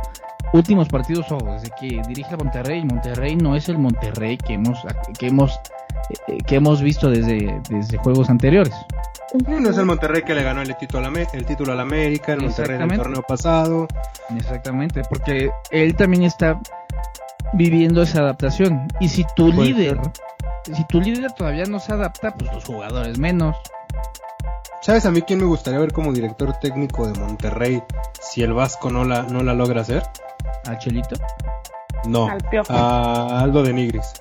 últimos 0.54 0.88
partidos, 0.88 1.32
ojo, 1.32 1.54
desde 1.54 1.70
que 1.80 2.02
dirige 2.08 2.34
a 2.34 2.38
Monterrey, 2.38 2.84
Monterrey 2.86 3.36
no 3.36 3.56
es 3.56 3.70
el 3.70 3.78
Monterrey 3.78 4.38
que 4.38 4.54
hemos, 4.54 4.80
que 5.18 5.28
hemos, 5.28 5.60
que 6.46 6.56
hemos 6.56 6.82
visto 6.82 7.10
desde, 7.10 7.62
desde 7.70 7.98
juegos 7.98 8.30
anteriores. 8.30 8.74
No 9.48 9.70
es 9.70 9.78
el 9.78 9.86
Monterrey 9.86 10.22
que 10.22 10.36
le 10.36 10.44
ganó 10.44 10.62
el 10.62 10.76
título 10.78 11.06
a 11.06 11.10
la, 11.10 11.28
el 11.34 11.46
título 11.46 11.74
a 11.74 11.76
la 11.76 11.82
América, 11.82 12.34
el 12.34 12.42
Monterrey 12.42 12.78
del 12.78 12.98
torneo 12.98 13.24
pasado. 13.24 13.88
Exactamente, 14.38 15.02
porque 15.10 15.52
él 15.72 15.96
también 15.96 16.24
está 16.24 16.60
viviendo 17.54 18.04
esa 18.04 18.20
adaptación. 18.20 18.88
Y 19.00 19.10
si 19.10 19.26
tu 19.36 19.52
líder, 19.52 20.00
si 20.72 20.86
tu 20.86 21.02
líder 21.02 21.32
todavía 21.32 21.66
no 21.66 21.80
se 21.80 21.94
adapta, 21.94 22.36
pues 22.36 22.54
los 22.54 22.64
jugadores 22.64 23.18
menos. 23.18 23.56
¿Sabes 24.82 25.06
a 25.06 25.12
mí 25.12 25.22
quién 25.22 25.40
me 25.40 25.46
gustaría 25.46 25.80
ver 25.80 25.94
como 25.94 26.12
director 26.12 26.54
técnico 26.60 27.08
de 27.08 27.18
Monterrey 27.18 27.82
si 28.22 28.44
el 28.44 28.54
Vasco 28.54 28.92
no 28.92 29.06
la, 29.06 29.24
no 29.24 29.42
la 29.42 29.54
logra 29.54 29.82
hacer? 29.82 30.04
¿A 30.66 30.78
Chelito? 30.78 31.16
No, 32.06 32.28
a 32.70 33.40
Aldo 33.40 33.64
de 33.64 33.74
Nigris. 33.74 34.14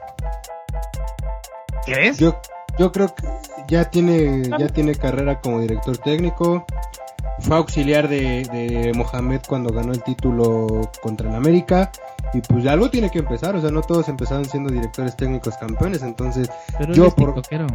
¿Crees? 1.85 2.19
Yo, 2.19 2.41
yo 2.79 2.93
creo 2.93 3.15
que 3.15 3.27
ya 3.69 3.91
tiene, 3.91 4.49
ya 4.59 4.69
tiene 4.69 4.95
carrera 4.95 5.41
como 5.41 5.61
director 5.61 5.99
técnico. 5.99 6.65
Fue 7.41 7.57
auxiliar 7.57 8.09
de, 8.09 8.45
de 8.53 8.93
Mohamed 8.95 9.41
cuando 9.49 9.73
ganó 9.73 9.93
el 9.93 10.03
título 10.03 10.91
contra 11.03 11.29
el 11.29 11.35
América. 11.35 11.91
Y 12.35 12.41
pues 12.41 12.67
algo 12.67 12.89
tiene 12.89 13.11
que 13.11 13.19
empezar, 13.19 13.55
o 13.57 13.61
sea, 13.61 13.71
no 13.71 13.83
todos 13.83 14.09
empezaron 14.09 14.47
siendo 14.47 14.73
directores 14.73 15.17
técnicos 15.17 15.57
campeones, 15.59 16.03
entonces 16.03 16.49
Pero 16.79 16.95
yo 16.95 17.11
por, 17.15 17.35
tiktokero, 17.35 17.67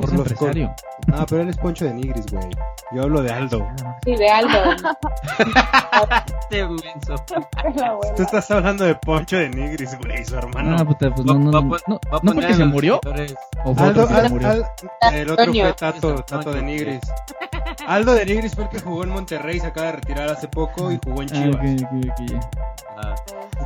por 0.00 0.04
es 0.10 0.12
los 0.18 0.26
empresario. 0.30 0.66
con- 1.06 1.14
Ah, 1.14 1.26
pero 1.28 1.42
él 1.42 1.48
es 1.48 1.56
Poncho 1.58 1.84
de 1.84 1.94
Nigris, 1.94 2.26
güey. 2.32 2.48
Yo 2.92 3.02
hablo 3.02 3.22
de 3.22 3.32
Aldo. 3.32 3.66
Sí, 4.04 4.16
de 4.16 4.28
Aldo. 4.28 4.58
Este. 6.50 6.66
Tú 8.16 8.22
estás 8.22 8.50
hablando 8.50 8.84
de 8.84 8.94
Poncho 8.94 9.36
de 9.36 9.48
Nigris, 9.48 9.98
güey, 9.98 10.24
su 10.24 10.36
hermano. 10.36 10.76
Ah, 10.78 10.84
puta, 10.84 11.10
pues 11.10 11.24
no, 11.26 11.34
Va- 11.34 11.38
no, 11.38 11.50
no, 11.50 11.60
no, 11.60 11.68
va 11.70 11.76
a 11.76 11.80
¿no 11.88 12.00
poner 12.20 12.34
porque 12.34 12.54
se 12.54 12.64
murió 12.64 13.00
o 13.64 13.74
fue 13.74 13.86
Aldo, 13.86 14.06
se 14.08 14.28
murió. 14.28 14.48
Al- 14.48 15.14
el 15.14 15.30
otro 15.30 15.42
Antonio. 15.44 15.64
fue 15.64 15.72
Tato, 15.74 16.14
Tato 16.24 16.52
de 16.52 16.62
Nigris. 16.62 17.00
Aldo 17.86 18.14
de 18.14 18.24
Nigris 18.26 18.54
fue 18.54 18.64
el 18.64 18.70
que 18.70 18.80
jugó 18.80 19.02
en 19.04 19.10
Monterrey, 19.10 19.58
se 19.60 19.66
acaba 19.66 19.86
de 19.88 19.92
retirar 19.94 20.28
hace 20.28 20.48
poco 20.48 20.90
y 20.92 20.98
jugó 21.04 21.22
en 21.22 21.28
Ah, 21.30 21.34
Chivas. 21.34 21.56
ok, 21.56 21.62
ok, 21.82 22.10
ok, 22.10 22.30
ya. 22.30 22.40
Ah, 22.98 23.14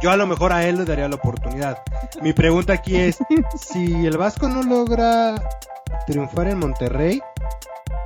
Yo 0.02 0.10
a 0.10 0.16
lo 0.16 0.26
mejor 0.26 0.52
a 0.52 0.64
él 0.66 0.78
le 0.78 0.84
daría 0.84 1.08
la 1.08 1.16
oportunidad. 1.16 1.78
Mi 2.22 2.32
pregunta 2.32 2.72
aquí 2.72 2.96
es, 2.96 3.18
si 3.56 4.06
el 4.06 4.16
Vasco 4.16 4.48
no 4.48 4.62
logra 4.62 5.34
triunfar 6.06 6.48
en 6.48 6.58
Monterrey, 6.58 7.22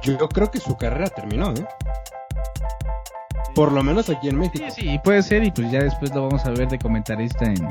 yo 0.03 0.29
creo 0.29 0.51
que 0.51 0.61
su 0.61 0.77
carrera 0.77 1.09
terminó, 1.11 1.51
¿eh? 1.53 1.67
Por 3.55 3.71
lo 3.73 3.83
menos 3.85 4.11
aquí 4.11 4.29
en 4.29 4.39
México. 4.39 4.65
Sí, 4.71 4.83
sí, 4.83 4.99
puede 5.05 5.23
ser 5.23 5.45
y 5.45 5.51
pues 5.53 5.71
ya 5.71 5.79
después 5.81 6.13
lo 6.13 6.23
vamos 6.29 6.45
a 6.45 6.51
ver 6.51 6.69
de 6.69 6.79
comentarista 6.79 7.45
en, 7.45 7.63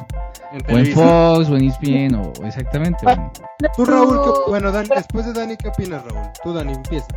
En 0.53 0.75
o 0.75 0.77
en. 0.79 0.85
Fox 0.93 1.49
o 1.49 1.57
en 1.57 1.65
ESPN 1.69 2.15
o 2.15 2.31
exactamente. 2.45 3.05
o 3.05 3.09
en- 3.09 3.31
Tú, 3.75 3.83
Raúl, 3.85 4.21
¿qué- 4.23 4.49
bueno, 4.49 4.71
Dani, 4.71 4.87
después 4.95 5.25
de 5.25 5.33
Dani, 5.33 5.57
¿qué 5.57 5.67
opinas, 5.67 6.03
Raúl? 6.05 6.29
Tú, 6.41 6.53
Dani, 6.53 6.71
empieza. 6.73 7.07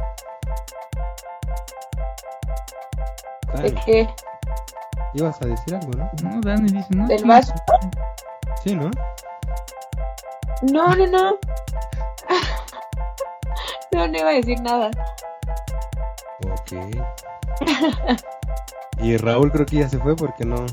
¿De 3.55 3.63
Dani, 3.71 3.81
qué? 3.87 4.09
ibas 5.15 5.41
a 5.41 5.47
decir 5.47 5.75
algo, 5.77 5.93
¿no? 5.97 6.11
No, 6.23 6.41
Dani 6.41 6.69
dice, 6.71 6.89
no. 6.91 7.07
¿Del 7.07 7.21
sí, 7.21 7.25
Vasco? 7.27 7.55
Sí, 8.65 8.75
¿no? 8.75 8.91
No, 10.73 10.95
no, 10.97 11.07
no. 11.07 11.39
No, 13.93 14.07
no 14.09 14.19
iba 14.19 14.31
a 14.31 14.35
decir 14.35 14.61
nada. 14.61 14.91
Ok. 16.51 16.73
Y 19.01 19.17
Raúl 19.17 19.53
creo 19.53 19.67
que 19.67 19.77
ya 19.77 19.89
se 19.89 19.99
fue 19.99 20.17
porque 20.17 20.45
no... 20.45 20.67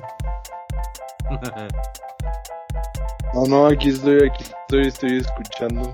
No, 3.34 3.45
no, 3.47 3.67
aquí 3.67 3.89
estoy, 3.89 4.29
aquí 4.29 4.43
estoy, 4.43 4.88
estoy 4.88 5.17
escuchando. 5.19 5.91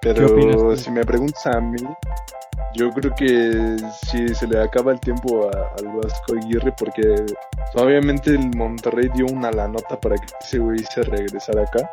¿Qué 0.00 0.10
opinas 0.10 0.56
Pero 0.56 0.76
si 0.76 0.90
me 0.90 1.04
preguntas 1.04 1.46
a 1.46 1.60
mí, 1.60 1.82
yo 2.76 2.90
creo 2.90 3.14
que 3.14 3.76
si 4.06 4.34
se 4.34 4.46
le 4.46 4.62
acaba 4.62 4.92
el 4.92 5.00
tiempo 5.00 5.48
a- 5.48 5.72
al 5.78 5.88
Vasco 5.96 6.34
Aguirre, 6.34 6.72
porque 6.78 7.24
obviamente 7.74 8.30
el 8.30 8.50
Monterrey 8.56 9.08
dio 9.14 9.26
una 9.26 9.50
la 9.50 9.66
nota 9.68 9.98
para 10.00 10.16
que 10.16 10.26
ese 10.40 10.58
güey 10.58 10.78
se 10.78 11.02
regresara 11.02 11.62
acá. 11.62 11.90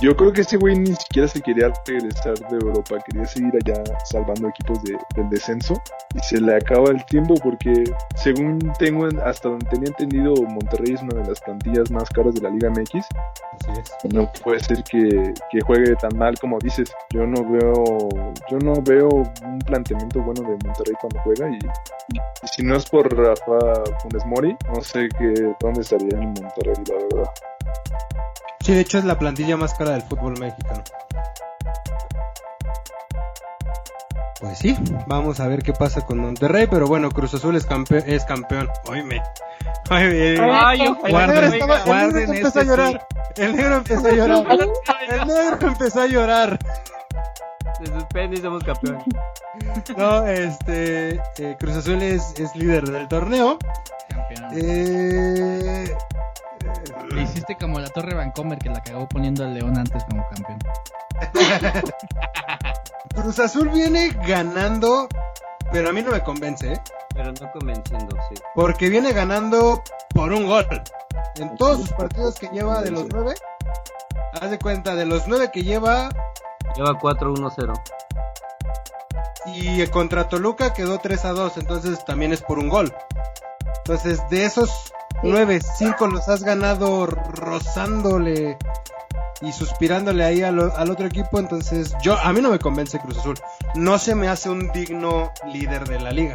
Yo 0.00 0.16
creo 0.16 0.32
que 0.32 0.40
ese 0.42 0.56
güey 0.56 0.78
ni 0.78 0.94
siquiera 0.94 1.28
se 1.28 1.40
quería 1.40 1.72
regresar 1.86 2.34
de 2.38 2.56
Europa, 2.56 2.96
quería 3.06 3.26
seguir 3.26 3.52
allá 3.64 3.82
salvando 4.04 4.48
equipos 4.48 4.82
de- 4.82 4.98
del 5.14 5.28
descenso. 5.30 5.74
Y 6.14 6.18
se 6.20 6.40
le 6.40 6.56
acaba 6.56 6.90
el 6.90 7.04
tiempo 7.06 7.34
porque, 7.42 7.84
según 8.16 8.58
tengo, 8.78 9.06
hasta 9.24 9.48
donde 9.48 9.66
tenía 9.66 9.88
entendido, 9.88 10.34
Monterrey 10.34 10.94
es 10.94 11.02
una 11.02 11.20
de 11.22 11.28
las 11.28 11.40
plantillas 11.40 11.90
más 11.90 12.08
caras 12.10 12.34
de 12.34 12.40
la 12.42 12.50
Liga 12.50 12.70
MX. 12.70 13.06
Así 13.52 13.80
es. 13.80 14.12
No 14.14 14.30
puede 14.42 14.60
ser 14.60 14.82
que, 14.84 15.32
que 15.50 15.60
juegue 15.60 15.94
tan 15.96 16.16
mal 16.16 16.34
como 16.40 16.58
dices. 16.58 16.92
Yo 17.10 17.26
no 17.26 17.42
veo, 17.48 18.08
yo 18.50 18.58
no 18.58 18.74
veo 18.82 19.08
un 19.08 19.58
planteamiento 19.60 20.23
bueno 20.24 20.42
de 20.42 20.48
Monterrey 20.64 20.94
cuando 21.00 21.20
juega 21.22 21.48
y, 21.50 21.58
y 22.14 22.48
si 22.48 22.62
no 22.62 22.76
es 22.76 22.86
por 22.88 23.14
Rafa 23.16 23.82
Funes 24.02 24.24
Mori, 24.26 24.56
no 24.74 24.80
sé 24.82 25.08
qué 25.18 25.34
dónde 25.60 25.80
estaría 25.82 26.08
en 26.18 26.28
Monterrey, 26.32 26.74
la 26.88 27.16
verdad. 27.16 27.30
Sí, 28.60 28.72
de 28.74 28.80
hecho 28.80 28.98
es 28.98 29.04
la 29.04 29.18
plantilla 29.18 29.56
más 29.56 29.74
cara 29.74 29.90
del 29.92 30.02
fútbol 30.02 30.38
mexicano. 30.40 30.82
Pues 34.40 34.58
sí, 34.58 34.76
vamos 35.06 35.40
a 35.40 35.48
ver 35.48 35.62
qué 35.62 35.72
pasa 35.72 36.04
con 36.04 36.18
Monterrey, 36.18 36.66
pero 36.70 36.86
bueno, 36.86 37.10
Cruz 37.10 37.32
Azul 37.34 37.56
es, 37.56 37.66
campe- 37.66 38.04
es 38.06 38.24
campeón. 38.24 38.68
Oíme. 38.88 39.22
Oíme. 39.90 40.36
Ay, 40.40 40.82
El 40.82 41.12
negro, 41.12 41.46
estaba- 41.46 41.50
venga. 41.50 41.50
el 41.50 41.50
negro 41.50 41.76
guarden 41.86 42.22
empezó 42.34 42.46
este 42.48 42.60
a 42.60 42.64
llorar. 42.64 43.06
El 43.36 43.56
negro 43.56 43.76
empezó 43.76 44.06
a 44.06 44.10
llorar. 44.12 44.46
El 45.10 45.26
negro 45.26 45.68
empezó 45.68 46.00
a 46.02 46.06
llorar. 46.06 46.58
Se 47.84 47.92
suspende 47.92 48.38
y 48.38 48.42
somos 48.42 48.64
campeones. 48.64 49.04
No, 49.96 50.26
este, 50.26 51.14
eh, 51.38 51.56
Cruz 51.60 51.76
Azul 51.76 52.02
es, 52.02 52.34
es 52.40 52.54
líder 52.56 52.84
del 52.84 53.06
torneo. 53.06 53.58
Campeón. 54.08 54.50
Eh, 54.52 55.96
Le 57.12 57.22
hiciste 57.22 57.56
como 57.56 57.78
la 57.78 57.88
Torre 57.88 58.14
Vancomer 58.14 58.58
que 58.58 58.68
la 58.70 58.82
cagó 58.82 59.08
poniendo 59.08 59.44
al 59.44 59.54
León 59.54 59.78
antes 59.78 60.02
como 60.04 60.26
campeón. 60.28 60.58
Cruz 63.14 63.38
Azul 63.38 63.68
viene 63.68 64.10
ganando, 64.26 65.08
pero 65.70 65.90
a 65.90 65.92
mí 65.92 66.02
no 66.02 66.10
me 66.10 66.20
convence, 66.20 66.72
¿eh? 66.72 66.80
Pero 67.14 67.32
no 67.32 67.52
convenciendo, 67.52 68.16
sí. 68.28 68.34
Porque 68.54 68.88
viene 68.88 69.12
ganando 69.12 69.82
por 70.12 70.32
un 70.32 70.46
gol. 70.46 70.66
En 71.36 71.56
todos 71.56 71.78
sus 71.78 71.92
partidos 71.92 72.34
que 72.38 72.48
lleva 72.48 72.82
de 72.82 72.90
los 72.90 73.06
nueve, 73.10 73.34
haz 74.40 74.50
de 74.50 74.58
cuenta, 74.58 74.96
de 74.96 75.06
los 75.06 75.28
nueve 75.28 75.50
que 75.52 75.62
lleva, 75.62 76.08
Lleva 76.76 76.98
4-1-0. 76.98 77.72
y 79.46 79.86
contra 79.88 80.28
Toluca 80.28 80.72
quedó 80.72 80.98
3 80.98 81.24
a 81.26 81.32
2, 81.32 81.58
entonces 81.58 82.04
también 82.04 82.32
es 82.32 82.42
por 82.42 82.58
un 82.58 82.68
gol. 82.68 82.92
Entonces, 83.86 84.20
de 84.30 84.46
esos 84.46 84.92
nueve, 85.22 85.60
cinco 85.76 86.06
los 86.06 86.28
has 86.28 86.42
ganado 86.42 87.06
rozándole 87.06 88.58
y 89.40 89.52
suspirándole 89.52 90.24
ahí 90.24 90.42
al, 90.42 90.72
al 90.74 90.90
otro 90.90 91.06
equipo, 91.06 91.38
entonces 91.38 91.94
yo 92.02 92.18
a 92.18 92.32
mí 92.32 92.40
no 92.40 92.50
me 92.50 92.58
convence 92.58 92.98
Cruz 92.98 93.18
Azul. 93.18 93.38
No 93.74 93.98
se 93.98 94.14
me 94.14 94.28
hace 94.28 94.48
un 94.48 94.70
digno 94.72 95.32
líder 95.46 95.86
de 95.86 96.00
la 96.00 96.12
liga. 96.12 96.34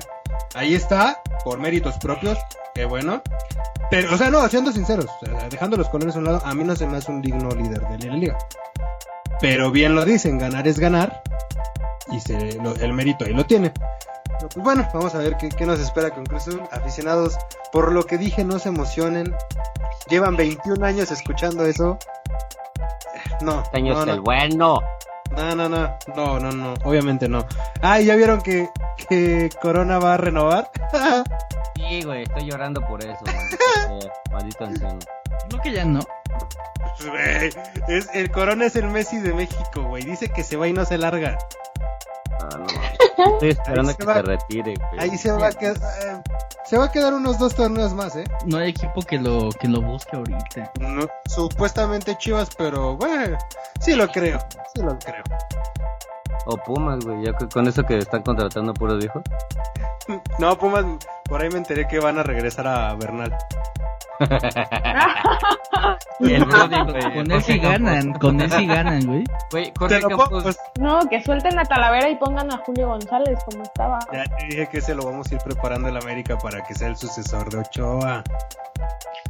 Ahí 0.54 0.76
está, 0.76 1.22
por 1.44 1.60
méritos 1.60 1.98
propios, 1.98 2.38
qué 2.76 2.86
bueno. 2.86 3.22
Pero, 3.90 4.14
o 4.14 4.18
sea, 4.18 4.30
no, 4.30 4.48
siendo 4.48 4.72
sinceros, 4.72 5.08
dejando 5.50 5.78
los 5.78 5.90
colores 5.90 6.16
a 6.16 6.20
un 6.20 6.26
lado, 6.26 6.42
a 6.46 6.54
mí 6.54 6.64
no 6.64 6.76
se 6.76 6.86
me 6.86 6.98
hace 6.98 7.12
un 7.12 7.22
digno 7.22 7.50
líder 7.50 7.82
de 7.88 8.08
la 8.08 8.16
liga. 8.16 8.38
Pero 9.42 9.72
bien 9.72 9.96
lo 9.96 10.06
dicen, 10.06 10.38
ganar 10.38 10.68
es 10.68 10.80
ganar. 10.80 11.22
Y 12.12 12.20
se, 12.20 12.56
lo- 12.56 12.76
el 12.76 12.94
mérito 12.94 13.26
ahí 13.26 13.34
lo 13.34 13.46
tiene. 13.46 13.72
Pero, 14.38 14.50
pues 14.50 14.64
bueno, 14.64 14.88
vamos 14.94 15.14
a 15.16 15.20
ver 15.20 15.38
qué, 15.38 15.50
qué 15.50 15.66
nos 15.66 15.80
espera 15.80 16.10
con 16.12 16.26
Cruz 16.26 16.48
Azul. 16.48 16.62
Aficionados, 16.72 17.38
por 17.72 17.92
lo 17.92 18.04
que 18.06 18.18
dije, 18.18 18.44
no 18.44 18.58
se 18.60 18.70
emocionen. 18.70 19.36
Llevan 20.10 20.36
21 20.36 20.84
años 20.86 21.12
escuchando 21.12 21.66
eso. 21.66 21.98
No, 23.42 23.62
Este 23.62 23.78
año 23.78 23.94
no, 23.94 24.00
es 24.02 24.06
no, 24.08 24.14
el 24.14 24.22
bueno. 24.22 24.80
No, 25.32 25.56
no, 25.56 25.70
no, 25.70 25.98
no, 26.16 26.40
no, 26.40 26.52
no, 26.52 26.74
obviamente 26.84 27.28
no. 27.28 27.46
Ah, 27.82 28.00
¿y 28.00 28.06
ya 28.06 28.16
vieron 28.16 28.42
que, 28.42 28.70
que 29.08 29.50
Corona 29.62 30.00
va 30.00 30.16
a 30.16 30.18
renovar. 30.18 30.72
Sí, 31.90 32.04
güey, 32.04 32.24
estoy 32.24 32.44
llorando 32.44 32.82
por 32.82 33.02
eso. 33.02 33.18
Maldito, 33.26 34.12
maldito 34.32 34.64
anciano. 34.66 35.00
Creo 35.48 35.62
que 35.62 35.72
ya 35.72 35.86
no. 35.86 36.02
Güey, 37.00 37.50
es, 37.88 38.10
el 38.14 38.30
Corona 38.30 38.66
es 38.66 38.76
el 38.76 38.88
Messi 38.90 39.18
de 39.18 39.34
México, 39.34 39.84
güey. 39.84 40.04
Dice 40.04 40.30
que 40.30 40.44
se 40.44 40.58
va 40.58 40.68
y 40.68 40.74
no 40.74 40.86
se 40.86 40.98
larga. 40.98 41.38
Ah, 42.42 42.58
no. 42.58 43.34
Estoy 43.34 43.50
esperando 43.50 43.96
que 43.96 44.04
se 44.04 44.08
va. 44.08 44.14
se 44.16 44.22
retire, 44.24 44.74
güey. 44.76 45.00
Ahí 45.00 45.18
se 45.18 45.32
va 45.32 45.48
a 45.48 45.52
quedar. 45.52 45.78
eh, 45.78 46.22
se 46.66 46.78
va 46.78 46.86
a 46.86 46.92
quedar 46.92 47.14
unos 47.14 47.40
dos 47.40 47.56
torneos 47.56 47.94
más, 47.94 48.16
¿eh? 48.16 48.24
No 48.46 48.58
hay 48.58 48.70
equipo 48.70 49.02
que 49.02 49.18
lo 49.18 49.50
que 49.60 49.68
lo 49.68 49.82
busque 49.82 50.16
ahorita. 50.16 50.72
No, 50.80 51.08
supuestamente 51.26 52.18
Chivas, 52.18 52.50
pero 52.58 52.96
bueno, 52.96 53.38
sí 53.80 53.96
lo 53.96 54.08
creo, 54.08 54.40
sí 54.76 54.82
lo 54.82 54.98
creo. 55.00 55.24
O 56.46 56.58
Pumas, 56.58 57.06
güey, 57.06 57.26
ya 57.26 57.34
que 57.34 57.48
con 57.48 57.68
eso 57.68 57.84
que 57.84 57.98
están 57.98 58.22
contratando 58.24 58.74
puros 58.74 58.98
viejos. 59.00 59.24
No, 60.40 60.58
Pumas, 60.58 60.86
por 61.26 61.40
ahí 61.40 61.50
me 61.50 61.60
enteré 61.60 61.88
que 61.88 62.00
van 62.00 62.18
a 62.18 62.24
regresar 62.24 62.66
a 62.66 62.96
Bernal. 62.96 63.32
El 66.20 66.44
Brody, 66.46 66.92
güey. 66.92 67.14
Con 67.14 67.32
él 67.32 67.44
sí 67.44 67.60
ganan, 67.60 68.14
con 68.14 68.42
él 68.42 68.52
sí 68.52 68.66
ganan, 68.66 69.06
güey. 69.06 69.24
Güey, 69.52 69.72
Jorge 69.78 70.02
Campos. 70.02 70.30
pues, 70.44 70.60
No, 70.80 71.00
que 71.10 71.24
suelten 71.24 71.58
a 71.60 71.64
Talavera 71.64 72.10
y 72.10 72.16
pongan 72.16 72.52
a 72.52 72.58
Julio 72.58 72.88
González 72.88 73.40
como 73.46 73.64
estaba. 73.64 74.00
ya 74.12 74.24
te 74.36 74.46
dije 74.46 74.68
que 74.68 74.82
se 74.82 74.96
lo 74.96 75.06
vamos 75.06 75.32
a 75.32 75.36
ir 75.36 75.42
preparando 75.42 75.88
el 75.90 75.98
América 75.98 76.38
para 76.38 76.62
que 76.64 76.74
sea 76.74 76.88
el 76.90 76.98
sucesor 76.98 77.50
de 77.52 77.60
Ochoa. 77.60 78.24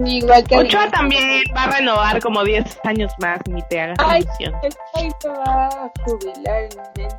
Igual 0.06 0.44
que 0.46 0.58
Ochoa 0.58 0.90
también 0.90 1.44
va 1.56 1.64
a 1.64 1.72
renovar 1.78 2.22
como 2.22 2.44
10 2.44 2.80
años 2.86 3.12
más, 3.20 3.40
ni 3.50 3.62
te 3.64 3.82
hagas 3.82 3.98
Ay, 4.00 4.22
ilusión. 4.22 4.56
Ahí 4.94 5.10
se 5.22 5.30
va 5.30 5.66
a 5.68 5.92
jubilar 6.06 6.62
el 6.64 6.78
men. 6.98 7.10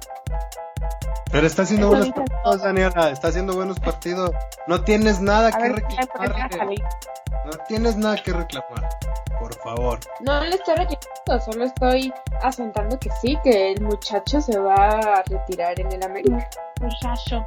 Pero 1.31 1.47
está 1.47 1.63
haciendo 1.63 1.89
Eso 1.89 1.97
buenos 1.97 2.15
partidos, 2.15 2.63
Daniela. 2.63 3.11
Está 3.11 3.29
haciendo 3.29 3.53
buenos 3.55 3.79
partidos. 3.81 4.31
No 4.67 4.83
tienes 4.83 5.21
nada 5.21 5.49
A 5.49 5.53
que 5.53 5.63
ver, 5.63 5.73
reclamarle. 5.75 6.57
salí. 6.59 6.83
No 7.45 7.51
tienes 7.69 7.97
nada 7.97 8.17
que 8.17 8.33
reclamar. 8.33 8.89
Por 9.51 9.63
favor. 9.63 9.99
No 10.21 10.41
le 10.41 10.51
estoy 10.51 10.77
reclamando, 10.77 11.45
solo 11.45 11.65
estoy 11.65 12.13
asentando 12.43 12.99
que 12.99 13.11
sí, 13.21 13.37
que 13.43 13.73
el 13.73 13.83
muchacho 13.83 14.41
se 14.41 14.59
va 14.59 14.99
a 14.99 15.23
retirar 15.25 15.79
en 15.81 15.91
el 15.93 16.03
América. 16.03 16.49
Muchacho. 16.81 17.45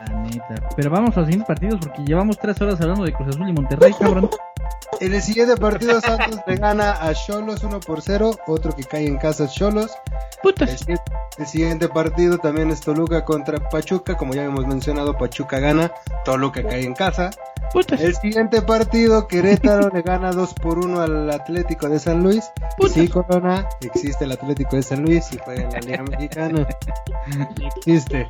La 0.00 0.14
neta. 0.22 0.54
Pero 0.76 0.90
vamos 0.90 1.16
a 1.16 1.20
los 1.20 1.28
siguientes 1.28 1.46
partidos 1.46 1.80
porque 1.80 2.02
llevamos 2.02 2.36
tres 2.38 2.60
horas 2.60 2.80
hablando 2.80 3.04
de 3.04 3.12
Cruz 3.12 3.28
Azul 3.28 3.48
y 3.48 3.52
Monterrey, 3.52 3.92
cabrón. 3.98 4.28
En 5.00 5.14
el 5.14 5.22
siguiente 5.22 5.56
partido, 5.56 6.00
Santos 6.00 6.40
le 6.46 6.56
gana 6.56 6.92
a 6.92 7.14
Cholos 7.14 7.62
1 7.62 7.80
por 7.80 8.02
0. 8.02 8.38
Otro 8.46 8.74
que 8.74 8.84
cae 8.84 9.06
en 9.06 9.16
casa 9.16 9.44
es 9.44 9.52
Cholos. 9.52 9.92
El, 10.42 11.00
el 11.38 11.46
siguiente 11.46 11.88
partido 11.88 12.38
también 12.38 12.70
es 12.70 12.80
Toluca 12.80 13.24
contra 13.24 13.68
Pachuca. 13.70 14.16
Como 14.16 14.34
ya 14.34 14.44
hemos 14.44 14.66
mencionado, 14.66 15.16
Pachuca 15.16 15.58
gana. 15.58 15.92
Toluca 16.24 16.62
cae 16.62 16.84
en 16.84 16.94
casa. 16.94 17.30
Putas. 17.72 18.00
El 18.00 18.14
siguiente 18.16 18.62
partido, 18.62 19.28
Querétaro 19.28 19.90
le 19.90 20.02
gana 20.02 20.32
2 20.32 20.54
por 20.54 20.78
1 20.78 21.00
al 21.00 21.30
Atlético 21.30 21.88
de 21.88 21.98
San 21.98 22.22
Luis. 22.22 22.50
Sí, 22.92 23.06
Corona, 23.06 23.68
existe 23.80 24.24
el 24.24 24.32
Atlético 24.32 24.76
de 24.76 24.82
San 24.82 25.02
Luis 25.02 25.32
y 25.32 25.38
juega 25.38 25.62
en 25.62 25.70
la 25.70 25.80
Liga 25.80 26.02
Mexicana. 26.10 26.66
Existe. 27.76 28.28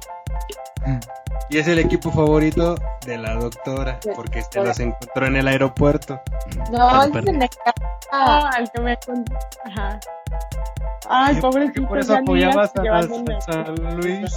Y 1.49 1.59
es 1.59 1.67
el 1.67 1.79
equipo 1.79 2.11
favorito 2.13 2.77
de 3.07 3.19
la 3.19 3.35
doctora, 3.35 3.99
porque 4.15 4.43
se 4.43 4.63
los 4.63 4.79
encontró 4.79 5.27
en 5.27 5.37
el 5.37 5.49
aeropuerto. 5.49 6.21
No, 6.71 6.89
Pero- 7.13 7.19
es 7.25 7.29
en 7.29 7.43
el- 7.43 7.49
Ah, 8.13 8.51
el 8.59 8.71
que 8.71 8.81
me 8.81 8.99
Ajá. 9.67 10.01
Ay, 11.09 11.37
pobrecito. 11.41 11.89
Por 11.89 11.99
eso 11.99 12.15
apoyabas 12.17 12.73
a. 12.77 13.43
San 13.53 13.97
Luis. 13.97 14.33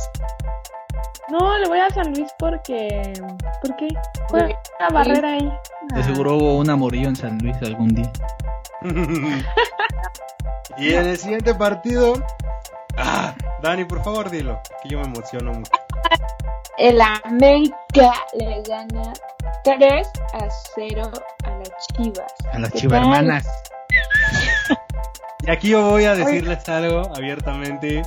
No, 1.29 1.57
le 1.57 1.67
voy 1.67 1.79
a 1.79 1.89
San 1.89 2.13
Luis 2.13 2.31
porque. 2.37 3.13
¿Por 3.61 3.75
qué? 3.75 3.87
Juega 4.29 4.59
Barrera 4.91 5.33
ahí. 5.33 5.51
De 5.95 6.03
seguro 6.03 6.35
hubo 6.37 6.57
un 6.57 6.69
amorío 6.69 7.07
en 7.07 7.15
San 7.15 7.37
Luis 7.39 7.55
algún 7.61 7.89
día. 7.89 8.11
y 10.77 10.93
en 10.93 11.07
el 11.07 11.17
siguiente 11.17 11.55
partido. 11.55 12.13
Ah, 12.97 13.33
Dani, 13.61 13.85
por 13.85 14.03
favor, 14.03 14.29
dilo, 14.29 14.61
que 14.81 14.89
yo 14.89 14.99
me 14.99 15.05
emociono 15.05 15.53
mucho. 15.53 15.71
el 16.77 17.01
América 17.01 18.13
le 18.37 18.61
gana 18.63 19.13
3 19.63 20.07
a 20.33 20.49
0 20.75 21.11
a 21.45 21.49
las 21.49 21.87
Chivas. 21.95 22.33
A 22.51 22.59
las 22.59 22.71
¿Qué 22.71 22.79
chivermanas. 22.79 23.47
Y 25.45 25.51
aquí 25.51 25.69
yo 25.69 25.81
voy 25.89 26.05
a 26.05 26.15
decirles 26.15 26.67
algo 26.69 27.13
abiertamente. 27.13 28.01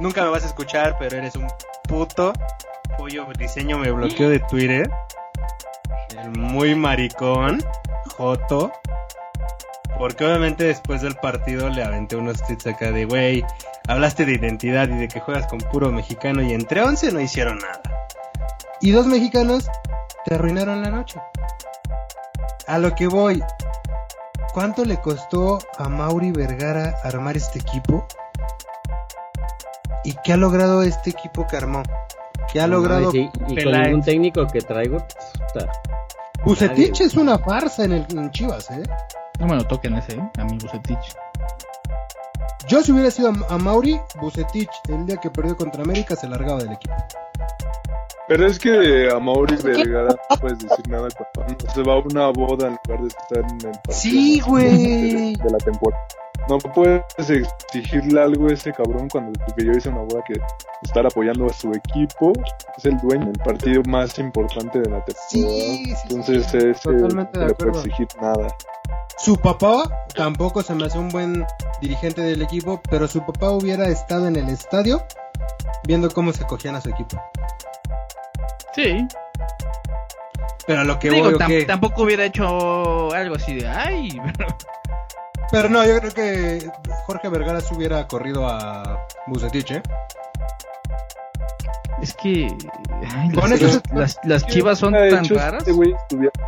Nunca 0.00 0.22
me 0.22 0.30
vas 0.30 0.44
a 0.44 0.46
escuchar, 0.46 0.96
pero 0.98 1.18
eres 1.18 1.36
un 1.36 1.46
puto. 1.86 2.32
Pollo 2.96 3.26
diseño 3.38 3.78
me 3.78 3.90
bloqueó 3.90 4.30
de 4.30 4.40
Twitter. 4.40 4.90
El 6.16 6.30
muy 6.30 6.74
maricón. 6.74 7.62
Joto. 8.16 8.72
Porque 9.98 10.24
obviamente 10.24 10.64
después 10.64 11.02
del 11.02 11.14
partido 11.16 11.68
le 11.68 11.82
aventé 11.82 12.16
unos 12.16 12.40
tweets 12.46 12.66
acá 12.68 12.90
de, 12.90 13.04
güey, 13.04 13.44
hablaste 13.86 14.24
de 14.24 14.32
identidad 14.32 14.88
y 14.88 14.96
de 14.96 15.08
que 15.08 15.20
juegas 15.20 15.46
con 15.46 15.58
puro 15.58 15.90
mexicano 15.90 16.40
y 16.42 16.52
entre 16.52 16.82
11 16.82 17.12
no 17.12 17.20
hicieron 17.20 17.58
nada. 17.58 17.82
Y 18.80 18.92
dos 18.92 19.06
mexicanos 19.06 19.68
te 20.24 20.36
arruinaron 20.36 20.82
la 20.82 20.90
noche. 20.90 21.20
A 22.66 22.78
lo 22.78 22.94
que 22.94 23.08
voy, 23.08 23.42
¿Cuánto 24.52 24.84
le 24.84 25.00
costó 25.00 25.58
a 25.78 25.88
Mauri 25.88 26.32
Vergara 26.32 26.94
armar 27.04 27.36
este 27.36 27.58
equipo? 27.58 28.06
¿Y 30.04 30.14
qué 30.24 30.32
ha 30.32 30.36
logrado 30.36 30.82
este 30.82 31.10
equipo 31.10 31.46
que 31.46 31.56
armó? 31.56 31.82
¿Qué 32.52 32.60
ha 32.60 32.66
logrado? 32.66 33.10
Sí, 33.10 33.30
y 33.48 33.62
con 33.62 33.72
ningún 33.72 34.02
técnico 34.02 34.46
que 34.46 34.60
traigo. 34.60 34.98
puta. 34.98 35.70
Bucetich 36.44 37.00
es 37.00 37.14
una 37.14 37.38
farsa 37.38 37.84
en, 37.84 37.92
el, 37.92 38.06
en 38.10 38.30
Chivas, 38.30 38.70
¿eh? 38.70 38.82
No 39.38 39.46
me 39.46 39.56
lo 39.56 39.66
toquen 39.66 39.96
ese, 39.96 40.14
¿eh? 40.14 40.30
A 40.38 40.44
mi 40.44 40.56
Bucetich. 40.56 41.14
Yo 42.68 42.82
si 42.82 42.92
hubiera 42.92 43.10
sido 43.10 43.30
a, 43.30 43.54
a 43.54 43.58
Mauri, 43.58 44.00
Bucetich 44.20 44.70
el 44.88 45.06
día 45.06 45.16
que 45.18 45.30
perdió 45.30 45.56
contra 45.56 45.82
América 45.82 46.16
se 46.16 46.28
largaba 46.28 46.62
del 46.62 46.72
equipo. 46.72 46.94
Pero 48.28 48.46
es 48.46 48.58
que 48.58 49.08
a 49.10 49.18
Maurice 49.18 49.62
Vergara 49.66 50.14
no 50.30 50.36
puedes 50.38 50.58
decir 50.58 50.88
nada 50.88 51.08
cuando 51.34 51.56
se 51.74 51.82
va 51.82 51.94
a 51.94 51.98
una 51.98 52.28
boda 52.28 52.68
en 52.68 52.78
lugar 52.84 53.00
de 53.02 53.08
estar 53.08 53.38
en 53.38 53.66
el 53.66 53.72
partido 53.72 53.92
Sí, 53.94 54.40
güey. 54.40 55.34
de, 55.36 55.50
la 55.50 55.58
temporada. 55.58 56.04
No 56.48 56.58
puedes 56.58 57.02
exigirle 57.28 58.22
algo 58.22 58.48
a 58.48 58.52
ese 58.52 58.72
cabrón 58.72 59.08
cuando 59.10 59.32
porque 59.46 59.66
yo 59.66 59.72
hice 59.72 59.88
una 59.90 60.00
boda 60.02 60.22
que 60.26 60.34
estar 60.82 61.04
apoyando 61.06 61.46
a 61.46 61.52
su 61.52 61.70
equipo 61.72 62.32
es 62.76 62.84
el 62.86 62.96
dueño 62.98 63.26
del 63.26 63.38
partido 63.44 63.82
más 63.86 64.18
importante 64.18 64.78
de 64.80 64.88
la 64.90 65.04
temporada. 65.04 65.28
Sí, 65.28 65.42
sí, 65.42 65.84
sí, 65.94 66.02
Entonces 66.10 66.46
sí, 66.50 66.56
ese 66.58 66.72
totalmente 66.90 67.38
no 67.38 67.40
de 67.40 67.48
le 67.48 67.54
puede 67.54 67.70
acuerdo. 67.70 67.78
exigir 67.80 68.08
nada. 68.20 68.48
Su 69.18 69.36
papá 69.36 70.06
tampoco 70.14 70.62
se 70.62 70.74
me 70.74 70.86
hace 70.86 70.98
un 70.98 71.08
buen 71.10 71.44
dirigente 71.82 72.22
del 72.22 72.40
equipo, 72.40 72.80
pero 72.88 73.08
su 73.08 73.20
papá 73.26 73.50
hubiera 73.50 73.86
estado 73.88 74.26
en 74.28 74.36
el 74.36 74.48
estadio 74.48 75.02
viendo 75.84 76.08
cómo 76.10 76.32
se 76.32 76.46
cogían 76.46 76.76
a 76.76 76.80
su 76.80 76.88
equipo. 76.90 77.20
Sí. 78.74 79.06
Pero 80.66 80.80
a 80.80 80.84
lo 80.84 80.98
que 80.98 81.10
Digo, 81.10 81.24
voy, 81.30 81.34
tam- 81.34 81.62
ok. 81.62 81.66
tampoco 81.66 82.02
hubiera 82.02 82.24
hecho 82.24 83.12
algo 83.12 83.36
así 83.36 83.54
de, 83.54 83.68
ay, 83.68 84.20
Pero 85.50 85.70
no, 85.70 85.82
yo 85.86 85.98
creo 85.98 86.12
que 86.12 86.70
Jorge 87.06 87.28
Vergara 87.30 87.60
se 87.60 87.74
hubiera 87.74 88.06
corrido 88.06 88.46
a 88.46 89.06
Bucetich, 89.26 89.70
¿eh? 89.70 89.82
es 92.02 92.14
que 92.14 92.46
ay, 93.16 93.30
Con 93.32 93.48
las, 93.50 93.80
las- 93.92 94.20
las 94.24 94.46
chivas 94.46 94.78
son 94.78 94.92
tan 94.92 95.24
hecho, 95.24 95.34
raras. 95.36 95.66
Este 95.66 95.72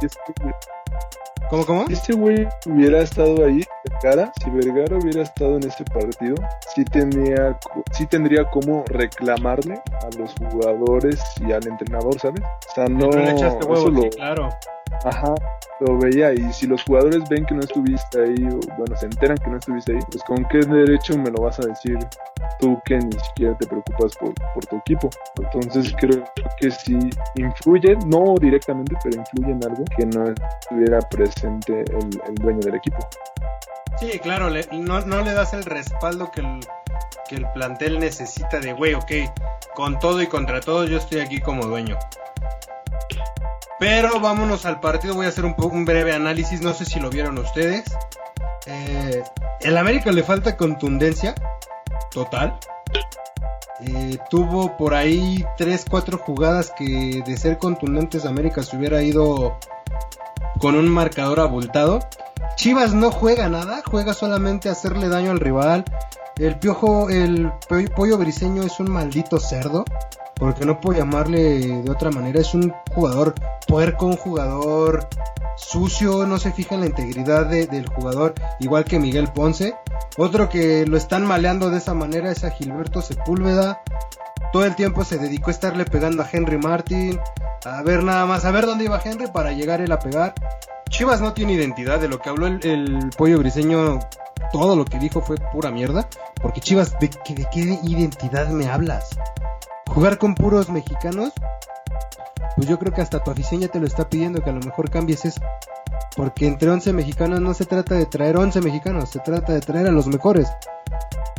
este 0.03 0.23
¿Cómo, 1.51 1.66
cómo? 1.66 1.86
Si 1.88 1.94
este 1.94 2.12
güey 2.12 2.46
hubiera 2.64 3.01
estado 3.01 3.44
ahí, 3.44 3.64
Vergara, 3.84 4.32
si 4.40 4.51
Vergara 4.51 4.96
hubiera 4.96 5.22
estado 5.22 5.57
en 5.57 5.64
ese 5.64 5.84
partido, 5.84 6.36
sí, 6.72 6.84
tenía, 6.84 7.59
sí 7.90 8.07
tendría 8.07 8.44
como 8.44 8.84
reclamarle 8.86 9.74
a 9.74 10.16
los 10.16 10.32
jugadores 10.38 11.20
y 11.44 11.51
al 11.51 11.66
entrenador, 11.66 12.20
¿sabes? 12.20 12.40
O 12.70 12.74
sea, 12.74 12.84
no, 12.84 13.09
No 13.09 13.18
le 13.18 13.32
echaste 13.32 13.64
eso 13.64 13.90
lo, 13.90 14.03
sí, 14.03 14.11
claro. 14.11 14.48
Ajá, 15.05 15.34
lo 15.80 15.99
veía 15.99 16.32
y 16.32 16.53
si 16.53 16.66
los 16.66 16.82
jugadores 16.84 17.22
ven 17.28 17.45
que 17.47 17.55
no 17.55 17.61
estuviste 17.61 18.22
ahí, 18.22 18.49
o 18.49 18.61
bueno, 18.76 18.97
se 18.97 19.07
enteran 19.07 19.36
que 19.38 19.51
no 19.51 19.57
estuviste 19.57 19.93
ahí, 19.93 19.99
pues 20.11 20.22
con 20.24 20.45
qué 20.47 20.59
derecho 20.59 21.16
me 21.16 21.30
lo 21.30 21.43
vas 21.43 21.59
a 21.61 21.66
decir 21.66 21.99
tú 22.59 22.80
que 22.84 22.99
ni 22.99 23.18
siquiera 23.18 23.57
te 23.57 23.66
preocupas 23.66 24.12
por, 24.16 24.34
tu 24.66 24.76
equipo. 24.76 25.11
Entonces 25.43 25.95
creo 25.99 26.22
que 26.59 26.70
sí 26.70 26.99
influye, 27.36 27.97
no 28.07 28.34
directamente, 28.41 28.95
pero 29.03 29.20
influye 29.20 29.53
en 29.53 29.64
algo 29.64 29.84
que 29.97 30.07
no 30.07 30.24
estuviera 30.61 31.01
presente 31.09 31.84
el, 31.91 32.34
dueño 32.34 32.61
del 32.61 32.74
equipo. 32.74 32.99
Sí, 33.99 34.18
claro, 34.18 34.51
le- 34.51 34.68
no, 34.72 35.01
no 35.01 35.22
le 35.22 35.32
das 35.32 35.55
el 35.55 35.64
respaldo 35.64 36.30
que 36.30 36.41
el, 36.41 36.61
que 37.28 37.36
el 37.36 37.47
plantel 37.53 37.99
necesita 37.99 38.61
de, 38.61 38.72
güey, 38.72 38.95
ok, 38.95 39.12
con 39.74 39.99
todo 39.99 40.22
y 40.22 40.26
contra 40.26 40.61
todo 40.61 40.84
yo 40.84 40.99
estoy 40.99 41.20
aquí 41.20 41.41
como 41.41 41.64
dueño. 41.64 41.99
Pero 43.81 44.20
vámonos 44.20 44.66
al 44.66 44.78
partido, 44.78 45.14
voy 45.14 45.26
a 45.26 45.31
hacer 45.31 45.45
un, 45.45 45.55
un 45.59 45.85
breve 45.85 46.12
análisis, 46.12 46.61
no 46.61 46.72
sé 46.74 46.85
si 46.85 47.01
lo 47.01 47.11
vieron 47.11 47.39
ustedes. 47.39 47.85
Eh, 48.66 49.22
el 49.62 49.76
América 49.78 50.12
le 50.12 50.22
falta 50.22 50.57
contundencia, 50.57 51.35
total. 52.12 52.59
Eh, 53.81 54.18
tuvo 54.28 54.76
por 54.76 54.95
ahí 54.95 55.45
3-4 55.59 56.18
jugadas 56.18 56.70
que 56.76 57.22
de 57.24 57.37
ser 57.39 57.57
contundentes 57.57 58.26
América 58.26 58.62
se 58.62 58.76
hubiera 58.76 59.03
ido 59.03 59.59
con 60.59 60.74
un 60.74 60.87
marcador 60.89 61.41
abultado. 61.41 62.01
Chivas 62.57 62.93
no 62.93 63.11
juega 63.11 63.49
nada, 63.49 63.81
juega 63.87 64.12
solamente 64.12 64.68
a 64.68 64.72
hacerle 64.72 65.09
daño 65.09 65.31
al 65.31 65.41
rival. 65.41 65.85
El 66.37 66.59
piojo, 66.59 67.09
el 67.09 67.51
po- 67.68 67.95
pollo 67.97 68.18
briseño 68.18 68.62
es 68.62 68.78
un 68.81 68.91
maldito 68.91 69.41
cerdo, 69.41 69.85
porque 70.41 70.64
no 70.66 70.80
puedo 70.80 70.99
llamarle 70.99 71.82
de 71.82 71.91
otra 71.91 72.11
manera. 72.11 72.41
Es 72.41 72.55
un 72.55 72.74
jugador 72.93 73.34
puerco, 73.68 74.07
un 74.07 74.16
jugador 74.16 75.07
sucio, 75.57 76.26
no 76.26 76.38
se 76.38 76.51
fija 76.53 76.74
en 76.74 76.80
la 76.80 76.86
integridad 76.86 77.47
de- 77.47 77.66
del 77.66 77.86
jugador, 77.86 78.34
igual 78.59 78.84
que 78.84 78.99
Miguel 78.99 79.28
Ponce. 79.32 79.76
Otro 80.16 80.49
que 80.49 80.86
lo 80.86 80.97
están 80.97 81.24
maleando 81.26 81.70
de 81.70 81.78
esa 81.78 81.95
manera 81.95 82.32
es 82.32 82.43
a 82.43 82.51
Gilberto 82.51 83.03
Sepúlveda. 83.03 83.82
Todo 84.53 84.64
el 84.64 84.74
tiempo 84.74 85.05
se 85.05 85.18
dedicó 85.18 85.51
a 85.51 85.53
estarle 85.53 85.84
pegando 85.84 86.22
a 86.22 86.28
Henry 86.32 86.59
Martin. 86.59 87.20
A 87.64 87.82
ver 87.82 88.03
nada 88.03 88.24
más, 88.26 88.45
a 88.45 88.51
ver 88.51 88.66
dónde 88.66 88.84
iba 88.86 89.01
Henry 89.05 89.26
para 89.28 89.53
llegar 89.53 89.80
él 89.82 89.93
a 89.93 89.99
pegar. 90.01 90.34
Chivas 90.88 91.20
no 91.20 91.34
tiene 91.34 91.53
identidad, 91.53 92.01
de 92.01 92.09
lo 92.09 92.18
que 92.20 92.30
habló 92.30 92.47
el, 92.49 92.59
el 92.66 93.11
pollo 93.16 93.38
briseño, 93.38 94.01
todo 94.53 94.74
lo 94.74 94.84
que 94.84 94.99
dijo 94.99 95.20
fue 95.20 95.36
pura 95.53 95.70
mierda. 95.70 96.09
Porque 96.43 96.61
Chivas, 96.61 96.99
¿de, 96.99 97.09
de 97.09 97.47
qué 97.53 97.78
identidad 97.84 98.49
me 98.49 98.68
hablas? 98.68 99.11
Jugar 99.91 100.18
con 100.18 100.34
puros 100.34 100.68
mexicanos, 100.70 101.32
pues 102.57 102.68
yo 102.68 102.78
creo 102.78 102.93
que 102.93 103.01
hasta 103.03 103.22
tu 103.22 103.30
afición 103.30 103.61
ya 103.61 103.68
te 103.68 103.80
lo 103.80 103.86
está 103.86 104.09
pidiendo 104.09 104.43
que 104.43 104.51
a 104.51 104.53
lo 104.53 104.61
mejor 104.61 104.91
cambies 104.91 105.24
eso. 105.24 105.41
Porque 106.16 106.47
entre 106.47 106.70
11 106.70 106.93
mexicanos 106.93 107.41
no 107.41 107.55
se 107.55 107.64
trata 107.66 107.95
de 107.95 108.07
traer 108.07 108.36
11 108.36 108.61
mexicanos, 108.61 109.11
se 109.11 109.20
trata 109.20 109.53
de 109.53 109.61
traer 109.61 109.86
a 109.86 109.93
los 109.93 110.07
mejores. 110.07 110.49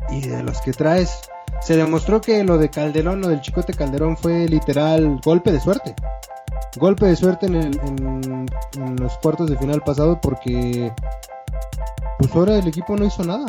Y 0.10 0.28
de 0.28 0.44
los 0.44 0.60
que 0.62 0.74
traes, 0.74 1.22
se 1.62 1.76
demostró 1.78 2.20
que 2.22 2.44
lo 2.44 2.58
de 2.58 2.70
Calderón, 2.70 3.22
lo 3.22 3.28
del 3.30 3.42
Chicote 3.42 3.74
Calderón 3.74 4.18
fue 4.18 4.48
literal 4.48 5.20
golpe 5.24 5.52
de 5.52 5.60
suerte. 5.60 5.96
Golpe 6.78 7.06
de 7.06 7.16
suerte 7.16 7.46
en, 7.48 7.56
el- 7.56 7.80
en- 7.82 8.46
en 8.78 8.96
los 8.98 9.18
cuartos 9.20 9.50
de 9.50 9.58
final 9.58 9.82
pasado 9.82 10.20
porque 10.22 10.92
pues 12.18 12.34
ahora 12.36 12.58
el 12.58 12.68
equipo 12.68 12.96
no 12.96 13.06
hizo 13.06 13.24
nada. 13.24 13.46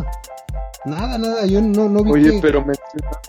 Nada, 0.85 1.19
nada, 1.19 1.47
yo 1.47 1.61
no, 1.61 1.89
no 1.89 2.03
vi 2.03 2.11
Oye, 2.13 2.31
que- 2.33 2.41
pero 2.41 2.61
menciona- 2.65 3.21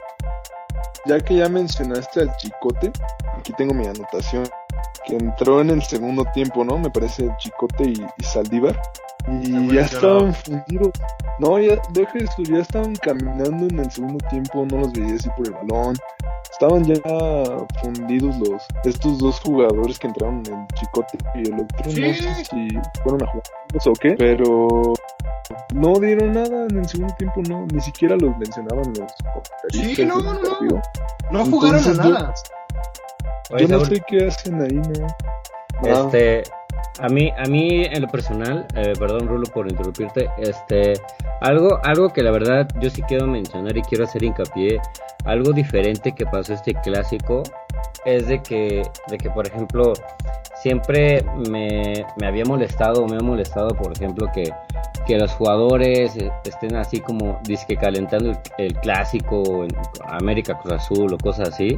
ya 1.06 1.20
que 1.20 1.36
ya 1.36 1.50
mencionaste 1.50 2.22
al 2.22 2.36
Chicote, 2.38 2.92
aquí 3.38 3.54
tengo 3.54 3.74
mi 3.74 3.86
anotación, 3.86 4.48
que 5.06 5.16
entró 5.16 5.62
en 5.62 5.70
el 5.70 5.82
segundo 5.84 6.26
tiempo, 6.34 6.64
¿no? 6.64 6.78
Me 6.78 6.90
parece 6.90 7.30
Chicote 7.40 7.94
y 8.18 8.24
Saldívar. 8.24 8.80
Y 9.32 9.74
ya 9.74 9.82
estaban 9.82 10.34
fundidos. 10.34 10.90
No, 11.40 11.58
ya, 11.60 11.82
deja 11.92 12.18
eso, 12.20 12.44
ya 12.44 12.60
estaban 12.60 12.94
caminando 12.98 13.68
en 13.68 13.80
el 13.80 13.90
segundo 13.92 14.18
tiempo, 14.30 14.66
no 14.70 14.78
los 14.80 14.94
veía 14.94 15.16
así 15.16 15.30
por 15.38 15.48
el 15.48 15.54
balón. 15.54 15.96
Estaban 16.52 16.84
ya 16.84 17.02
fundidos 17.82 18.38
los 18.38 18.64
estos 18.84 19.18
dos 19.18 19.40
jugadores 19.40 19.98
que 19.98 20.08
entraron, 20.08 20.44
el 20.46 20.68
Chicote 20.76 21.18
y 21.36 21.48
el 21.48 21.54
otro, 21.62 21.90
Sí. 21.92 22.02
no 22.02 22.14
sé 22.14 22.46
si 22.46 22.68
fueron 23.02 23.24
a 23.24 23.32
jugar 23.32 23.44
o 23.88 23.94
qué, 23.94 24.12
pero 24.12 24.94
no 25.74 25.94
dieron 26.00 26.34
nada 26.34 26.68
en 26.70 26.78
el 26.78 26.88
segundo 26.88 27.14
tiempo, 27.16 27.42
no, 27.50 27.66
ni 27.74 27.82
siquiera 27.82 28.16
los 28.18 28.38
mencionaban 28.38 28.86
los 29.00 29.14
comentaristas 29.24 29.96
Sí, 29.96 30.06
no, 30.06 30.20
no, 30.22 30.34
no. 30.34 30.82
no 31.32 31.46
jugaron 31.46 31.78
Entonces, 31.80 32.00
a 32.00 32.04
yo- 32.04 32.10
nada. 32.14 32.34
Oye, 33.52 33.68
Yo 33.68 33.68
no 33.78 33.84
Saúl, 33.86 33.96
sé 33.98 34.04
qué 34.08 34.28
hacen 34.28 34.62
ahí, 34.62 34.74
¿no? 35.00 35.08
Ah, 35.86 36.04
Este, 36.06 36.44
a 37.00 37.08
mí, 37.08 37.32
a 37.38 37.48
mí 37.48 37.86
en 37.86 38.02
lo 38.02 38.08
personal, 38.08 38.68
eh, 38.76 38.94
perdón 38.98 39.28
Rulo 39.28 39.46
por 39.54 39.70
interrumpirte, 39.70 40.30
este, 40.38 40.94
algo, 41.42 41.80
algo 41.84 42.12
que 42.12 42.24
la 42.24 42.32
verdad 42.32 42.68
yo 42.80 42.90
sí 42.90 43.02
quiero 43.04 43.28
mencionar 43.28 43.76
y 43.78 43.82
quiero 43.82 44.06
hacer 44.06 44.24
hincapié, 44.24 44.80
algo 45.26 45.52
diferente 45.52 46.14
que 46.14 46.26
pasó 46.26 46.54
este 46.54 46.74
clásico 46.76 47.44
es 48.06 48.28
de 48.28 48.42
que, 48.42 48.84
de 49.08 49.18
que 49.18 49.30
por 49.30 49.48
ejemplo, 49.48 49.94
siempre 50.56 51.24
me, 51.50 52.06
me 52.20 52.28
había 52.28 52.46
molestado, 52.46 53.06
me 53.08 53.18
ha 53.18 53.24
molestado, 53.24 53.70
por 53.70 53.92
ejemplo, 53.92 54.28
que, 54.34 54.52
que 55.06 55.18
los 55.18 55.32
jugadores 55.34 56.16
eh, 56.16 56.32
estén 56.46 56.76
así 56.76 57.00
como 57.00 57.40
disque 57.44 57.76
calentando 57.76 58.32
el, 58.32 58.38
el 58.58 58.74
clásico, 58.76 59.64
en 59.64 59.76
América 60.08 60.58
Cruz 60.60 60.74
Azul 60.74 61.14
o 61.14 61.18
cosas 61.18 61.50
así. 61.50 61.78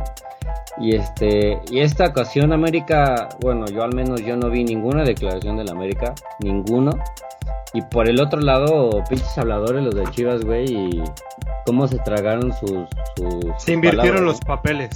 Y 0.78 0.96
este, 0.96 1.60
y 1.72 1.80
esta 1.80 2.06
ocasión 2.08 2.52
América, 2.52 3.30
bueno, 3.42 3.66
yo 3.68 3.84
al 3.84 3.96
menos 3.96 4.22
yo 4.22 4.36
no 4.36 4.50
vi 4.50 4.64
ninguna 4.64 5.04
declaración 5.04 5.58
del 5.58 5.70
América, 5.70 6.14
ninguno. 6.40 6.92
Y 7.74 7.82
por 7.82 8.10
el 8.10 8.22
otro 8.22 8.40
lado, 8.40 9.04
pinches 9.10 9.38
habladores 9.38 9.84
los 9.84 9.96
de 9.96 10.04
Chivas, 10.12 10.44
güey, 10.46 10.66
y 10.66 11.04
cómo 11.66 11.88
se 11.88 11.98
tragaron 12.00 12.54
sus, 12.54 12.88
sus 13.18 13.46
Se 13.58 13.74
invirtieron 13.74 14.16
palabras, 14.16 14.22
los 14.22 14.42
¿no? 14.42 14.48
papeles. 14.48 14.90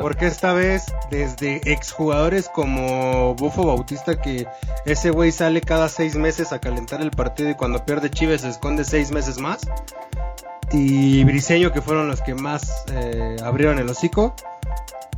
Porque 0.00 0.26
esta 0.26 0.52
vez, 0.52 0.86
desde 1.10 1.60
exjugadores 1.70 2.48
como 2.48 3.34
Bufo 3.34 3.64
Bautista, 3.64 4.20
que 4.20 4.46
ese 4.84 5.10
güey 5.10 5.32
sale 5.32 5.60
cada 5.60 5.88
seis 5.88 6.16
meses 6.16 6.52
a 6.52 6.58
calentar 6.58 7.00
el 7.00 7.10
partido 7.10 7.50
y 7.50 7.54
cuando 7.54 7.84
pierde 7.84 8.10
Chivas 8.10 8.42
se 8.42 8.48
esconde 8.48 8.84
seis 8.84 9.10
meses 9.12 9.38
más. 9.38 9.68
Y 10.72 11.22
Briseño, 11.24 11.72
que 11.72 11.80
fueron 11.80 12.08
los 12.08 12.20
que 12.22 12.34
más 12.34 12.84
eh, 12.92 13.36
abrieron 13.42 13.78
el 13.78 13.88
hocico. 13.88 14.34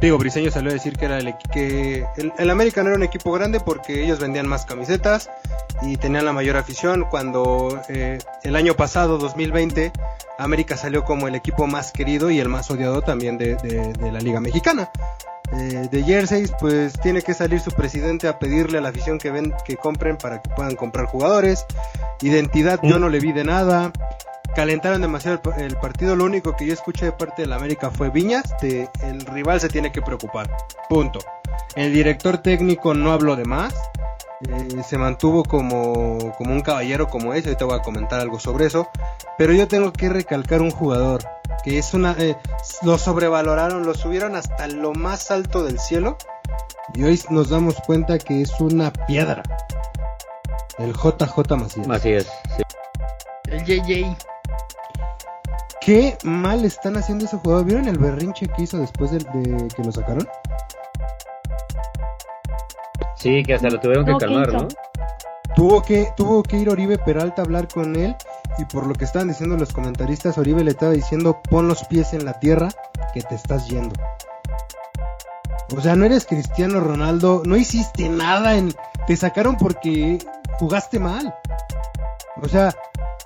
Digo, 0.00 0.16
Briseño 0.16 0.50
salió 0.52 0.70
a 0.70 0.74
decir 0.74 0.96
que 0.96 1.06
era 1.06 1.18
el 1.18 1.34
que 1.52 2.04
el, 2.16 2.32
el 2.38 2.50
América 2.50 2.82
no 2.82 2.90
era 2.90 2.96
un 2.96 3.02
equipo 3.02 3.32
grande 3.32 3.58
porque 3.58 4.04
ellos 4.04 4.20
vendían 4.20 4.46
más 4.46 4.64
camisetas 4.64 5.28
y 5.82 5.96
tenían 5.96 6.24
la 6.24 6.32
mayor 6.32 6.56
afición. 6.56 7.06
Cuando 7.10 7.80
eh, 7.88 8.18
el 8.44 8.54
año 8.54 8.74
pasado, 8.74 9.18
2020, 9.18 9.90
América 10.38 10.76
salió 10.76 11.04
como 11.04 11.26
el 11.26 11.34
equipo 11.34 11.66
más 11.66 11.90
querido 11.90 12.30
y 12.30 12.38
el 12.38 12.48
más 12.48 12.70
odiado 12.70 13.02
también 13.02 13.38
de, 13.38 13.56
de- 13.56 13.92
de 13.92 14.12
la 14.12 14.20
Liga 14.20 14.40
Mexicana. 14.40 14.88
Eh, 15.52 15.88
de 15.90 16.02
jerseys, 16.04 16.52
pues 16.60 16.92
tiene 17.00 17.22
que 17.22 17.34
salir 17.34 17.58
su 17.58 17.72
presidente 17.72 18.28
a 18.28 18.38
pedirle 18.38 18.78
a 18.78 18.80
la 18.82 18.90
afición 18.90 19.18
que 19.18 19.30
ven, 19.30 19.52
que 19.64 19.76
compren 19.76 20.16
para 20.18 20.42
que 20.42 20.50
puedan 20.50 20.76
comprar 20.76 21.06
jugadores. 21.06 21.64
Identidad, 22.20 22.78
yo 22.82 22.98
no 23.00 23.08
le 23.08 23.18
vi 23.18 23.32
de 23.32 23.44
nada. 23.44 23.90
Calentaron 24.58 25.00
demasiado 25.00 25.36
el, 25.36 25.40
pa- 25.40 25.56
el 25.56 25.76
partido. 25.76 26.16
Lo 26.16 26.24
único 26.24 26.56
que 26.56 26.66
yo 26.66 26.72
escuché 26.72 27.04
de 27.04 27.12
parte 27.12 27.42
de 27.42 27.48
la 27.48 27.54
América 27.54 27.92
fue 27.92 28.10
Viñas, 28.10 28.42
de 28.60 28.88
el 29.02 29.24
rival 29.24 29.60
se 29.60 29.68
tiene 29.68 29.92
que 29.92 30.02
preocupar. 30.02 30.50
Punto. 30.88 31.20
El 31.76 31.92
director 31.92 32.38
técnico 32.38 32.92
no 32.92 33.12
habló 33.12 33.36
de 33.36 33.44
más. 33.44 33.72
Eh, 34.48 34.82
se 34.82 34.98
mantuvo 34.98 35.44
como, 35.44 36.34
como 36.36 36.52
un 36.54 36.62
caballero 36.62 37.08
como 37.08 37.34
es. 37.34 37.44
Ahorita 37.46 37.66
voy 37.66 37.78
a 37.78 37.82
comentar 37.82 38.18
algo 38.18 38.40
sobre 38.40 38.66
eso. 38.66 38.88
Pero 39.36 39.52
yo 39.52 39.68
tengo 39.68 39.92
que 39.92 40.08
recalcar 40.08 40.60
un 40.60 40.72
jugador 40.72 41.22
que 41.62 41.78
es 41.78 41.94
una. 41.94 42.16
eh, 42.18 42.36
lo 42.82 42.98
sobrevaloraron, 42.98 43.86
lo 43.86 43.94
subieron 43.94 44.34
hasta 44.34 44.66
lo 44.66 44.92
más 44.92 45.30
alto 45.30 45.62
del 45.62 45.78
cielo. 45.78 46.18
Y 46.94 47.04
hoy 47.04 47.22
nos 47.30 47.48
damos 47.50 47.76
cuenta 47.86 48.18
que 48.18 48.42
es 48.42 48.50
una 48.60 48.92
piedra. 49.06 49.44
El 50.78 50.94
JJ 50.94 51.56
Macías. 51.56 51.88
Así 51.90 52.10
es, 52.10 52.26
sí. 52.56 52.62
El 53.50 53.64
JJ. 53.64 54.16
Qué 55.80 56.18
mal 56.22 56.64
están 56.64 56.96
haciendo 56.96 57.24
ese 57.24 57.36
jugador. 57.38 57.64
¿Vieron 57.64 57.88
el 57.88 57.98
berrinche 57.98 58.48
que 58.48 58.62
hizo 58.62 58.78
después 58.78 59.10
de, 59.10 59.18
de 59.18 59.68
que 59.68 59.82
lo 59.82 59.92
sacaron? 59.92 60.28
Sí, 63.16 63.42
que 63.42 63.54
hasta 63.54 63.70
lo 63.70 63.80
tuvieron 63.80 64.04
que 64.04 64.12
No, 64.12 64.18
¿qué 64.18 64.26
calmar? 64.26 64.52
¿no? 64.52 64.68
Tuvo 65.56 65.82
que, 65.82 66.12
tuvo 66.16 66.42
que 66.42 66.56
ir 66.56 66.68
Oribe 66.70 66.98
Peralta 66.98 67.42
a 67.42 67.44
hablar 67.44 67.68
con 67.68 67.96
él. 67.96 68.14
Y 68.58 68.64
por 68.64 68.86
lo 68.86 68.94
que 68.94 69.04
estaban 69.04 69.28
diciendo 69.28 69.56
los 69.56 69.72
comentaristas, 69.72 70.38
Oribe 70.38 70.62
le 70.62 70.70
estaba 70.70 70.92
diciendo: 70.92 71.40
pon 71.48 71.68
los 71.68 71.84
pies 71.84 72.12
en 72.12 72.24
la 72.24 72.38
tierra, 72.38 72.68
que 73.14 73.22
te 73.22 73.34
estás 73.34 73.68
yendo. 73.68 73.94
O 75.76 75.80
sea, 75.80 75.96
no 75.96 76.04
eres 76.04 76.26
Cristiano 76.26 76.80
Ronaldo, 76.80 77.42
no 77.44 77.56
hiciste 77.56 78.08
nada 78.08 78.56
en. 78.56 78.72
Te 79.06 79.16
sacaron 79.16 79.56
porque 79.56 80.18
jugaste 80.58 80.98
mal. 80.98 81.34
O 82.40 82.48
sea, 82.48 82.74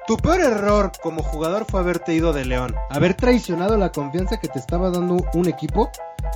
tu 0.06 0.16
peor 0.16 0.40
error 0.40 0.92
como 1.02 1.22
jugador 1.22 1.64
fue 1.64 1.80
haberte 1.80 2.14
ido 2.14 2.32
de 2.32 2.44
León. 2.44 2.74
Haber 2.90 3.14
traicionado 3.14 3.76
la 3.76 3.92
confianza 3.92 4.38
que 4.38 4.48
te 4.48 4.58
estaba 4.58 4.90
dando 4.90 5.24
un 5.34 5.48
equipo 5.48 5.90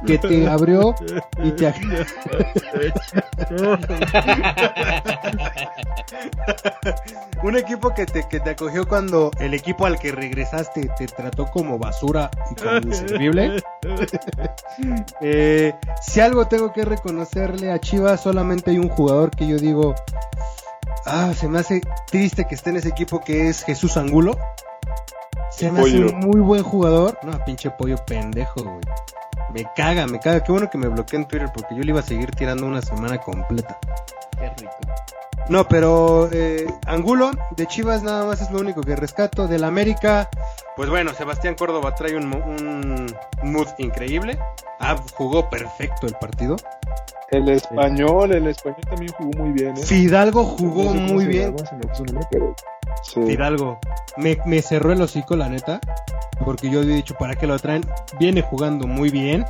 que 0.07 0.19
te 0.19 0.49
abrió 0.49 0.95
y 1.43 1.51
te. 1.53 1.67
Un 7.43 7.57
equipo 7.57 7.93
que 7.95 8.07
te, 8.07 8.27
que 8.29 8.41
te 8.41 8.51
acogió 8.51 8.89
cuando 8.89 9.31
el 9.41 9.55
equipo 9.55 9.87
al 9.87 9.99
que 9.99 10.13
regresaste 10.13 10.89
te 10.97 11.07
trató 11.07 11.47
como 11.47 11.79
basura 11.79 12.31
y 12.51 12.55
como 12.55 12.77
inservible. 12.79 13.63
Eh, 15.21 15.75
si 16.01 16.21
algo 16.21 16.47
tengo 16.47 16.73
que 16.73 16.85
reconocerle 16.85 17.71
a 17.71 17.79
Chivas, 17.79 18.23
solamente 18.23 18.71
hay 18.71 18.79
un 18.79 18.89
jugador 18.89 19.31
que 19.31 19.47
yo 19.47 19.59
digo, 19.59 19.95
ah, 21.05 21.33
se 21.37 21.49
me 21.49 21.59
hace 21.59 21.83
triste 22.07 22.47
que 22.47 22.55
esté 22.55 22.71
en 22.71 22.77
ese 22.77 22.89
equipo 22.89 23.21
que 23.21 23.49
es 23.49 23.65
Jesús 23.65 23.97
Angulo. 23.97 24.39
Se 25.51 25.71
me 25.71 25.81
hace 25.81 26.05
un 26.05 26.21
muy 26.21 26.41
buen 26.41 26.63
jugador. 26.63 27.19
No, 27.23 27.43
pinche 27.45 27.71
pollo 27.71 27.97
pendejo, 28.05 28.63
güey. 28.63 28.81
Me 29.53 29.67
caga, 29.75 30.07
me 30.07 30.19
caga. 30.21 30.43
Qué 30.43 30.53
bueno 30.53 30.69
que 30.69 30.79
me 30.79 30.89
bloqueé 30.89 31.21
en 31.21 31.29
Twitter 31.29 31.51
porque 31.55 31.75
yo 31.75 31.83
le 31.83 31.91
iba 31.91 32.01
a 32.01 32.03
seguir 32.03 32.31
tirando 32.33 32.67
una 32.67 32.83
semana 32.83 33.19
completa. 33.19 33.79
Qué 34.39 34.51
rico. 34.59 34.73
No, 35.49 35.69
pero 35.69 36.29
eh, 36.33 36.67
Angulo 36.87 37.31
de 37.57 37.67
Chivas 37.67 38.03
nada 38.03 38.27
más 38.27 38.41
es 38.41 38.51
lo 38.51 38.59
único 38.59 38.81
que 38.81 38.97
rescato. 38.97 39.47
Del 39.47 39.63
América, 39.63 40.29
pues 40.75 40.91
bueno, 40.91 41.15
Sebastián 41.15 41.55
Córdoba 41.55 41.95
trae 41.95 42.17
un, 42.17 42.35
un 42.35 43.17
mood 43.45 43.69
increíble. 43.79 44.39
Ah, 44.81 44.97
jugó 45.15 45.49
perfecto 45.49 46.07
el 46.07 46.15
partido. 46.15 46.57
El 47.31 47.49
español, 47.49 48.33
el 48.33 48.47
español 48.47 48.81
también 48.89 49.13
jugó 49.19 49.31
muy 49.45 49.53
bien, 49.53 49.77
¿eh? 49.77 49.83
Fidalgo 49.83 50.43
No 50.43 50.49
jugó 50.49 50.93
sé 50.93 50.99
muy 50.99 51.25
se 51.25 51.29
bien. 51.31 51.57
pero 52.31 52.55
sí. 53.03 53.21
Fidalgo. 53.27 53.79
Me, 54.17 54.39
me 54.47 54.63
cerró 54.63 54.93
el 54.93 55.03
hocico, 55.03 55.35
la 55.37 55.49
neta. 55.49 55.81
Porque 56.45 56.71
yo 56.71 56.81
había 56.81 56.95
dicho, 56.95 57.15
¿para 57.19 57.35
qué 57.35 57.47
lo 57.47 57.59
traen? 57.59 57.85
Viene 58.21 58.43
jugando 58.43 58.87
muy 58.87 59.11
bien. 59.11 59.45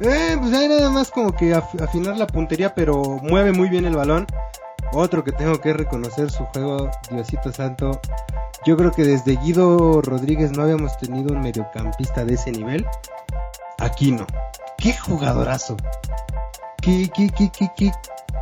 Eh, 0.00 0.36
pues 0.40 0.52
hay 0.52 0.66
nada 0.68 0.90
más 0.90 1.10
como 1.10 1.32
que 1.32 1.54
af- 1.54 1.80
afinar 1.82 2.16
la 2.16 2.26
puntería, 2.26 2.74
pero 2.74 3.02
mueve 3.22 3.52
muy 3.52 3.68
bien 3.68 3.84
el 3.84 3.94
balón. 3.94 4.26
Otro 4.92 5.22
que 5.22 5.30
tengo 5.32 5.60
que 5.60 5.72
reconocer 5.72 6.30
su 6.30 6.44
juego, 6.46 6.90
Diosito 7.10 7.52
Santo. 7.52 8.00
Yo 8.64 8.76
creo 8.76 8.90
que 8.92 9.04
desde 9.04 9.36
Guido 9.36 10.02
Rodríguez 10.02 10.52
no 10.52 10.62
habíamos 10.64 10.96
tenido 10.98 11.32
un 11.34 11.40
mediocampista 11.40 12.24
de 12.24 12.34
ese 12.34 12.50
nivel. 12.50 12.84
Aquino. 13.78 14.26
Qué 14.78 14.92
jugadorazo. 14.96 15.76
Qué, 16.82 17.08
qué, 17.14 17.30
qué, 17.30 17.50
qué, 17.50 17.70
qué, 17.76 17.92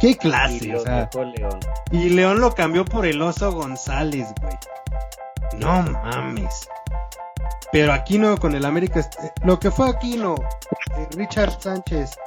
qué 0.00 0.16
clase. 0.16 0.66
Y 0.66 0.74
o 0.74 0.80
sea, 0.80 1.08
León. 1.14 1.60
y 1.92 2.08
León 2.08 2.40
lo 2.40 2.54
cambió 2.54 2.84
por 2.84 3.06
el 3.06 3.20
oso 3.20 3.52
González, 3.52 4.28
güey. 4.40 4.56
No 5.58 5.82
mames. 5.82 6.68
Pero 7.72 7.92
Aquino 7.92 8.36
con 8.38 8.54
el 8.54 8.64
América, 8.64 9.00
eh, 9.00 9.30
lo 9.44 9.58
que 9.60 9.70
fue 9.70 9.90
Aquino, 9.90 10.34
eh, 10.96 11.06
Richard 11.16 11.60
Sánchez, 11.60 12.18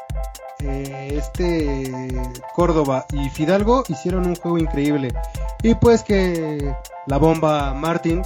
eh, 0.59 1.15
este 1.17 2.07
Córdoba 2.53 3.05
y 3.11 3.29
Fidalgo 3.29 3.83
hicieron 3.89 4.25
un 4.25 4.35
juego 4.35 4.57
increíble. 4.57 5.13
Y 5.61 5.75
pues 5.75 6.03
que 6.03 6.73
la 7.07 7.17
bomba 7.17 7.73
Martín, 7.73 8.21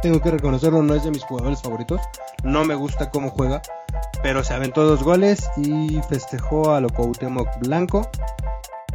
tengo 0.00 0.20
que 0.20 0.30
reconocerlo, 0.30 0.82
no 0.82 0.94
es 0.94 1.04
de 1.04 1.10
mis 1.10 1.24
jugadores 1.24 1.62
favoritos. 1.62 2.00
No 2.42 2.64
me 2.64 2.74
gusta 2.74 3.10
cómo 3.10 3.30
juega, 3.30 3.62
pero 4.22 4.42
se 4.44 4.54
aventó 4.54 4.84
dos 4.84 5.02
goles 5.02 5.50
y 5.56 6.00
festejó 6.08 6.74
a 6.74 6.80
lo 6.80 6.88
Cuauhtémoc 6.88 7.48
Blanco. 7.60 8.08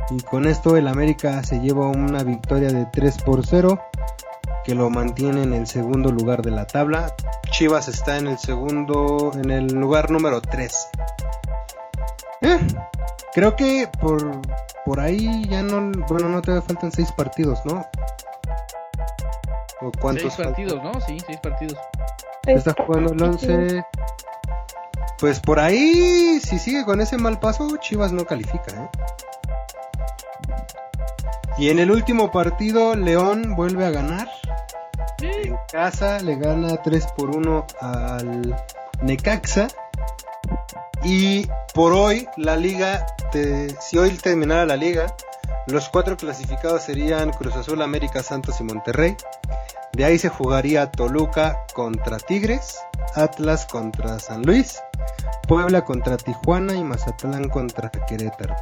Y 0.10 0.22
con 0.22 0.48
esto 0.48 0.78
el 0.78 0.88
América 0.88 1.44
se 1.44 1.60
lleva 1.60 1.88
una 1.88 2.24
victoria 2.24 2.72
de 2.72 2.86
3 2.86 3.22
por 3.24 3.46
0 3.46 3.80
que 4.64 4.76
lo 4.76 4.90
mantiene 4.90 5.44
en 5.44 5.54
el 5.54 5.66
segundo 5.66 6.12
lugar 6.12 6.42
de 6.42 6.52
la 6.52 6.68
tabla. 6.68 7.16
Chivas 7.52 7.88
está 7.88 8.18
en 8.18 8.28
el 8.28 8.38
segundo, 8.38 9.32
en 9.34 9.50
el 9.50 9.68
lugar 9.68 10.12
número 10.12 10.42
3. 10.42 10.90
Eh, 12.42 12.60
creo 13.34 13.56
que 13.56 13.90
por, 14.00 14.42
por 14.86 15.00
ahí 15.00 15.48
ya 15.48 15.64
no, 15.64 15.92
bueno, 16.10 16.28
no 16.28 16.42
te 16.42 16.62
faltan 16.62 16.92
6 16.92 17.14
partidos, 17.14 17.66
¿no? 17.66 17.86
¿O 19.82 19.92
cuántos 20.00 20.24
Seis 20.24 20.36
faltan? 20.36 20.54
partidos, 20.54 20.84
¿no? 20.84 21.02
Sí, 21.02 21.18
seis 21.26 21.40
partidos. 21.42 21.78
Está 22.46 22.74
jugando 22.86 23.14
el 23.14 23.22
11. 23.24 23.86
Pues 25.20 25.40
por 25.40 25.60
ahí, 25.60 26.40
si 26.40 26.60
sigue 26.60 26.86
con 26.86 27.02
ese 27.02 27.18
mal 27.18 27.40
paso, 27.40 27.76
Chivas 27.78 28.12
no 28.12 28.26
califica, 28.26 28.72
¿eh? 28.72 28.90
Y 31.58 31.70
en 31.70 31.80
el 31.80 31.90
último 31.92 32.32
partido, 32.32 32.96
León 32.96 33.56
vuelve 33.56 33.86
a 33.86 33.90
ganar. 33.90 34.30
En 35.22 35.58
casa 35.72 36.20
le 36.20 36.36
gana 36.36 36.78
3 36.84 37.08
por 37.18 37.36
1 37.36 37.66
al 37.82 38.56
Necaxa. 39.02 39.68
Y 41.04 41.48
por 41.74 41.94
hoy, 41.94 42.28
la 42.38 42.56
liga, 42.58 43.06
te- 43.32 43.70
si 43.82 43.98
hoy 43.98 44.12
terminara 44.12 44.66
la 44.66 44.76
liga, 44.76 45.16
los 45.68 45.90
cuatro 45.90 46.16
clasificados 46.18 46.84
serían 46.84 47.32
Cruz 47.32 47.56
Azul, 47.56 47.82
América, 47.82 48.24
Santos 48.24 48.60
y 48.62 48.64
Monterrey. 48.64 49.16
De 49.94 50.06
ahí 50.06 50.18
se 50.20 50.30
jugaría 50.30 50.92
Toluca 50.92 51.66
contra 51.74 52.18
Tigres, 52.18 52.78
Atlas 53.16 53.66
contra 53.66 54.20
San 54.20 54.44
Luis, 54.44 54.82
Puebla 55.48 55.84
contra 55.84 56.18
Tijuana 56.18 56.74
y 56.74 56.84
Mazatlán 56.84 57.50
contra 57.50 57.90
Querétaro. 57.90 58.56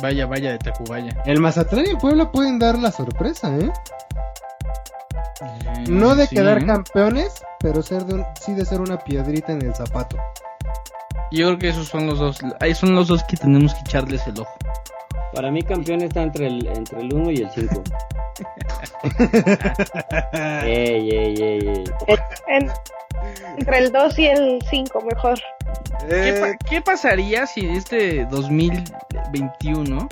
Vaya, 0.00 0.26
vaya 0.26 0.52
de 0.52 0.58
Tacubaya. 0.58 1.22
El 1.24 1.40
Mazatlán 1.40 1.86
y 1.86 1.90
el 1.90 1.98
Puebla 1.98 2.30
pueden 2.32 2.58
dar 2.58 2.78
la 2.78 2.90
sorpresa, 2.90 3.54
¿eh? 3.56 3.70
No 5.88 6.14
de 6.16 6.26
Sí. 6.26 6.36
quedar 6.36 6.64
campeones, 6.66 7.44
pero 7.60 7.82
ser 7.82 8.04
de 8.06 8.14
un- 8.14 8.26
sí 8.40 8.54
de 8.54 8.64
ser 8.64 8.80
una 8.80 8.98
piedrita 8.98 9.52
en 9.52 9.62
el 9.62 9.74
zapato. 9.74 10.16
Yo 11.30 11.46
creo 11.46 11.58
que 11.58 11.68
esos 11.68 11.88
son 11.88 12.06
los 12.06 12.18
dos. 12.18 12.38
Ahí 12.60 12.74
son 12.74 12.94
los 12.94 13.08
dos 13.08 13.22
que 13.24 13.36
tenemos 13.36 13.74
que 13.74 13.80
echarles 13.80 14.26
el 14.26 14.40
ojo. 14.40 14.56
Para 15.34 15.50
mí 15.50 15.62
campeón 15.62 16.02
está 16.02 16.22
entre 16.22 16.46
el, 16.46 16.66
entre 16.68 17.00
el 17.00 17.12
1 17.12 17.30
y 17.32 17.36
el 17.38 17.50
5. 17.50 17.82
ey, 20.64 21.10
ey, 21.10 21.34
ey, 21.42 21.68
ey. 21.68 21.84
En- 22.48 22.70
entre 23.58 23.78
el 23.78 23.90
2 23.92 24.18
y 24.18 24.26
el 24.26 24.58
5, 24.70 25.00
mejor. 25.02 25.38
¿Qué, 26.08 26.28
Eh, 26.28 26.40
pa- 26.40 26.56
qué 26.68 26.80
pasaría 26.82 27.46
si 27.46 27.66
este 27.66 28.26
2021 28.26 30.08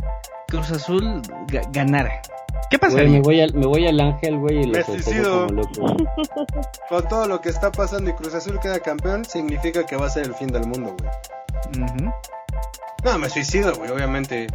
Cruz 0.48 0.70
Azul 0.70 1.22
ga- 1.48 1.68
ganara? 1.72 2.20
¿Qué 2.70 2.78
Güey, 2.78 2.90
pasaría? 2.90 3.10
me 3.10 3.20
voy 3.20 3.40
al, 3.40 3.54
me 3.54 3.66
voy 3.66 3.86
al 3.86 4.00
ángel, 4.00 4.38
güey, 4.38 4.60
y 4.62 4.64
lo 4.64 4.82
suicido. 4.84 5.46
como 5.46 5.62
loco. 5.62 5.96
con 6.88 7.08
todo 7.08 7.28
lo 7.28 7.40
que 7.40 7.50
está 7.50 7.70
pasando 7.70 8.10
y 8.10 8.14
Cruz 8.14 8.34
Azul 8.34 8.58
queda 8.60 8.80
campeón, 8.80 9.24
significa 9.24 9.84
que 9.84 9.96
va 9.96 10.06
a 10.06 10.10
ser 10.10 10.24
el 10.26 10.34
fin 10.34 10.48
del 10.48 10.66
mundo, 10.66 10.96
güey. 10.98 11.10
No, 13.04 13.18
me 13.18 13.28
suicido, 13.28 13.74
güey, 13.74 13.90
obviamente. 13.90 14.46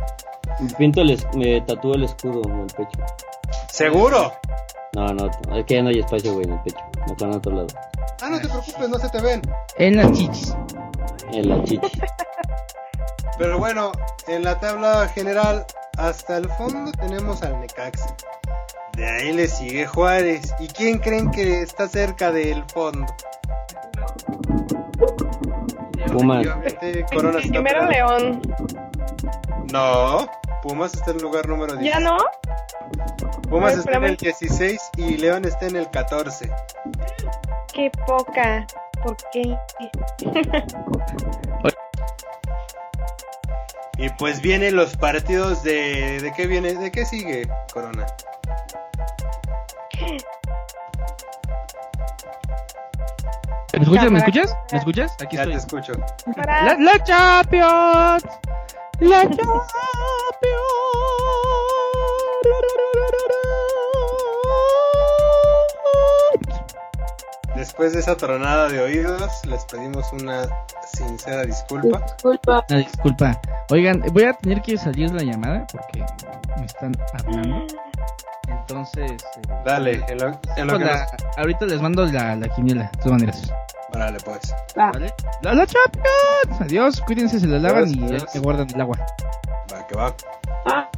Pinto 0.77 1.01
el, 1.01 1.19
me 1.35 1.61
tatúo 1.61 1.93
el 1.95 2.03
escudo 2.03 2.41
en 2.45 2.61
el 2.61 2.67
pecho. 2.67 2.99
¿Seguro? 3.71 4.33
No, 4.93 5.07
no, 5.13 5.29
es 5.55 5.65
que 5.65 5.75
ya 5.75 5.83
no 5.83 5.89
hay 5.89 5.99
espacio, 5.99 6.33
güey, 6.33 6.45
en 6.45 6.53
el 6.53 6.59
pecho. 6.61 6.77
Me 7.05 7.11
están 7.11 7.33
a 7.33 7.37
otro 7.37 7.51
lado. 7.53 7.67
Ah, 8.21 8.29
no 8.31 8.39
te 8.39 8.47
preocupes, 8.47 8.89
no 8.89 8.97
se 8.97 9.09
te 9.09 9.21
ven. 9.21 9.41
En 9.77 9.97
las 9.97 10.11
chichis. 10.11 10.55
En 11.33 11.49
la 11.49 11.63
chichi. 11.63 11.91
Pero 13.37 13.57
bueno, 13.59 13.91
en 14.27 14.43
la 14.43 14.59
tabla 14.59 15.07
general, 15.09 15.65
hasta 15.97 16.37
el 16.37 16.49
fondo 16.49 16.91
tenemos 16.93 17.43
al 17.43 17.59
Necaxa. 17.59 18.15
De 18.93 19.05
ahí 19.05 19.31
le 19.31 19.47
sigue 19.47 19.85
Juárez. 19.85 20.53
¿Y 20.59 20.67
quién 20.67 20.97
creen 20.97 21.29
que 21.29 21.61
está 21.61 21.87
cerca 21.87 22.31
del 22.31 22.63
fondo? 22.73 23.05
Pumas. 26.11 26.45
Efectivamente, 26.45 27.05
Corona 27.13 27.39
está 27.39 27.51
Primero. 27.51 27.85
León. 27.85 28.41
No, 29.71 30.27
Pumas 30.63 30.95
está 30.95 31.11
en 31.11 31.17
el 31.17 31.23
lugar 31.23 31.47
número 31.47 31.75
10. 31.75 31.93
¿Ya 31.93 31.99
no? 31.99 32.17
Pumas 33.49 33.73
Ay, 33.73 33.79
está 33.79 33.97
en 33.97 34.03
el 34.03 34.11
espérame. 34.13 34.37
16 34.39 34.81
y 34.97 35.17
León 35.17 35.45
está 35.45 35.67
en 35.67 35.75
el 35.75 35.89
14. 35.91 36.49
Qué 37.73 37.91
poca. 38.07 38.65
¿Por 39.03 39.15
qué? 39.31 39.55
Y 43.97 44.09
pues 44.09 44.41
vienen 44.41 44.75
los 44.75 44.95
partidos 44.95 45.63
de... 45.63 46.19
¿De 46.21 46.31
qué 46.33 46.45
viene? 46.47 46.75
¿De 46.75 46.91
qué 46.91 47.05
sigue 47.05 47.49
Corona? 47.73 48.05
¿Me 53.73 53.83
escuchas? 53.83 54.11
¿Me 54.11 54.19
escuchas? 54.19 54.55
¿Me 54.71 54.77
escuchas? 54.77 55.15
Aquí 55.21 55.35
Ya 55.35 55.45
te 55.45 55.53
escucho. 55.53 55.93
La, 56.45 56.75
la 56.79 57.03
Champions. 57.03 58.23
La 58.99 59.21
Champions. 59.21 59.67
Después 67.57 67.93
de 67.93 67.99
esa 67.99 68.15
tronada 68.15 68.69
de 68.69 68.79
oídos, 68.79 69.45
les 69.45 69.65
pedimos 69.65 70.05
una 70.13 70.47
sincera 70.93 71.43
disculpa. 71.43 71.99
Disculpa. 72.05 72.65
Una 72.69 72.77
disculpa. 72.79 73.41
Oigan, 73.71 74.03
voy 74.13 74.23
a 74.25 74.33
tener 74.33 74.61
que 74.61 74.77
salir 74.77 75.11
la 75.11 75.23
llamada 75.23 75.65
porque 75.71 76.05
me 76.59 76.65
están 76.65 76.91
hablando. 77.13 77.65
Entonces, 78.47 79.11
eh, 79.11 79.41
Dale, 79.65 80.03
en 80.07 80.17
lo, 80.19 80.27
en 80.55 80.67
lo 80.67 80.73
pues 80.73 80.77
que 80.77 80.85
la- 80.85 81.07
ahorita 81.37 81.65
les 81.65 81.81
mando 81.81 82.05
la, 82.05 82.35
la 82.35 82.47
quiniela, 82.49 82.83
de 82.83 82.97
todas 82.99 83.11
maneras. 83.13 83.41
nos- 83.41 83.51
Órale, 83.95 84.17
pues. 84.23 84.53
Va. 84.77 84.91
¿Vale? 84.91 85.13
¡La, 85.41 85.53
la 85.53 85.65
Champions! 85.65 86.61
Adiós, 86.61 87.01
cuídense, 87.01 87.39
se 87.39 87.47
la 87.47 87.57
lavan 87.59 87.83
Adiós, 87.85 87.95
y 87.97 88.03
adiós. 88.03 88.25
se 88.31 88.39
guardan 88.39 88.67
el 88.73 88.81
agua. 88.81 88.97
Va, 89.73 89.87
que 89.87 89.95
va. 89.95 90.13
Ah, 90.65 90.89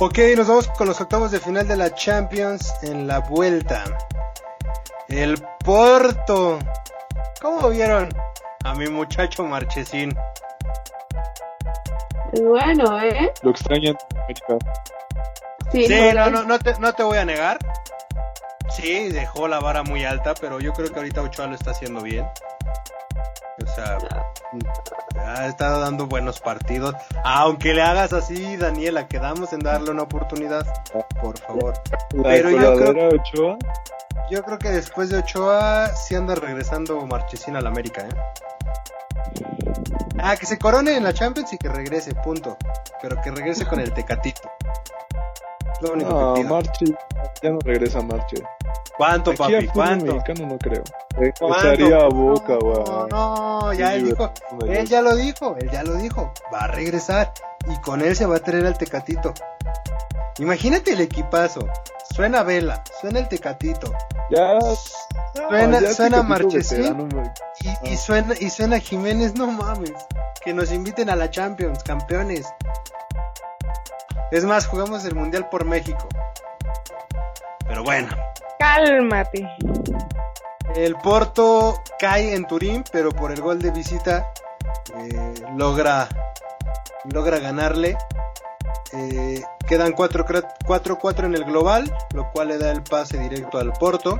Ok, 0.00 0.18
nos 0.36 0.48
vamos 0.48 0.68
con 0.68 0.88
los 0.88 1.00
octavos 1.00 1.30
de 1.30 1.38
final 1.38 1.68
de 1.68 1.76
la 1.76 1.94
Champions 1.94 2.74
en 2.82 3.06
la 3.06 3.20
vuelta. 3.20 3.84
El 5.08 5.40
Porto. 5.64 6.58
¿Cómo 7.40 7.70
vieron 7.70 8.08
a 8.64 8.74
mi 8.74 8.88
muchacho 8.88 9.44
Marchesín? 9.44 10.16
bueno, 12.42 13.00
¿eh? 13.00 13.32
Lo 13.42 13.50
extrañan. 13.50 13.96
Sí, 15.70 15.86
Sí, 15.86 15.94
no, 16.12 16.12
no, 16.12 16.30
no, 16.30 16.42
no 16.44 16.58
te, 16.58 16.78
no 16.80 16.92
te 16.92 17.02
voy 17.04 17.18
a 17.18 17.24
negar. 17.24 17.58
Sí, 18.70 19.10
dejó 19.10 19.46
la 19.46 19.60
vara 19.60 19.84
muy 19.84 20.04
alta, 20.04 20.34
pero 20.34 20.58
yo 20.58 20.72
creo 20.72 20.90
que 20.90 20.98
ahorita 20.98 21.22
Ochoa 21.22 21.46
lo 21.46 21.54
está 21.54 21.70
haciendo 21.70 22.02
bien. 22.02 22.26
O 23.62 23.66
sea, 23.74 23.98
ha 25.24 25.46
estado 25.46 25.80
dando 25.80 26.06
buenos 26.06 26.40
partidos. 26.40 26.94
Aunque 27.24 27.72
le 27.74 27.82
hagas 27.82 28.12
así, 28.12 28.56
Daniela, 28.56 29.06
quedamos 29.08 29.52
en 29.52 29.60
darle 29.60 29.90
una 29.90 30.02
oportunidad. 30.02 30.66
Por 31.20 31.38
favor. 31.38 31.74
Pero 32.22 32.50
yo 32.50 32.74
creo- 32.76 33.08
Ochoa. 33.10 33.58
Yo 34.30 34.42
creo 34.42 34.58
que 34.58 34.70
después 34.70 35.10
de 35.10 35.18
Ochoa 35.18 35.88
sí 35.94 36.14
anda 36.14 36.34
regresando 36.34 37.04
Marchesín 37.06 37.56
al 37.56 37.66
América, 37.66 38.02
¿eh? 38.02 38.14
Ah, 40.18 40.36
que 40.36 40.46
se 40.46 40.58
corone 40.58 40.96
en 40.96 41.04
la 41.04 41.12
Champions 41.12 41.52
y 41.52 41.58
que 41.58 41.68
regrese, 41.68 42.14
punto. 42.14 42.56
Pero 43.02 43.20
que 43.20 43.30
regrese 43.30 43.66
con 43.66 43.80
el 43.80 43.92
Tecatito. 43.92 44.50
Lo 45.84 45.92
único 45.92 46.10
No, 46.10 46.34
que 46.34 46.68
pido. 46.78 46.98
Ya 47.42 47.50
no 47.50 47.58
regresa 47.60 48.00
Marche. 48.02 48.36
¿Cuánto, 48.96 49.30
Aquí 49.32 49.38
papi? 49.38 49.66
¿Cuánto? 49.68 50.14
mexicano 50.14 50.46
no 50.46 50.58
creo. 50.58 50.82
Regresaría 51.16 51.96
a 51.96 52.08
Boca 52.08 52.58
no, 52.60 52.68
o 52.68 53.04
a... 53.04 53.08
no, 53.08 53.72
ya 53.72 53.94
él 53.94 54.06
dijo, 54.10 54.32
él 54.68 54.86
ya 54.88 55.02
lo 55.02 55.16
dijo, 55.16 55.56
él 55.58 55.70
ya 55.70 55.82
lo 55.82 55.94
dijo, 55.94 56.32
va 56.52 56.60
a 56.60 56.66
regresar 56.68 57.32
y 57.68 57.76
con 57.80 58.00
él 58.02 58.14
se 58.14 58.26
va 58.26 58.36
a 58.36 58.40
traer 58.40 58.66
al 58.66 58.78
Tecatito. 58.78 59.34
Imagínate 60.38 60.92
el 60.92 61.00
equipazo, 61.00 61.66
suena 62.14 62.42
Vela, 62.42 62.82
suena 63.00 63.20
el 63.20 63.28
Tecatito, 63.28 63.92
Ya 64.30 64.58
Suena, 65.48 65.80
ya 65.80 65.92
suena 65.92 66.22
Marchesín 66.22 67.08
güey. 67.08 67.26
y, 67.84 67.92
y 67.92 67.96
suena, 67.96 68.34
y 68.38 68.50
suena 68.50 68.78
Jiménez, 68.78 69.34
no 69.34 69.48
mames. 69.48 69.92
Que 70.44 70.52
nos 70.52 70.70
inviten 70.72 71.10
a 71.10 71.16
la 71.16 71.30
Champions, 71.30 71.82
campeones. 71.82 72.46
Es 74.30 74.44
más, 74.44 74.66
jugamos 74.66 75.04
el 75.04 75.14
Mundial 75.14 75.48
por 75.48 75.64
México. 75.64 76.08
Pero 77.66 77.82
bueno, 77.82 78.08
Cálmate. 78.58 79.48
el 80.76 80.96
Porto 80.96 81.82
cae 81.98 82.34
en 82.34 82.46
Turín, 82.46 82.84
pero 82.92 83.10
por 83.10 83.32
el 83.32 83.40
gol 83.40 83.60
de 83.60 83.70
visita 83.70 84.32
eh, 84.96 85.34
logra, 85.56 86.08
logra 87.12 87.38
ganarle. 87.38 87.96
Eh, 88.92 89.42
quedan 89.66 89.92
4-4 89.94 91.24
en 91.24 91.34
el 91.34 91.44
global, 91.44 91.92
lo 92.14 92.30
cual 92.30 92.48
le 92.48 92.58
da 92.58 92.70
el 92.70 92.82
pase 92.82 93.18
directo 93.18 93.58
al 93.58 93.72
Porto. 93.72 94.18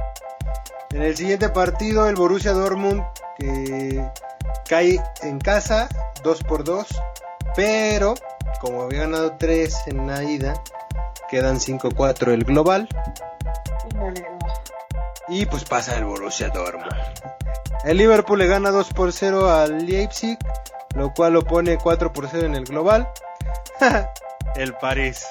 En 0.90 1.02
el 1.02 1.16
siguiente 1.16 1.48
partido, 1.48 2.09
el 2.09 2.14
Borussia 2.14 2.52
Dortmund 2.52 3.05
que 3.36 4.09
cae 4.68 5.00
en 5.22 5.38
casa 5.38 5.88
2 6.22 6.44
por 6.44 6.64
2, 6.64 6.86
pero 7.57 8.14
como 8.61 8.82
había 8.82 9.00
ganado 9.00 9.36
3 9.38 9.88
en 9.88 10.07
la 10.07 10.22
ida, 10.24 10.55
quedan 11.28 11.57
5-4 11.59 12.32
el 12.32 12.44
global 12.44 12.88
y 15.28 15.46
pues 15.46 15.64
pasa 15.64 15.96
el 15.96 16.05
Borussia 16.05 16.48
Dortmund. 16.48 16.90
El 17.84 17.98
Liverpool 17.98 18.38
le 18.38 18.46
gana 18.46 18.70
2 18.70 18.92
por 18.92 19.12
0 19.12 19.50
al 19.50 19.86
Leipzig, 19.86 20.38
lo 20.94 21.12
cual 21.12 21.34
lo 21.34 21.44
pone 21.44 21.76
4 21.78 22.12
por 22.12 22.28
0 22.28 22.46
en 22.46 22.55
el 22.55 22.64
global. 22.64 23.09
el 24.57 24.74
París. 24.74 25.26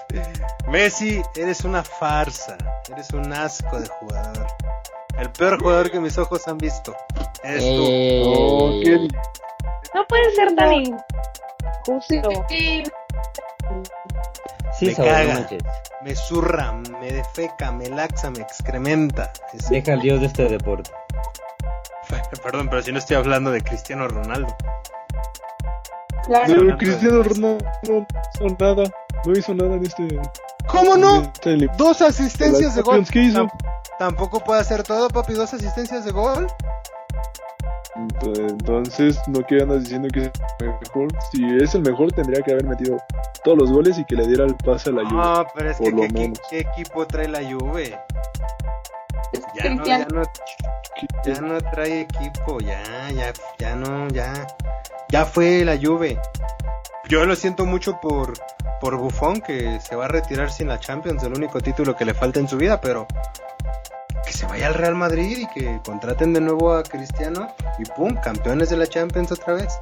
Messi, 0.67 1.21
eres 1.35 1.63
una 1.63 1.83
farsa. 1.83 2.57
Eres 2.91 3.11
un 3.11 3.31
asco 3.33 3.79
de 3.79 3.87
jugador. 3.87 4.47
El 5.17 5.31
peor 5.31 5.59
jugador 5.61 5.91
que 5.91 5.99
mis 5.99 6.17
ojos 6.17 6.47
han 6.47 6.57
visto. 6.57 6.95
Eres 7.43 7.63
tú. 7.63 7.83
Oh, 8.25 8.79
qué- 8.83 9.07
No 9.93 10.05
puede 10.07 10.35
ser 10.35 10.55
tan 10.55 10.71
injusto. 11.87 12.45
Sí, 14.79 14.87
Me 14.87 14.95
caga. 14.95 15.47
Me 16.01 16.15
zurra, 16.15 16.71
me 16.73 17.11
defeca, 17.11 17.71
me 17.71 17.87
laxa, 17.89 18.29
me 18.31 18.39
excrementa. 18.41 19.31
Es- 19.53 19.69
Deja 19.69 19.93
al 19.93 20.01
dios 20.01 20.19
de 20.21 20.27
este 20.27 20.45
deporte. 20.49 20.89
Perdón, 22.43 22.67
pero 22.69 22.81
si 22.81 22.91
no 22.91 22.99
estoy 22.99 23.15
hablando 23.15 23.51
de 23.51 23.61
Cristiano 23.61 24.07
Ronaldo. 24.07 24.53
Claro. 26.25 26.45
Pero 26.47 26.77
Cristiano 26.77 27.23
Ronaldo 27.23 27.65
no 27.87 28.05
hizo 28.33 28.55
nada. 28.59 28.83
No 29.25 29.31
hizo 29.33 29.53
nada 29.53 29.75
en 29.75 29.85
este. 29.85 30.07
¿Cómo 30.67 30.97
no? 30.97 31.21
este 31.21 31.57
Dos 31.77 32.01
asistencias 32.01 32.75
de 32.75 32.81
gol. 32.81 33.05
¿Qué 33.09 33.19
hizo? 33.23 33.45
Tam- 33.45 33.51
Tampoco 33.99 34.39
puede 34.43 34.59
hacer 34.61 34.83
todo, 34.83 35.07
papi. 35.09 35.33
Dos 35.33 35.53
asistencias 35.53 36.03
de 36.03 36.11
gol. 36.11 36.47
Entonces, 37.95 39.19
¿no 39.27 39.45
que 39.45 39.61
andas 39.61 39.83
diciendo 39.83 40.07
que 40.11 40.21
es 40.21 40.31
el 40.59 40.67
mejor? 40.69 41.07
Si 41.31 41.45
es 41.61 41.75
el 41.75 41.81
mejor, 41.83 42.11
tendría 42.11 42.41
que 42.41 42.51
haber 42.51 42.65
metido 42.65 42.97
todos 43.43 43.57
los 43.57 43.71
goles 43.71 43.97
y 43.99 44.05
que 44.05 44.15
le 44.15 44.25
diera 44.27 44.45
el 44.45 44.55
pase 44.55 44.89
a 44.89 44.93
la 44.93 45.03
Juve. 45.07 45.21
No, 45.21 45.45
pero 45.53 45.69
es 45.71 45.77
por 45.77 45.85
que 45.87 45.91
lo 45.91 46.01
¿qué, 46.01 46.07
qué- 46.07 46.13
menos. 46.13 46.39
qué 46.49 46.59
equipo 46.59 47.05
trae 47.07 47.27
la 47.27 47.39
Juve? 47.43 47.99
Ya 49.55 49.69
no, 49.75 49.85
ya 49.85 50.05
no, 50.11 50.23
ya 51.25 51.41
no 51.41 51.57
trae 51.71 52.01
equipo, 52.01 52.59
ya, 52.59 52.81
ya, 53.11 53.33
ya 53.59 53.75
no, 53.75 54.07
ya, 54.09 54.47
ya 55.09 55.25
fue 55.25 55.63
la 55.65 55.77
Juve. 55.77 56.19
Yo 57.09 57.25
lo 57.25 57.35
siento 57.35 57.65
mucho 57.65 57.99
por, 57.99 58.33
por 58.79 58.97
Buffon 58.97 59.41
que 59.41 59.79
se 59.81 59.95
va 59.95 60.05
a 60.05 60.07
retirar 60.07 60.51
sin 60.51 60.67
la 60.67 60.79
Champions, 60.79 61.21
el 61.23 61.33
único 61.33 61.59
título 61.61 61.95
que 61.95 62.05
le 62.05 62.13
falta 62.13 62.39
en 62.39 62.47
su 62.47 62.57
vida, 62.57 62.79
pero 62.81 63.05
que 64.25 64.31
se 64.33 64.45
vaya 64.45 64.67
al 64.67 64.73
Real 64.75 64.95
Madrid 64.95 65.37
y 65.39 65.47
que 65.59 65.79
contraten 65.85 66.33
de 66.33 66.41
nuevo 66.41 66.73
a 66.73 66.83
Cristiano 66.83 67.47
y 67.79 67.83
pum, 67.85 68.15
campeones 68.23 68.69
de 68.69 68.77
la 68.77 68.87
Champions 68.87 69.31
otra 69.31 69.53
vez. 69.55 69.79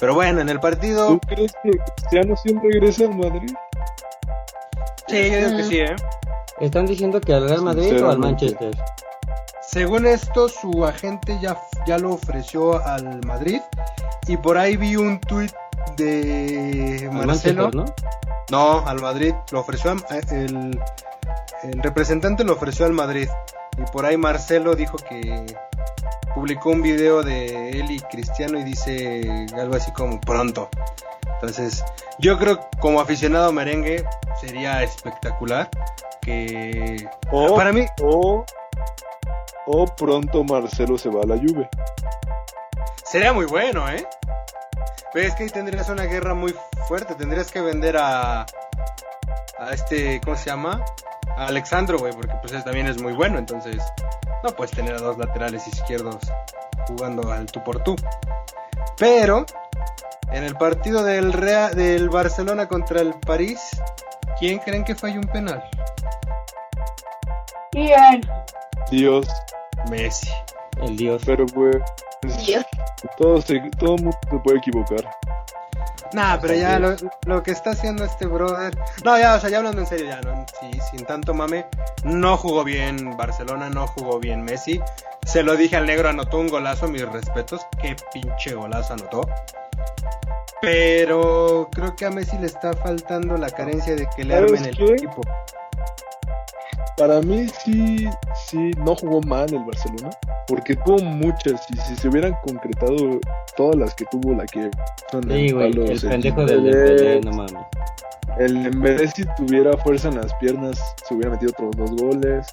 Pero 0.00 0.14
bueno, 0.14 0.40
en 0.40 0.48
el 0.48 0.60
partido, 0.60 1.08
¿Tú 1.08 1.20
crees 1.28 1.52
que 1.62 1.70
Cristiano 1.70 2.36
siempre 2.36 2.70
regresa 2.72 3.04
al 3.04 3.16
Madrid? 3.16 3.54
sí, 5.08 5.30
yo 5.30 5.36
digo 5.46 5.56
que 5.56 5.64
sí, 5.64 5.78
eh. 5.80 5.96
¿Están 6.60 6.86
diciendo 6.86 7.20
que 7.20 7.34
al 7.34 7.48
Real 7.48 7.62
Madrid 7.62 8.02
o 8.04 8.10
al. 8.10 8.18
Manchester? 8.18 8.76
Según 9.68 10.06
esto, 10.06 10.48
su 10.48 10.84
agente 10.86 11.38
ya, 11.40 11.56
ya 11.86 11.98
lo 11.98 12.12
ofreció 12.14 12.84
al 12.86 13.20
Madrid. 13.26 13.60
Y 14.26 14.36
por 14.36 14.56
ahí 14.58 14.76
vi 14.76 14.96
un 14.96 15.20
tuit 15.20 15.52
de 15.96 17.08
Al 17.10 17.26
Marcelo. 17.26 17.64
Manchester, 17.64 17.74
¿no? 17.74 17.84
No, 18.50 18.86
al 18.86 19.00
Madrid. 19.00 19.34
Lo 19.52 19.60
ofreció 19.60 19.90
a- 19.92 20.16
el, 20.34 20.80
el 21.64 21.82
representante 21.82 22.42
lo 22.44 22.54
ofreció 22.54 22.86
al 22.86 22.92
Madrid. 22.92 23.28
Y 23.78 23.82
por 23.92 24.06
ahí 24.06 24.16
Marcelo 24.16 24.74
dijo 24.74 24.96
que 24.96 25.46
publicó 26.34 26.70
un 26.70 26.82
video 26.82 27.22
de 27.22 27.70
él 27.70 27.90
y 27.90 28.00
Cristiano 28.00 28.58
y 28.58 28.64
dice 28.64 29.46
algo 29.54 29.76
así 29.76 29.90
como 29.92 30.20
pronto. 30.20 30.68
Entonces, 31.34 31.84
yo 32.18 32.38
creo 32.38 32.58
que 32.58 32.78
como 32.78 33.00
aficionado 33.00 33.52
merengue 33.52 34.04
sería 34.40 34.82
espectacular 34.82 35.68
que 36.22 37.08
O, 37.30 37.54
para 37.54 37.72
mí 37.72 37.86
o, 38.02 38.44
o 39.66 39.86
pronto 39.96 40.44
Marcelo 40.44 40.98
se 40.98 41.08
va 41.08 41.22
a 41.22 41.26
la 41.26 41.36
Juve. 41.36 41.68
Sería 43.04 43.32
muy 43.32 43.46
bueno, 43.46 43.88
¿eh? 43.88 44.06
Pero 45.12 45.28
es 45.28 45.34
que 45.34 45.44
ahí 45.44 45.50
tendrías 45.50 45.88
una 45.88 46.04
guerra 46.04 46.34
muy 46.34 46.54
fuerte. 46.88 47.14
Tendrías 47.14 47.50
que 47.50 47.60
vender 47.60 47.96
a. 47.96 48.42
A 49.58 49.70
este. 49.72 50.20
¿Cómo 50.22 50.36
se 50.36 50.50
llama? 50.50 50.84
A 51.36 51.46
Alexandro, 51.46 51.98
güey, 51.98 52.12
porque 52.12 52.34
pues 52.40 52.52
él 52.52 52.64
también 52.64 52.86
es 52.86 53.00
muy 53.00 53.12
bueno. 53.12 53.38
Entonces, 53.38 53.82
no 54.42 54.50
puedes 54.50 54.74
tener 54.74 54.94
a 54.94 54.98
dos 54.98 55.18
laterales 55.18 55.66
izquierdos 55.66 56.18
jugando 56.86 57.30
al 57.30 57.46
tú 57.46 57.62
por 57.62 57.82
tú. 57.82 57.96
Pero, 58.98 59.44
en 60.32 60.44
el 60.44 60.54
partido 60.56 61.04
del, 61.04 61.32
Real, 61.32 61.74
del 61.74 62.08
Barcelona 62.08 62.68
contra 62.68 63.00
el 63.00 63.14
París, 63.14 63.60
¿quién 64.38 64.58
creen 64.58 64.84
que 64.84 64.94
falló 64.94 65.20
un 65.20 65.28
penal? 65.28 65.62
Bien. 67.72 68.20
Dios, 68.90 69.26
Messi. 69.90 70.30
El 70.80 70.96
dios. 70.96 71.22
pero 71.26 71.46
pues. 71.46 71.76
Dios. 72.46 72.64
Todo, 73.18 73.40
se, 73.40 73.60
todo 73.78 73.96
mundo 73.96 74.16
se 74.30 74.38
puede 74.38 74.58
equivocar. 74.58 75.10
Nah, 76.12 76.38
pero 76.40 76.54
ya 76.54 76.78
lo, 76.78 76.94
lo 77.26 77.42
que 77.42 77.50
está 77.50 77.70
haciendo 77.70 78.04
este 78.04 78.26
brother. 78.26 78.76
No, 79.04 79.18
ya, 79.18 79.34
o 79.34 79.40
sea, 79.40 79.50
ya 79.50 79.58
hablando 79.58 79.80
en 79.80 79.86
serio, 79.86 80.06
ya, 80.06 80.20
no, 80.20 80.46
sí, 80.60 80.78
sin 80.90 81.04
tanto 81.04 81.34
mame. 81.34 81.66
No 82.04 82.36
jugó 82.36 82.62
bien 82.64 83.16
Barcelona, 83.16 83.68
no 83.70 83.86
jugó 83.88 84.18
bien 84.18 84.44
Messi. 84.44 84.80
Se 85.24 85.42
lo 85.42 85.56
dije 85.56 85.76
al 85.76 85.86
negro, 85.86 86.08
anotó 86.08 86.38
un 86.38 86.48
golazo, 86.48 86.86
mis 86.86 87.02
respetos. 87.06 87.66
Qué 87.82 87.96
pinche 88.12 88.54
golazo 88.54 88.92
anotó. 88.94 89.28
Pero 90.62 91.68
creo 91.72 91.94
que 91.96 92.06
a 92.06 92.10
Messi 92.10 92.38
le 92.38 92.46
está 92.46 92.72
faltando 92.72 93.36
la 93.36 93.50
carencia 93.50 93.94
de 93.94 94.08
que 94.16 94.24
le 94.24 94.34
¿Sabes 94.34 94.52
armen 94.52 94.64
el 94.66 94.76
qué? 94.76 94.92
equipo. 94.94 95.20
Para 96.96 97.20
mí 97.20 97.46
sí, 97.62 98.08
sí, 98.46 98.70
no 98.78 98.94
jugó 98.96 99.20
mal 99.22 99.52
el 99.52 99.64
Barcelona, 99.64 100.10
porque 100.46 100.74
tuvo 100.76 100.98
muchas, 100.98 101.66
y 101.70 101.76
si 101.76 101.96
se 101.96 102.08
hubieran 102.08 102.34
concretado 102.42 103.20
todas 103.54 103.76
las 103.76 103.94
que 103.94 104.06
tuvo, 104.06 104.34
la 104.34 104.46
que 104.46 104.70
son 105.10 105.22
Sí, 105.24 105.50
güey, 105.52 105.72
el 105.72 106.00
pendejo 106.00 106.46
del 106.46 106.64
Dembélé, 106.64 107.20
no 107.20 107.32
mames. 107.32 107.54
El 108.38 108.62
Dembélé 108.62 109.08
si 109.08 109.24
tuviera 109.36 109.76
fuerza 109.78 110.08
en 110.08 110.16
las 110.16 110.32
piernas, 110.34 110.78
se 111.06 111.14
hubiera 111.14 111.32
metido 111.32 111.52
otros 111.52 111.76
dos 111.76 112.02
goles. 112.02 112.46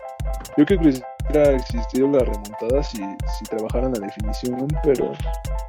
Yo 0.57 0.65
creo 0.65 0.79
que 0.79 0.89
hubiera 1.29 1.51
existido 1.51 2.09
la 2.09 2.19
remontada 2.19 2.83
si, 2.83 2.97
si 2.97 3.45
trabajaran 3.45 3.93
la 3.93 3.99
definición, 3.99 4.67
pero 4.83 5.13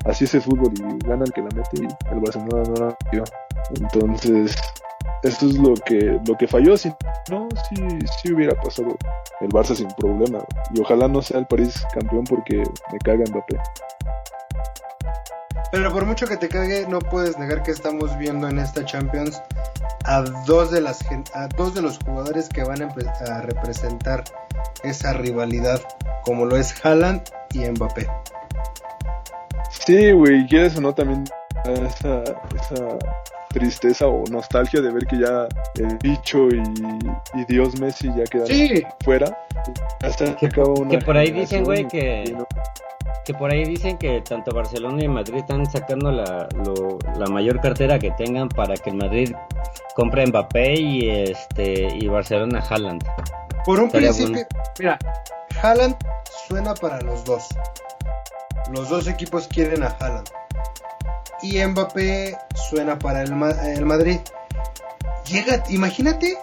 así 0.05 0.25
es 0.25 0.35
el 0.35 0.43
fútbol 0.43 0.73
y 0.75 1.07
gana 1.07 1.25
el 1.25 1.33
que 1.33 1.43
la 1.43 1.49
mete 1.55 1.83
y 1.83 2.13
el 2.13 2.21
Barcelona 2.21 2.63
no 2.71 2.87
la 2.87 2.97
metió. 3.05 3.25
Entonces, 3.81 4.57
eso 5.25 5.47
es 5.47 5.55
lo 5.55 5.73
que, 5.75 6.21
lo 6.27 6.37
que 6.37 6.47
falló. 6.47 6.77
Si 6.77 6.93
no, 7.31 7.49
sí, 7.69 7.77
sí 8.21 8.33
hubiera 8.33 8.55
pasado 8.61 8.97
el 9.41 9.49
Barça 9.49 9.75
sin 9.75 9.89
problema. 9.89 10.45
Y 10.75 10.81
ojalá 10.81 11.09
no 11.09 11.23
sea 11.23 11.39
el 11.41 11.47
París 11.47 11.83
campeón 11.95 12.25
porque 12.25 12.59
me 12.93 12.99
caga 12.99 13.25
Mbappé. 13.31 13.59
Pero 15.73 15.93
por 15.93 16.05
mucho 16.05 16.27
que 16.27 16.37
te 16.37 16.49
cague, 16.49 16.87
no 16.87 16.99
puedes 16.99 17.39
negar 17.39 17.63
que 17.63 17.71
estamos 17.71 18.17
viendo 18.19 18.49
en 18.49 18.59
esta 18.59 18.85
Champions 18.85 19.43
a 20.05 20.21
dos 20.47 20.71
de 20.71 20.83
las 20.83 21.01
a 21.35 21.49
dos 21.57 21.75
de 21.75 21.81
los 21.81 21.99
jugadores 21.99 22.49
que 22.51 22.63
van 22.63 22.83
a, 22.83 23.41
representar 23.41 24.25
esa 24.83 25.15
rivalidad, 25.15 25.81
como 26.23 26.45
lo 26.45 26.57
es 26.57 26.75
Haaland 26.85 27.23
y 27.55 27.61
Mbappé. 27.61 28.07
Sí, 29.71 30.13
güey, 30.13 30.47
quieres 30.47 30.77
o 30.77 30.83
no 30.83 30.95
también 30.95 31.25
esa 31.65 32.23
tristeza 33.55 34.07
o 34.07 34.25
nostalgia 34.31 34.81
de 34.83 34.91
ver 34.93 35.07
que 35.07 35.19
ya 35.21 35.47
el 35.77 35.97
bicho 36.03 36.49
y, 36.49 37.41
y 37.41 37.45
Dios 37.49 37.79
Messi 37.81 38.09
ya 38.09 38.25
quedaron 38.25 38.49
Sí, 38.55 38.83
fuera. 39.05 39.27
Ya 40.03 40.11
se 40.11 40.35
Que- 40.37 40.47
acabó 40.47 40.75
una 40.75 40.91
que 40.91 40.99
por 40.99 41.17
ahí 41.17 41.31
dicen, 41.31 41.65
güey, 41.65 41.87
que- 41.89 42.25
no- 42.37 42.47
Que 43.25 43.33
por 43.33 43.51
ahí 43.51 43.65
dicen 43.65 43.97
que 43.97 44.21
tanto 44.21 44.55
Barcelona 44.55 45.03
y 45.03 45.09
Madrid 45.09 45.37
están 45.39 45.65
sacando 45.71 46.11
la, 46.13 46.47
lo- 46.67 46.99
la 47.19 47.27
mayor 47.29 47.59
cartera 47.59 47.99
que 47.99 48.11
tengan 48.11 48.49
para 48.51 48.75
que 48.77 48.91
el 48.91 48.97
Madrid 48.97 49.33
compre 49.95 50.27
Mbappé 50.27 50.75
y 50.79 51.09
este 51.09 51.89
y 51.99 52.07
Barcelona 52.09 52.63
Haaland. 52.69 53.03
por 53.65 53.79
un 53.81 53.87
Estaría 53.87 54.11
principio, 54.13 54.47
mira, 54.79 54.99
Haaland 55.63 55.97
suena 56.49 56.75
para 56.75 57.01
los 57.01 57.25
dos. 57.25 57.49
Los 58.73 58.91
dos 58.91 59.07
equipos 59.09 59.49
quieren 59.49 59.83
a 59.83 59.87
Haaland. 60.01 60.29
Y 61.43 61.65
Mbappé 61.65 62.37
suena 62.55 62.99
para 62.99 63.23
el, 63.23 63.35
Ma- 63.35 63.51
el 63.51 63.85
Madrid. 63.85 64.21
Llega, 65.27 65.63
imagínate, 65.69 66.39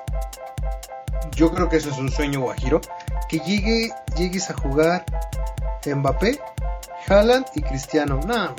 yo 1.31 1.51
creo 1.51 1.69
que 1.69 1.77
eso 1.77 1.89
es 1.89 1.97
un 1.97 2.09
sueño 2.11 2.41
guajiro, 2.41 2.81
que 3.29 3.39
llegue, 3.39 3.91
llegues 4.17 4.49
a 4.49 4.53
jugar 4.53 5.05
Mbappé, 5.85 6.39
Haaland 7.07 7.45
y 7.55 7.61
Cristiano. 7.61 8.19
No. 8.25 8.55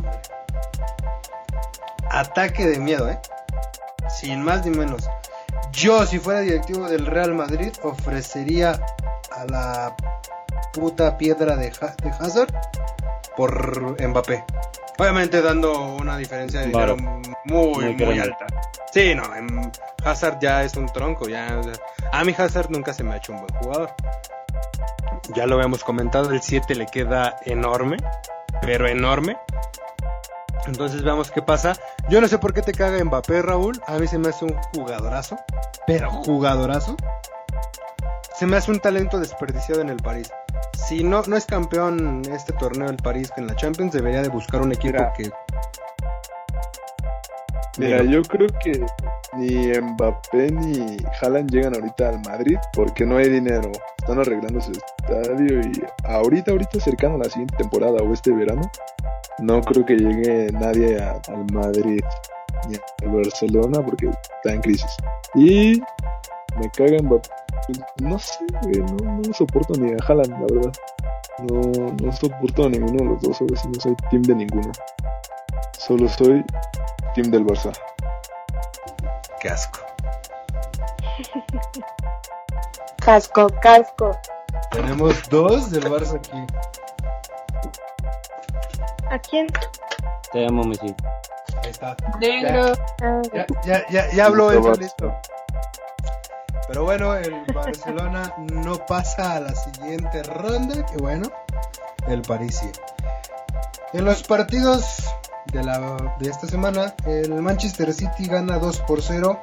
Ataque 2.10 2.66
de 2.66 2.78
miedo, 2.78 3.08
¿eh? 3.08 3.18
Sin 4.08 4.42
más 4.42 4.64
ni 4.64 4.70
menos. 4.76 5.08
Yo, 5.72 6.04
si 6.06 6.18
fuera 6.18 6.40
directivo 6.40 6.88
del 6.88 7.06
Real 7.06 7.34
Madrid, 7.34 7.72
ofrecería 7.82 8.72
a 9.32 9.44
la 9.46 9.96
puta 10.72 11.16
piedra 11.18 11.56
de, 11.56 11.72
Ha- 11.80 11.94
de 12.02 12.10
Hazard 12.10 12.52
por 13.36 14.00
Mbappé. 14.06 14.44
Obviamente 14.98 15.40
dando 15.40 15.96
una 15.96 16.16
diferencia 16.18 16.60
de 16.60 16.66
dinero 16.66 16.96
muy, 17.44 17.94
Muy 17.94 18.18
alta. 18.18 18.46
Sí, 18.92 19.14
no, 19.14 19.22
Hazard 20.04 20.38
ya 20.40 20.62
es 20.64 20.76
un 20.76 20.86
tronco. 20.86 21.28
Ya, 21.28 21.60
a 22.12 22.24
mi 22.24 22.34
Hazard 22.36 22.70
nunca 22.70 22.92
se 22.92 23.02
me 23.02 23.14
ha 23.14 23.16
hecho 23.16 23.32
un 23.32 23.38
buen 23.40 23.54
jugador. 23.54 23.94
Ya 25.34 25.46
lo 25.46 25.54
habíamos 25.54 25.82
comentado, 25.82 26.30
el 26.30 26.42
7 26.42 26.74
le 26.74 26.86
queda 26.86 27.36
enorme, 27.46 27.96
pero 28.60 28.86
enorme. 28.86 29.38
Entonces 30.66 31.02
veamos 31.02 31.30
qué 31.30 31.42
pasa. 31.42 31.76
Yo 32.08 32.20
no 32.20 32.28
sé 32.28 32.38
por 32.38 32.54
qué 32.54 32.62
te 32.62 32.72
caga 32.72 33.02
Mbappé, 33.02 33.42
Raúl. 33.42 33.80
A 33.86 33.98
mí 33.98 34.06
se 34.06 34.18
me 34.18 34.28
hace 34.28 34.44
un 34.44 34.54
jugadorazo, 34.74 35.36
pero 35.86 36.10
jugadorazo. 36.10 36.96
Se 38.36 38.46
me 38.46 38.56
hace 38.56 38.70
un 38.70 38.80
talento 38.80 39.18
desperdiciado 39.18 39.80
en 39.80 39.88
el 39.88 39.96
París. 39.96 40.30
Si 40.86 41.04
no, 41.04 41.22
no 41.22 41.36
es 41.36 41.46
campeón 41.46 42.22
este 42.32 42.52
torneo 42.54 42.88
del 42.88 42.96
París 42.96 43.32
en 43.36 43.46
la 43.46 43.54
Champions, 43.54 43.92
debería 43.92 44.22
de 44.22 44.28
buscar 44.28 44.62
un 44.62 44.72
equipo 44.72 44.98
Mira. 44.98 45.12
que... 45.12 45.30
Mira, 47.78 48.02
yo 48.02 48.22
creo 48.22 48.48
que 48.62 48.84
ni 49.34 49.72
Mbappé 49.80 50.50
ni 50.50 50.96
Haaland 51.20 51.50
llegan 51.50 51.74
ahorita 51.74 52.10
al 52.10 52.20
Madrid 52.20 52.58
porque 52.74 53.06
no 53.06 53.16
hay 53.16 53.30
dinero. 53.30 53.72
Están 53.98 54.18
arreglando 54.18 54.60
su 54.60 54.72
estadio 54.72 55.60
y 55.60 55.84
ahorita, 56.04 56.50
ahorita 56.50 56.80
cercano 56.80 57.14
a 57.14 57.18
la 57.18 57.30
siguiente 57.30 57.56
temporada 57.56 58.02
o 58.02 58.12
este 58.12 58.32
verano, 58.32 58.62
no 59.38 59.60
creo 59.62 59.84
que 59.84 59.94
llegue 59.96 60.50
nadie 60.52 61.00
a- 61.02 61.20
al 61.28 61.44
Madrid 61.52 62.00
ni 62.68 62.76
al 63.02 63.10
Barcelona 63.16 63.84
porque 63.84 64.06
está 64.08 64.52
en 64.54 64.60
crisis. 64.62 64.96
Y 65.34 65.80
me 66.58 66.70
caga 66.76 67.02
Mbappé. 67.02 67.28
No 68.02 68.18
sé, 68.18 68.38
güey, 68.62 68.78
no, 68.80 69.32
soporto 69.34 69.74
ni 69.78 69.92
a 69.92 69.96
Haaland, 70.06 70.32
la 70.32 70.46
verdad. 70.54 70.72
No, 71.48 71.60
no 72.02 72.12
soporto 72.12 72.64
a 72.64 72.68
ninguno 72.68 72.98
de 72.98 73.04
los 73.04 73.22
dos, 73.22 73.40
a 73.40 73.44
ver 73.44 73.58
si 73.58 73.68
no 73.68 73.80
soy 73.80 73.96
team 74.10 74.22
de 74.22 74.34
ninguno. 74.34 74.70
Solo 75.78 76.08
soy 76.08 76.44
team 77.14 77.30
del 77.30 77.44
Barça. 77.46 77.72
qué 79.40 79.48
asco. 79.48 79.80
Casco, 83.04 83.48
casco. 83.60 84.16
Tenemos 84.70 85.28
dos 85.28 85.70
del 85.70 85.84
Barça 85.84 86.16
aquí. 86.16 86.46
¿A 89.10 89.18
quién? 89.18 89.46
Te 90.32 90.46
amo, 90.46 90.64
Messi. 90.64 90.94
Ahí 91.62 91.70
está. 91.70 91.96
Negro. 92.20 92.72
Ya, 93.32 93.46
ya, 93.64 93.86
ya, 93.90 94.12
ya 94.12 94.26
habló 94.26 94.50
Listo, 94.50 94.72
eso, 94.72 94.80
listo. 94.80 95.14
Pero 96.68 96.84
bueno, 96.84 97.14
el 97.14 97.44
Barcelona 97.52 98.34
no 98.38 98.84
pasa 98.86 99.36
a 99.36 99.40
la 99.40 99.54
siguiente 99.54 100.22
ronda. 100.22 100.86
Que 100.86 100.96
bueno, 100.96 101.30
el 102.08 102.22
París 102.22 102.60
sí. 102.60 102.70
En 103.92 104.06
los 104.06 104.22
partidos 104.22 105.04
de, 105.52 105.62
la, 105.62 106.16
de 106.18 106.30
esta 106.30 106.46
semana, 106.46 106.94
el 107.04 107.30
Manchester 107.42 107.92
City 107.92 108.26
gana 108.26 108.58
2 108.58 108.78
por 108.80 109.02
0. 109.02 109.38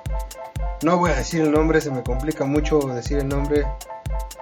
No 0.81 0.97
voy 0.97 1.11
a 1.11 1.15
decir 1.15 1.41
el 1.41 1.51
nombre, 1.51 1.81
se 1.81 1.91
me 1.91 2.01
complica 2.01 2.45
mucho 2.45 2.79
decir 2.79 3.19
el 3.19 3.27
nombre 3.27 3.67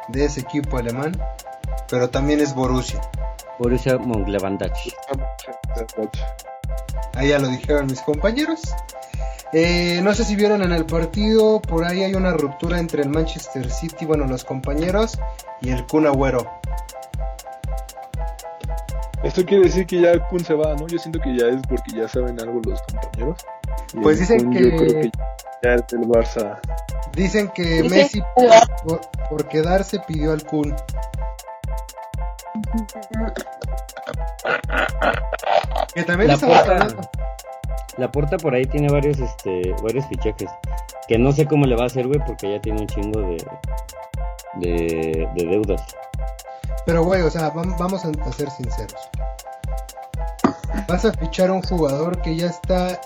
de 0.08 0.26
ese 0.26 0.42
equipo 0.42 0.78
alemán. 0.78 1.20
Pero 1.90 2.10
también 2.10 2.40
es 2.40 2.54
Borussia. 2.54 3.00
Borussia 3.60 3.98
Mönchengladbach. 3.98 4.78
Ahí 7.16 7.30
ya 7.30 7.40
lo 7.40 7.48
dijeron 7.48 7.88
mis 7.88 8.02
compañeros. 8.02 8.62
Eh, 9.54 10.02
no 10.04 10.14
sé 10.14 10.26
si 10.26 10.36
vieron 10.36 10.62
en 10.62 10.74
el 10.74 10.86
partido, 10.86 11.62
por 11.62 11.86
ahí 11.86 12.04
hay 12.04 12.14
una 12.16 12.34
ruptura 12.34 12.80
entre 12.80 13.02
el 13.04 13.10
Manchester 13.10 13.72
City, 13.72 14.06
bueno, 14.06 14.26
los 14.28 14.44
compañeros, 14.44 15.18
y 15.62 15.70
el 15.72 15.86
Kun 15.88 16.06
Agüero. 16.06 16.46
Esto 19.24 19.44
quiere 19.46 19.64
decir 19.64 19.86
que 19.88 20.02
ya 20.02 20.20
Kun 20.28 20.44
se 20.44 20.54
va, 20.54 20.76
¿no? 20.76 20.86
Yo 20.88 21.00
siento 21.00 21.20
que 21.20 21.36
ya 21.38 21.48
es 21.48 21.62
porque 21.68 21.92
ya 21.96 22.08
saben 22.08 22.40
algo 22.40 22.62
los 22.66 22.82
compañeros. 22.84 23.38
Y 23.94 24.00
Pues 24.00 24.20
dicen 24.20 24.40
Kun 24.44 24.54
que- 24.54 24.64
Yo 24.64 24.78
creo 24.78 25.02
que 25.02 25.12
ya 25.64 25.74
es 25.76 25.88
del 25.88 26.02
Barça. 26.02 26.60
Dicen 27.14 27.48
que 27.50 27.84
Messi 27.90 28.22
por, 28.86 29.02
por 29.30 29.48
quedarse 29.48 30.00
pidió 30.08 30.34
al 30.34 30.46
Kun. 30.46 30.76
Que 35.94 36.04
también 36.04 36.30
La 36.30 36.38
porta, 36.38 36.88
la 37.98 38.12
porta 38.12 38.38
por 38.38 38.54
ahí 38.54 38.66
tiene 38.66 38.90
varios, 38.90 39.20
este, 39.20 39.74
varios 39.82 40.06
fichajes. 40.08 40.50
Que 41.08 41.18
no 41.18 41.32
sé 41.32 41.46
cómo 41.46 41.66
le 41.66 41.76
va 41.76 41.84
a 41.84 41.88
hacer, 41.88 42.08
güey, 42.08 42.20
porque 42.26 42.52
ya 42.52 42.62
tiene 42.62 42.82
un 42.82 42.88
chingo 42.88 43.22
de, 43.22 43.38
de, 44.56 45.30
de 45.36 45.46
deudas. 45.46 45.84
Pero 46.86 47.04
güey, 47.04 47.22
o 47.22 47.30
sea, 47.30 47.52
vam- 47.54 47.78
vamos 47.78 48.06
a, 48.06 48.32
ser 48.32 48.50
sinceros. 48.52 49.10
Vas 50.88 51.06
a 51.06 51.12
fichar 51.14 51.50
a 51.50 51.54
un 51.54 51.62
jugador 51.64 52.22
que 52.22 52.36
ya 52.36 52.48
está 52.48 53.00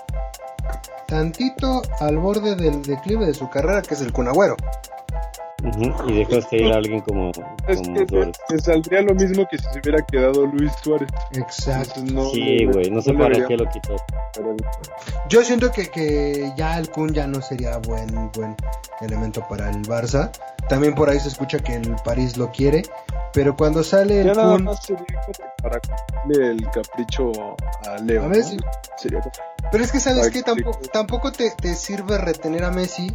tantito 1.06 1.82
al 2.00 2.18
borde 2.18 2.54
del 2.54 2.82
declive 2.82 3.26
de 3.26 3.34
su 3.34 3.48
carrera, 3.50 3.82
que 3.82 3.94
es 3.94 4.00
el 4.00 4.12
Kun 4.12 4.28
Ujú, 5.64 6.08
Y 6.10 6.12
dejaste 6.24 6.56
ir 6.56 6.72
a 6.72 6.76
alguien 6.76 7.00
como, 7.02 7.30
Es 7.68 7.78
como 7.80 7.94
que 7.94 8.06
Suárez. 8.08 8.38
te, 8.48 8.56
te 8.56 8.62
saldría 8.62 9.02
lo 9.02 9.14
mismo 9.14 9.46
que 9.48 9.58
si 9.58 9.64
se 9.64 9.78
hubiera 9.78 10.04
quedado 10.04 10.46
Luis 10.46 10.72
Suárez. 10.82 11.08
Exacto. 11.32 12.00
No, 12.12 12.24
Sí, 12.30 12.64
no- 12.66 12.72
güey, 12.72 12.90
no 12.90 13.00
sé 13.00 13.12
le 13.12 13.18
para 13.18 13.46
qué 13.46 13.56
lo 13.56 13.68
quitó. 13.68 13.96
pero- 14.34 14.56
Yo 15.28 15.42
siento 15.44 15.70
que, 15.70 15.88
que 15.88 16.52
ya 16.56 16.78
el 16.78 16.90
Kun 16.90 17.12
ya 17.14 17.26
no 17.26 17.40
sería 17.40 17.78
buen, 17.78 18.30
buen 18.32 18.56
elemento 19.00 19.46
para 19.48 19.70
el 19.70 19.82
Barça. 19.82 20.30
También 20.68 20.94
por 20.94 21.08
ahí 21.10 21.20
se 21.20 21.28
escucha 21.28 21.58
que 21.58 21.74
el 21.76 21.94
París 22.04 22.36
lo 22.36 22.50
quiere. 22.50 22.82
Pero 23.32 23.56
cuando 23.56 23.82
sale 23.82 24.20
el 24.20 24.26
Ya 24.26 24.34
nada 24.34 24.56
Kun, 24.56 24.64
más 24.64 24.84
sería 24.84 25.06
para 25.62 25.80
cumplirle 25.80 26.50
el 26.50 26.70
capricho 26.70 27.32
a 27.88 27.96
Leo. 28.02 28.24
A 28.24 28.28
ver 28.28 28.38
¿no? 28.38 28.44
si- 28.44 28.56
Sería 28.98 29.20
Pero 29.70 29.84
es 29.84 29.90
que 29.90 30.00
sabes 30.00 30.28
que 30.30 30.42
tampoco, 30.42 30.78
tampoco 30.92 31.32
te, 31.32 31.50
te 31.52 31.74
sirve 31.74 32.18
retener 32.18 32.62
a 32.64 32.70
Messi 32.70 33.10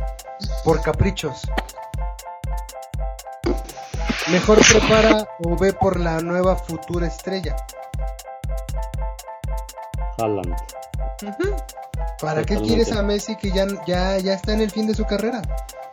por 0.64 0.82
caprichos. 0.82 1.44
Mejor 4.32 4.60
prepara 4.72 5.28
o 5.44 5.56
ve 5.56 5.74
por 5.74 6.00
la 6.00 6.20
nueva 6.20 6.56
futura 6.56 7.08
estrella. 7.08 7.56
Haaland. 10.18 10.56
¿Para 12.22 12.44
qué 12.44 12.58
quieres 12.58 12.92
a 12.92 13.04
Messi 13.04 13.36
que 13.36 13.52
ya, 13.52 13.68
ya, 13.86 14.18
ya 14.18 14.34
está 14.34 14.54
en 14.54 14.62
el 14.62 14.72
fin 14.72 14.88
de 14.88 14.96
su 14.96 15.06
carrera? 15.06 15.42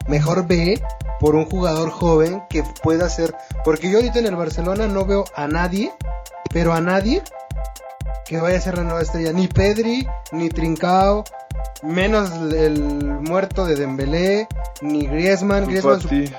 Mejor 0.06 0.46
ve 0.46 0.82
por 1.20 1.34
un 1.34 1.44
jugador 1.46 1.90
joven 1.90 2.42
que 2.48 2.62
pueda 2.82 3.08
ser. 3.08 3.34
Porque 3.64 3.90
yo 3.90 3.98
ahorita 3.98 4.18
en 4.18 4.26
el 4.26 4.36
Barcelona 4.36 4.86
no 4.86 5.04
veo 5.04 5.24
a 5.34 5.46
nadie, 5.46 5.92
pero 6.52 6.72
a 6.72 6.80
nadie 6.80 7.22
que 8.24 8.40
vaya 8.40 8.58
a 8.58 8.60
ser 8.60 8.76
la 8.76 8.84
nueva 8.84 9.02
estrella. 9.02 9.32
Ni 9.32 9.48
Pedri, 9.48 10.08
ni 10.32 10.48
Trincao, 10.48 11.24
menos 11.82 12.30
el 12.52 12.80
muerto 12.82 13.64
de 13.66 13.76
Dembélé, 13.76 14.48
ni 14.82 15.06
Griezmann, 15.06 15.66
Griezmann 15.66 16.00
Fati. 16.00 16.32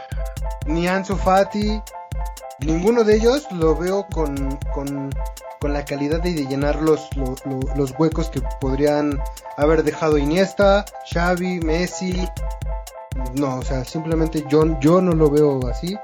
ni 0.67 0.87
Ansu 0.87 1.15
Fati. 1.17 1.81
Ninguno 2.59 3.03
de 3.03 3.15
ellos 3.17 3.47
lo 3.51 3.75
veo 3.75 4.07
con, 4.13 4.57
con, 4.73 5.09
con 5.59 5.73
la 5.73 5.83
calidad 5.83 6.21
de 6.21 6.33
llenar 6.45 6.81
los, 6.81 7.09
lo- 7.15 7.35
lo- 7.45 7.75
los 7.75 7.93
huecos 7.99 8.29
que 8.29 8.41
podrían 8.61 9.19
haber 9.57 9.83
dejado 9.83 10.17
Iniesta, 10.17 10.85
Xavi, 11.11 11.59
Messi. 11.59 12.27
No, 13.35 13.57
o 13.57 13.61
sea, 13.63 13.83
simplemente 13.83 14.43
yo, 14.49 14.79
yo 14.79 15.01
no 15.01 15.11
lo 15.13 15.29
veo 15.29 15.59
así. 15.67 15.97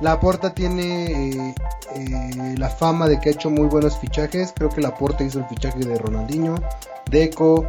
Laporta 0.00 0.54
tiene 0.54 1.06
eh, 1.32 1.54
eh, 1.94 2.54
la 2.56 2.70
fama 2.70 3.06
de 3.06 3.20
que 3.20 3.28
ha 3.28 3.32
hecho 3.32 3.50
muy 3.50 3.66
buenos 3.66 3.98
fichajes. 3.98 4.52
Creo 4.56 4.70
que 4.70 4.80
Laporta 4.80 5.22
hizo 5.24 5.38
el 5.40 5.44
fichaje 5.46 5.78
de 5.80 5.98
Ronaldinho, 5.98 6.54
Deco, 7.10 7.66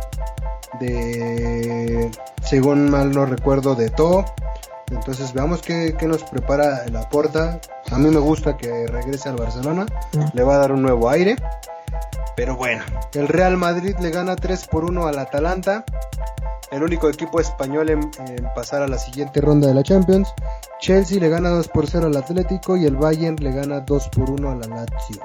de, 0.79 2.09
según 2.43 2.89
mal 2.89 3.11
no 3.11 3.25
recuerdo, 3.25 3.75
de 3.75 3.89
To. 3.89 4.25
Entonces 4.91 5.33
veamos 5.33 5.61
qué, 5.61 5.95
qué 5.97 6.05
nos 6.05 6.23
prepara 6.23 6.83
el 6.85 6.93
Laporta. 6.93 7.59
A 7.91 7.97
mí 7.97 8.09
me 8.09 8.19
gusta 8.19 8.57
que 8.57 8.87
regrese 8.87 9.29
al 9.29 9.37
Barcelona. 9.37 9.85
Le 10.33 10.43
va 10.43 10.55
a 10.55 10.57
dar 10.59 10.71
un 10.71 10.81
nuevo 10.81 11.09
aire. 11.09 11.35
Pero 12.35 12.55
bueno, 12.55 12.83
el 13.13 13.27
Real 13.27 13.57
Madrid 13.57 13.95
le 13.99 14.09
gana 14.09 14.35
3 14.35 14.67
por 14.67 14.85
1 14.85 15.07
al 15.07 15.19
Atalanta. 15.19 15.83
el 16.71 16.83
único 16.83 17.09
equipo 17.09 17.39
español 17.39 17.89
en, 17.89 17.99
en 18.27 18.47
pasar 18.55 18.81
a 18.81 18.87
la 18.87 18.97
siguiente 18.97 19.41
ronda 19.41 19.67
de 19.67 19.73
la 19.73 19.83
Champions. 19.83 20.33
Chelsea 20.79 21.19
le 21.19 21.29
gana 21.29 21.49
2 21.49 21.67
por 21.67 21.87
0 21.87 22.07
al 22.07 22.17
Atlético 22.17 22.77
y 22.77 22.85
el 22.85 22.95
Bayern 22.95 23.35
le 23.39 23.51
gana 23.51 23.81
2 23.81 24.09
por 24.09 24.31
1 24.31 24.49
a 24.49 24.55
la 24.55 24.67
Lazio. 24.67 25.21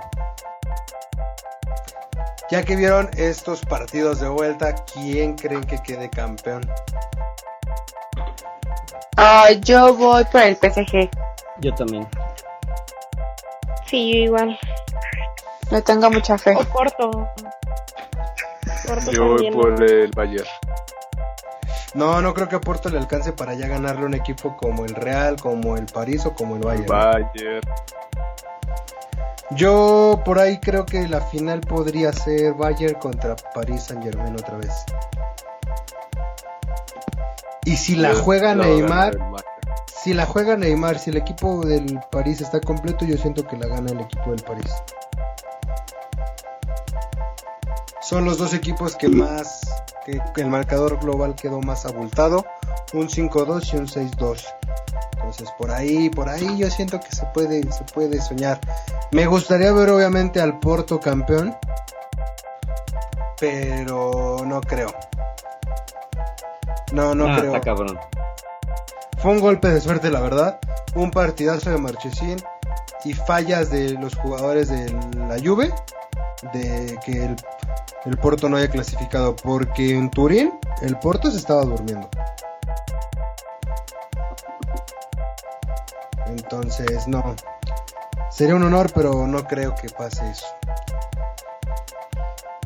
Ya 2.49 2.63
que 2.63 2.77
vieron 2.77 3.11
estos 3.17 3.65
partidos 3.65 4.21
de 4.21 4.29
vuelta, 4.29 4.75
¿quién 4.93 5.35
creen 5.35 5.65
que 5.65 5.83
quede 5.83 6.09
campeón? 6.09 6.63
Ah, 9.17 9.51
yo 9.63 9.95
voy 9.95 10.25
por 10.27 10.43
el 10.43 10.57
PSG. 10.57 11.11
Yo 11.59 11.75
también. 11.75 12.07
Sí, 13.87 14.11
igual. 14.23 14.57
Le 15.71 15.83
tengo 15.83 16.09
mucha 16.09 16.39
fe. 16.39 16.55
O 16.55 16.65
Porto. 16.67 17.11
Porto 18.87 19.11
Yo 19.11 19.27
voy 19.27 19.51
por 19.51 19.83
el 19.83 20.11
Bayern. 20.15 20.47
No, 21.95 22.21
no 22.21 22.33
creo 22.35 22.49
que 22.49 22.57
a 22.57 22.61
Porto 22.61 22.91
le 22.91 22.99
alcance 22.99 23.33
para 23.33 23.55
ya 23.55 23.67
ganarle 23.67 24.03
a 24.03 24.07
un 24.07 24.15
equipo 24.15 24.57
como 24.57 24.85
el 24.85 24.95
Real, 24.95 25.37
como 25.41 25.77
el 25.77 25.87
París 25.87 26.27
o 26.27 26.35
como 26.35 26.57
el 26.57 26.63
Bayern. 26.63 26.87
Bayern. 26.87 27.61
Yo 29.51 30.21
por 30.25 30.41
ahí 30.41 30.59
creo 30.59 30.85
que 30.85 31.07
la 31.09 31.21
final 31.21 31.61
podría 31.61 32.13
ser 32.13 32.55
Bayern 32.55 32.99
contra 32.99 33.37
París 33.55 33.85
Saint 33.85 34.03
Germain 34.03 34.35
otra 34.35 34.59
vez. 34.59 34.73
Y 37.65 37.77
si 37.77 37.95
la 37.97 38.15
juega 38.15 38.55
Neymar, 38.55 39.17
si 39.87 40.15
la 40.15 40.27
juega 40.27 40.57
Neymar, 40.57 40.99
si 40.99 41.11
el 41.11 41.17
equipo 41.17 41.65
del 41.65 42.01
París 42.11 42.41
está 42.41 42.61
completo, 42.61 43.05
yo 43.05 43.17
siento 43.19 43.47
que 43.47 43.57
la 43.57 43.67
gana 43.67 43.91
el 43.91 44.01
equipo 44.01 44.31
del 44.31 44.43
París. 44.43 44.73
Son 48.01 48.25
los 48.25 48.39
dos 48.39 48.55
equipos 48.55 48.95
que 48.95 49.09
más, 49.09 49.63
que, 50.05 50.21
que 50.35 50.41
el 50.41 50.49
marcador 50.49 50.99
global 51.01 51.35
quedó 51.35 51.61
más 51.61 51.87
abultado, 51.87 52.47
un 52.93 53.09
5-2 53.09 53.73
y 53.73 53.77
un 53.77 53.87
6-2. 53.87 54.45
Entonces 55.15 55.49
por 55.59 55.71
ahí, 55.71 56.09
por 56.11 56.29
ahí 56.29 56.57
yo 56.59 56.71
siento 56.71 57.01
que 57.01 57.11
se 57.15 57.25
puede, 57.27 57.63
se 57.73 57.85
puede 57.85 58.21
soñar. 58.21 58.61
Me 59.11 59.27
gustaría 59.27 59.73
ver 59.73 59.91
obviamente 59.91 60.41
al 60.41 60.59
Porto 60.61 61.01
campeón, 61.01 61.57
pero 63.39 64.39
no 64.47 64.61
creo. 64.61 64.95
No, 66.93 67.15
no 67.15 67.27
Ah, 67.29 67.37
creo. 67.39 67.55
está 67.57 67.61
cabrón. 67.65 67.99
Fue 69.19 69.33
un 69.33 69.41
golpe 69.41 69.69
de 69.69 69.81
suerte, 69.81 70.11
la 70.11 70.21
verdad. 70.21 70.59
Un 70.95 71.11
partidazo 71.11 71.71
de 71.71 71.79
Marchesín 71.79 72.37
y 73.05 73.13
fallas 73.13 73.71
de 73.71 73.91
los 73.95 74.15
jugadores 74.15 74.69
de 74.69 74.91
la 75.29 75.37
Juve 75.45 75.73
de 76.53 76.99
que 77.05 77.25
el, 77.25 77.37
el 78.05 78.17
Porto 78.19 78.49
no 78.49 78.57
haya 78.57 78.69
clasificado. 78.71 79.35
Porque 79.37 79.95
en 79.95 80.11
Turín 80.11 80.53
el 80.83 80.97
Porto 80.99 81.31
se 81.31 81.39
estaba 81.39 81.63
durmiendo. 81.63 82.09
Entonces, 86.29 87.07
no. 87.09 87.35
Sería 88.31 88.55
un 88.55 88.65
honor, 88.65 88.91
pero 88.95 89.27
no 89.27 89.45
creo 89.45 89.75
que 89.75 89.89
pase 89.89 90.29
eso. 90.31 90.47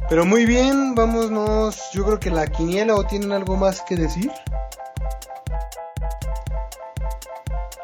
Pero 0.09 0.25
muy 0.25 0.45
bien, 0.47 0.95
vámonos. 0.95 1.91
Yo 1.93 2.05
creo 2.05 2.19
que 2.19 2.31
la 2.31 2.47
quiniela 2.47 2.95
o 2.95 3.05
tienen 3.05 3.31
algo 3.33 3.57
más 3.57 3.81
que 3.83 3.97
decir. 3.97 4.33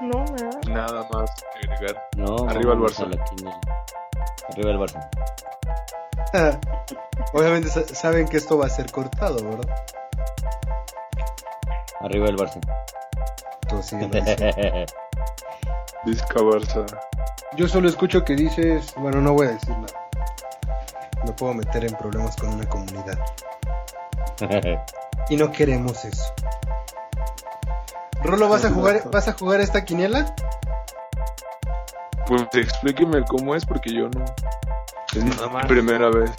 No, 0.00 0.24
nada. 0.24 0.60
Nada 0.68 1.08
más 1.12 1.30
que 1.60 1.72
agregar. 1.72 2.08
No, 2.16 2.48
Arriba 2.48 2.72
el 2.74 2.80
Barça. 2.80 3.04
a 3.04 3.08
la 3.08 3.24
quiniela. 3.24 3.60
Arriba 4.50 4.70
el 4.70 4.78
Barça. 4.78 5.08
Obviamente 7.32 7.68
sa- 7.70 7.86
saben 7.94 8.28
que 8.28 8.36
esto 8.36 8.58
va 8.58 8.66
a 8.66 8.70
ser 8.70 8.90
cortado, 8.90 9.36
¿verdad? 9.48 9.84
Arriba 12.00 12.26
el 12.28 12.36
Barça. 12.36 12.60
Tú 13.68 13.82
sí, 13.82 13.96
lo 13.96 14.08
dices. 14.08 14.94
Vizca 16.04 16.40
Barça. 16.40 16.86
Yo 17.56 17.66
solo 17.68 17.88
escucho 17.88 18.24
que 18.24 18.34
dices, 18.34 18.94
bueno, 18.96 19.20
no 19.20 19.32
voy 19.32 19.46
a 19.48 19.50
decir 19.50 19.76
nada. 19.76 20.08
Me 21.24 21.32
puedo 21.32 21.54
meter 21.54 21.84
en 21.84 21.94
problemas 21.96 22.36
con 22.36 22.50
una 22.50 22.68
comunidad. 22.68 23.18
Y 25.28 25.36
no 25.36 25.50
queremos 25.50 26.04
eso. 26.04 26.32
Rolo, 28.22 28.48
¿vas 28.48 28.64
a 28.64 28.70
jugar, 28.70 29.02
vas 29.10 29.26
a 29.26 29.32
jugar 29.32 29.60
esta 29.60 29.84
quiniela? 29.84 30.34
Pues 32.28 32.46
explíqueme 32.52 33.24
cómo 33.24 33.56
es 33.56 33.64
porque 33.64 33.92
yo 33.92 34.08
no. 34.08 34.24
Es 35.14 35.24
mi 35.24 35.30
más. 35.52 35.66
primera 35.66 36.10
vez. 36.10 36.30